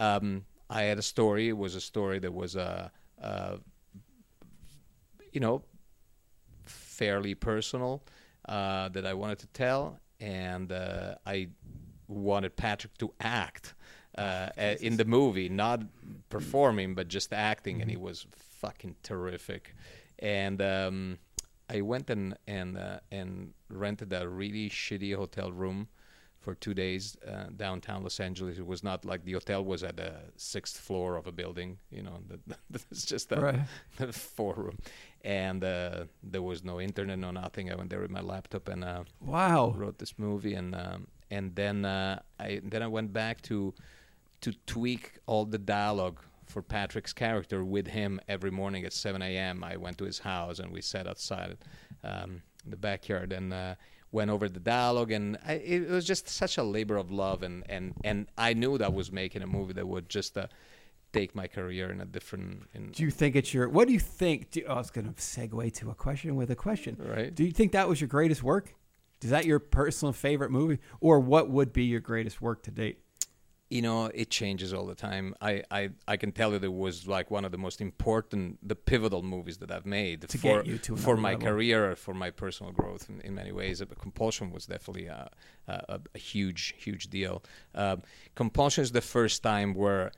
[0.00, 1.48] Um, I had a story.
[1.48, 2.88] It was a story that was uh,
[3.20, 3.56] uh,
[5.32, 5.64] you know,
[6.64, 8.02] fairly personal
[8.48, 11.48] uh, that I wanted to tell, and uh, I
[12.08, 13.74] wanted Patrick to act
[14.18, 14.48] uh,
[14.80, 15.80] in the movie, not
[16.28, 18.26] performing, but just acting, and he was
[18.60, 19.74] fucking terrific.
[20.18, 21.18] And um,
[21.68, 25.88] I went and and uh, and rented a really shitty hotel room
[26.38, 28.58] for two days uh, downtown Los Angeles.
[28.58, 32.02] It was not like the hotel was at the sixth floor of a building, you
[32.02, 32.18] know.
[32.90, 34.14] It's just a Right.
[34.14, 34.78] four room,
[35.24, 37.72] and uh, there was no internet, no nothing.
[37.72, 39.74] I went there with my laptop and uh, Wow.
[39.76, 43.72] wrote this movie, and um, and then uh, I then I went back to
[44.44, 49.64] to tweak all the dialogue for Patrick's character with him every morning at 7 a.m.
[49.64, 51.56] I went to his house and we sat outside
[52.02, 53.76] um, the backyard and uh,
[54.12, 57.64] went over the dialogue, and I, it was just such a labor of love, and
[57.70, 60.36] and and I knew that I was making a movie that would just.
[60.38, 60.46] Uh,
[61.12, 63.68] take my career in a different in, Do you think it's your?
[63.68, 64.50] What do you think?
[64.50, 66.96] Do, oh, I was going to segue to a question with a question.
[66.98, 68.74] right Do you think that was your greatest work?
[69.22, 73.03] Is that your personal favorite movie, or what would be your greatest work to date?
[73.70, 76.72] You know it changes all the time I, I i can tell you that it
[76.72, 80.62] was like one of the most important the pivotal movies that i've made To for
[80.62, 81.48] get you to for my level.
[81.48, 85.28] career for my personal growth in, in many ways but compulsion was definitely a,
[85.66, 87.42] a, a huge huge deal
[87.74, 88.02] um,
[88.36, 90.12] compulsion is the first time where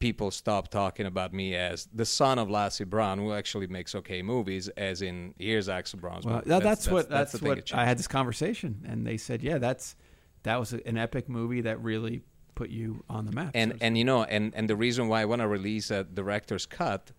[0.00, 4.22] people stop talking about me as the son of Lasse Braun, who actually makes okay
[4.22, 6.50] movies, as in here's Axel Braun's Well, movie.
[6.50, 9.96] that, that's, what that's, the what I had this conversation, and they said, yeah, that's
[10.44, 12.22] that was an epic movie that really
[12.58, 13.50] put you on the map.
[13.54, 16.04] and so and you know and and the reason why I want to release a
[16.04, 17.12] director's cut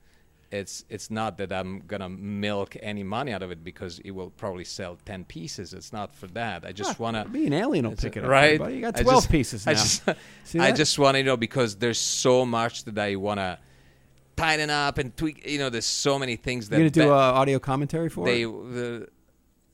[0.52, 4.32] it's it's not that I'm gonna milk any money out of it because it will
[4.32, 5.74] probably sell ten pieces.
[5.74, 6.66] It's not for that.
[6.66, 8.30] I just wanna be an Alien will pick it up.
[8.30, 8.54] right.
[8.54, 8.76] everybody.
[8.76, 9.72] You got 12 just- pieces now.
[9.74, 10.10] I just,
[10.56, 13.60] I just want to you know because there's so much that I want to
[14.36, 15.46] tighten up and tweak.
[15.46, 18.44] You know, there's so many things that You're to do uh, audio commentary for they,
[18.44, 18.48] it?
[18.48, 19.08] the,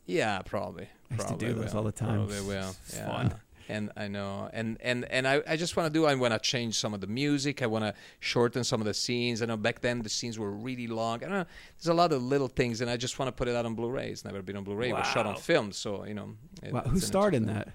[0.06, 0.90] yeah, probably.
[1.12, 2.26] I used to probably do those all the time.
[2.26, 2.76] Probably will.
[2.86, 3.08] It's yeah.
[3.08, 3.36] fun.
[3.68, 6.06] And I know, and and and I, I just want to do.
[6.06, 7.62] I want to change some of the music.
[7.62, 9.42] I want to shorten some of the scenes.
[9.42, 11.18] I know back then the scenes were really long.
[11.24, 11.46] I don't know.
[11.78, 13.74] There's a lot of little things, and I just want to put it out on
[13.74, 14.10] Blu-ray.
[14.10, 14.90] It's never been on Blu-ray.
[14.90, 16.36] It was shot on film, so you know.
[16.62, 17.70] it- Wow, who starred in that?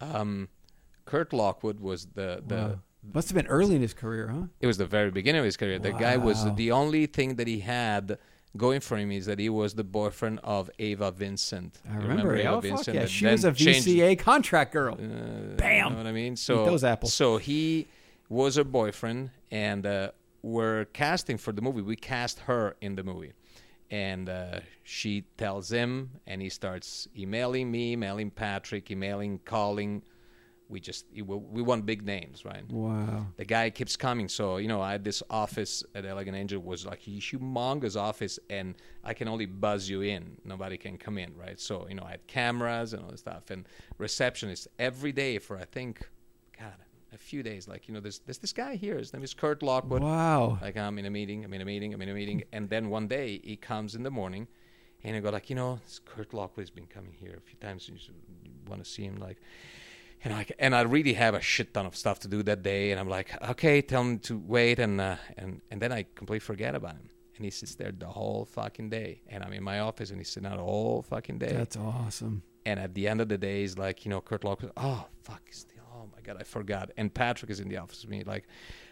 [0.00, 0.48] Um,
[1.04, 2.54] Kurt Lockwood was the the.
[2.56, 2.78] Wow.
[3.14, 4.42] Must have been early in his career, huh?
[4.60, 5.80] It was the very beginning of his career.
[5.80, 8.16] The guy was the only thing that he had
[8.56, 11.80] going for him is that he was the boyfriend of Ava Vincent.
[11.88, 12.36] I You remember.
[12.36, 13.06] Ava Oh, fuck yeah.
[13.06, 14.94] She was a changed- VCA contract girl.
[14.94, 15.84] uh, Bam!
[15.84, 16.36] You know what I mean?
[16.36, 17.12] So those apples.
[17.14, 17.86] So he
[18.28, 20.10] was her boyfriend, and uh,
[20.42, 21.82] we're casting for the movie.
[21.82, 23.32] We cast her in the movie,
[23.90, 30.02] and uh, she tells him, and he starts emailing me, emailing Patrick, emailing, calling.
[30.72, 32.66] We just we we want big names, right?
[32.70, 33.26] Wow.
[33.36, 34.28] the guy keeps coming.
[34.28, 38.38] So you know, I had this office at Elegant Angel was like a humongous office,
[38.48, 38.74] and
[39.04, 40.38] I can only buzz you in.
[40.44, 41.60] Nobody can come in, right?
[41.60, 43.66] So you know, I had cameras and all this stuff, and
[44.00, 46.08] receptionists every day for I think,
[46.58, 46.74] God,
[47.12, 47.68] a few days.
[47.68, 48.96] Like you know, there's there's this guy here.
[48.96, 50.02] His name is Kurt Lockwood.
[50.02, 50.58] Wow.
[50.62, 52.88] Like I'm in a meeting, I'm in a meeting, I'm in a meeting, and then
[52.88, 54.48] one day he comes in the morning,
[55.04, 57.88] and I go like, you know, this Kurt Lockwood's been coming here a few times.
[57.88, 57.96] You,
[58.66, 59.38] want to see him, like,
[60.24, 62.90] and I and I really have a shit ton of stuff to do that day,
[62.90, 66.40] and I'm like, okay, tell him to wait, and uh, and and then I completely
[66.40, 69.80] forget about him, and he sits there the whole fucking day, and I'm in my
[69.80, 72.42] office, and he's sitting out the whole fucking day, That's awesome.
[72.66, 75.42] and at the end of the day, he's like, you know, Kurt Lockwood, oh fuck,
[75.46, 76.90] he's the, oh my god, I forgot.
[76.96, 78.44] And Patrick is in the office with me, like,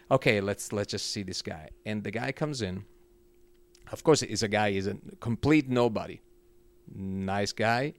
[0.09, 1.69] okay, let's let's just see this guy.
[1.85, 2.83] And the guy comes in.
[3.91, 4.71] Of course, he's a guy.
[4.71, 6.21] He's a complete nobody.
[6.93, 7.93] Nice guy.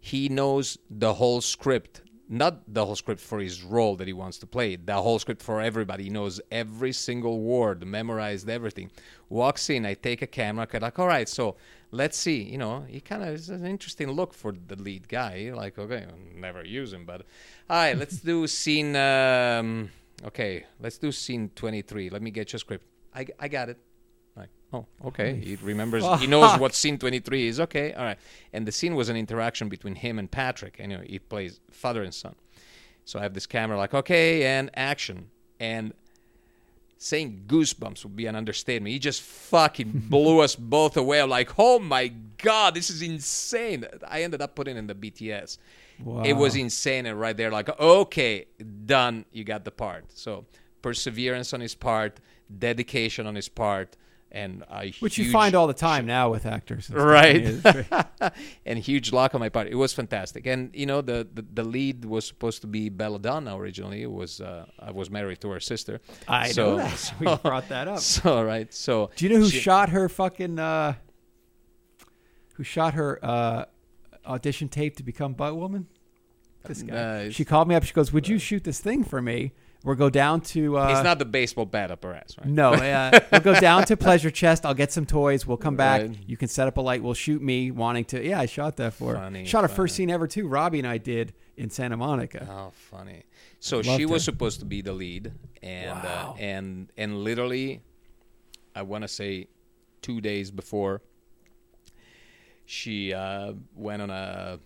[0.00, 2.00] He knows the whole script.
[2.30, 4.76] Not the whole script for his role that he wants to play.
[4.76, 6.04] The whole script for everybody.
[6.04, 8.90] He knows every single word, memorized everything.
[9.30, 9.86] Walks in.
[9.86, 10.66] I take a camera.
[10.66, 11.56] cut, Like, all right, so
[11.90, 12.42] let's see.
[12.42, 15.36] You know, he kind of is an interesting look for the lead guy.
[15.36, 17.22] You're like, okay, I'll never use him, but
[17.70, 18.94] all right, let's do scene.
[18.94, 19.90] Um,
[20.26, 22.10] okay, let's do scene 23.
[22.10, 22.84] Let me get your script.
[23.14, 23.78] I, I got it.
[24.72, 25.34] Oh, okay.
[25.36, 26.04] He remembers.
[26.20, 27.60] He knows what scene 23 is.
[27.60, 28.18] Okay, all right.
[28.52, 30.76] And the scene was an interaction between him and Patrick.
[30.78, 32.34] And, you know, he plays father and son.
[33.04, 35.30] So I have this camera, like, okay, and action.
[35.58, 35.94] And
[36.98, 38.92] saying goosebumps would be an understatement.
[38.92, 41.22] He just fucking blew us both away.
[41.22, 42.08] I'm like, oh my
[42.42, 43.86] god, this is insane.
[44.06, 45.58] I ended up putting in the BTS.
[46.24, 48.46] It was insane, and right there, like, okay,
[48.86, 49.24] done.
[49.32, 50.04] You got the part.
[50.14, 50.44] So
[50.80, 52.20] perseverance on his part,
[52.56, 53.96] dedication on his part,
[54.30, 54.62] and
[55.00, 56.90] Which you find all the time now with actors.
[56.90, 57.40] Right.
[57.42, 57.86] Yeah, it's very-
[58.66, 59.68] and huge luck on my part.
[59.68, 60.46] It was fantastic.
[60.46, 64.02] And you know, the the, the lead was supposed to be Belladonna originally.
[64.02, 66.00] It was uh, I was married to her sister.
[66.26, 67.14] I so, know that.
[67.20, 67.98] We brought that up.
[68.18, 68.72] So right.
[68.74, 70.94] So Do you know who she- shot her fucking uh
[72.54, 73.64] who shot her uh
[74.26, 75.86] audition tape to become Buttwoman?
[76.64, 76.94] This guy.
[77.26, 77.84] Uh, she called me up.
[77.84, 79.52] She goes, "Would you shoot this thing for me?
[79.84, 82.48] We'll go down to uh It's not the baseball bat up her ass, right?
[82.48, 84.66] no, uh, we'll go down to Pleasure Chest.
[84.66, 85.46] I'll get some toys.
[85.46, 86.02] We'll come back.
[86.02, 86.18] Right.
[86.26, 87.02] You can set up a light.
[87.02, 88.22] We'll shoot me wanting to.
[88.24, 89.14] Yeah, I shot that for.
[89.14, 90.48] Funny, shot a first scene ever too.
[90.48, 92.46] Robbie and I did in Santa Monica.
[92.50, 93.22] Oh, funny.
[93.60, 95.32] So Loved she was supposed to be the lead,
[95.62, 96.34] and Wow.
[96.36, 97.82] uh, and and literally,
[98.74, 99.46] I want to say,
[100.02, 101.02] two days before,
[102.66, 104.58] she uh, went on a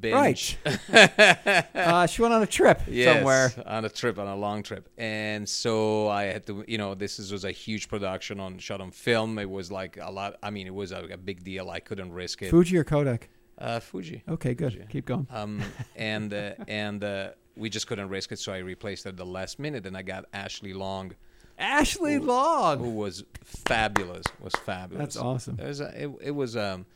[0.00, 0.58] binge.
[0.92, 3.52] uh, she went on a trip Yes, somewhere.
[3.66, 7.18] on a trip, on a long trip, and so I had to, you know, this
[7.18, 9.38] is, was a huge production on shot on film.
[9.38, 10.36] It was like a lot.
[10.42, 11.70] I mean, it was a, a big deal.
[11.70, 12.50] I couldn't risk it.
[12.50, 13.28] Fuji or Kodak?
[13.58, 14.22] Uh, Fuji.
[14.28, 14.72] Okay, good.
[14.72, 14.86] Fuji.
[14.90, 15.26] Keep going.
[15.30, 15.62] Um,
[15.96, 19.26] and uh, and uh, we just couldn't risk it, so I replaced it at the
[19.26, 21.12] last minute, and I got Ashley Long,
[21.58, 22.78] Ashley who Long.
[22.78, 24.26] Who was fabulous.
[24.40, 24.98] Was fabulous.
[24.98, 25.58] That's awesome.
[25.60, 25.80] It was.
[25.80, 26.56] A, it, it was.
[26.56, 26.86] Um,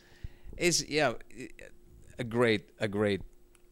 [0.57, 1.13] it's yeah,
[2.19, 3.21] a great a great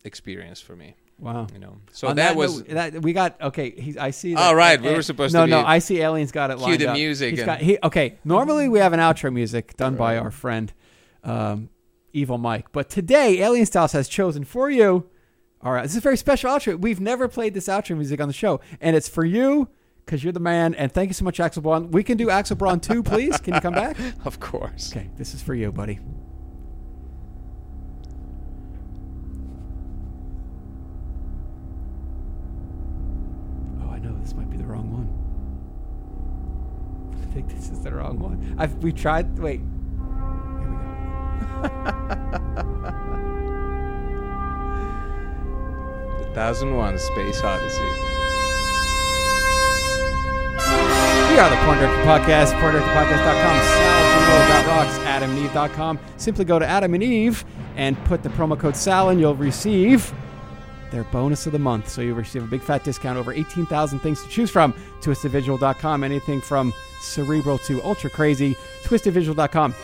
[0.04, 0.94] experience for me.
[1.18, 1.46] Wow.
[1.52, 1.78] You know.
[1.92, 2.58] So On that, was.
[2.58, 3.70] note, that we got okay.
[3.70, 4.34] He's I see.
[4.34, 6.00] That- right, we eh, were supposed no, to No, be- I see.
[6.00, 6.58] Aliens got it.
[6.58, 6.94] Cue lined the up.
[6.96, 10.30] music He's and- got, he, okay, normally we have an outro music done by our
[10.30, 10.72] friend,
[11.24, 11.70] um,
[12.12, 15.06] Evil Mike, but today Alien Styles has chosen for you.
[15.62, 16.78] All right, this is a very special outro.
[16.78, 19.68] We've never played this outro music on the show, and it's for you
[20.04, 20.74] because you're the man.
[20.74, 21.90] And thank you so much, Axel Braun.
[21.90, 23.38] We can do Axel Braun too, please.
[23.38, 23.96] Can you come back?
[24.26, 24.92] Of course.
[24.92, 25.98] Okay, this is for you, buddy.
[34.26, 35.06] This might be the wrong one.
[37.22, 38.56] I think this is the wrong one.
[38.58, 39.38] I've we tried.
[39.38, 39.60] Wait.
[39.60, 39.68] Here
[41.62, 41.92] we go.
[46.18, 47.82] The thousand one Space Odyssey.
[51.30, 55.98] We are the Porn Director Podcast, porndirectorpodcast.com, saljanova.rocks, adamandeve.com.
[56.16, 57.44] Simply go to Adam and Eve
[57.76, 60.12] and put the promo code SAL and you'll receive
[60.96, 61.88] their bonus of the month.
[61.90, 64.72] So you'll receive a big fat discount over 18,000 things to choose from.
[65.02, 68.56] TwistedVisual.com, anything from cerebral to ultra crazy.
[68.84, 69.74] TwistedVisual.com.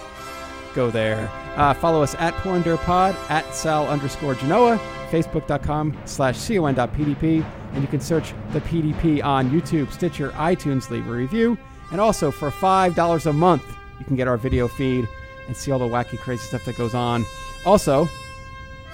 [0.74, 1.30] Go there.
[1.56, 4.78] Uh, follow us at PornDirPod, at Sal underscore Genoa,
[5.10, 7.44] Facebook.com slash con.pdp,
[7.74, 11.58] and you can search the PDP on YouTube, Stitcher, iTunes, leave a review.
[11.90, 15.06] And also for $5 a month, you can get our video feed
[15.46, 17.26] and see all the wacky, crazy stuff that goes on.
[17.66, 18.08] Also,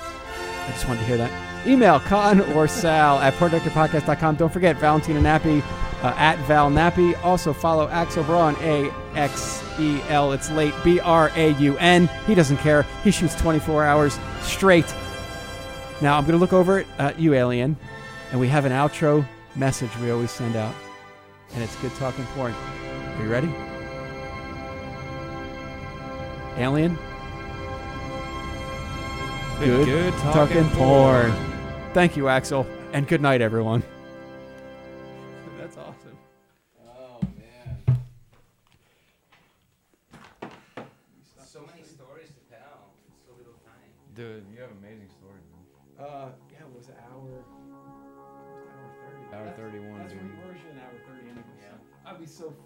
[0.01, 1.48] I just wanted to hear that.
[1.69, 4.37] Email con or sal at porndirectorpodcast.com.
[4.37, 5.63] Don't forget Valentina Nappi
[6.03, 7.15] uh, at Val Nappi.
[7.23, 10.33] Also follow Axel Braun, A X E L.
[10.33, 12.09] It's late, B R A U N.
[12.27, 12.83] He doesn't care.
[13.05, 14.87] He shoots 24 hours straight.
[16.01, 17.77] Now I'm going to look over at you, Alien,
[18.31, 20.75] and we have an outro message we always send out.
[21.55, 22.53] And it's good talking porn.
[22.53, 23.53] Are you ready?
[26.57, 26.97] Alien?
[29.61, 31.48] Been good talking porn.
[31.99, 33.83] Thank you, Axel, and good night, everyone.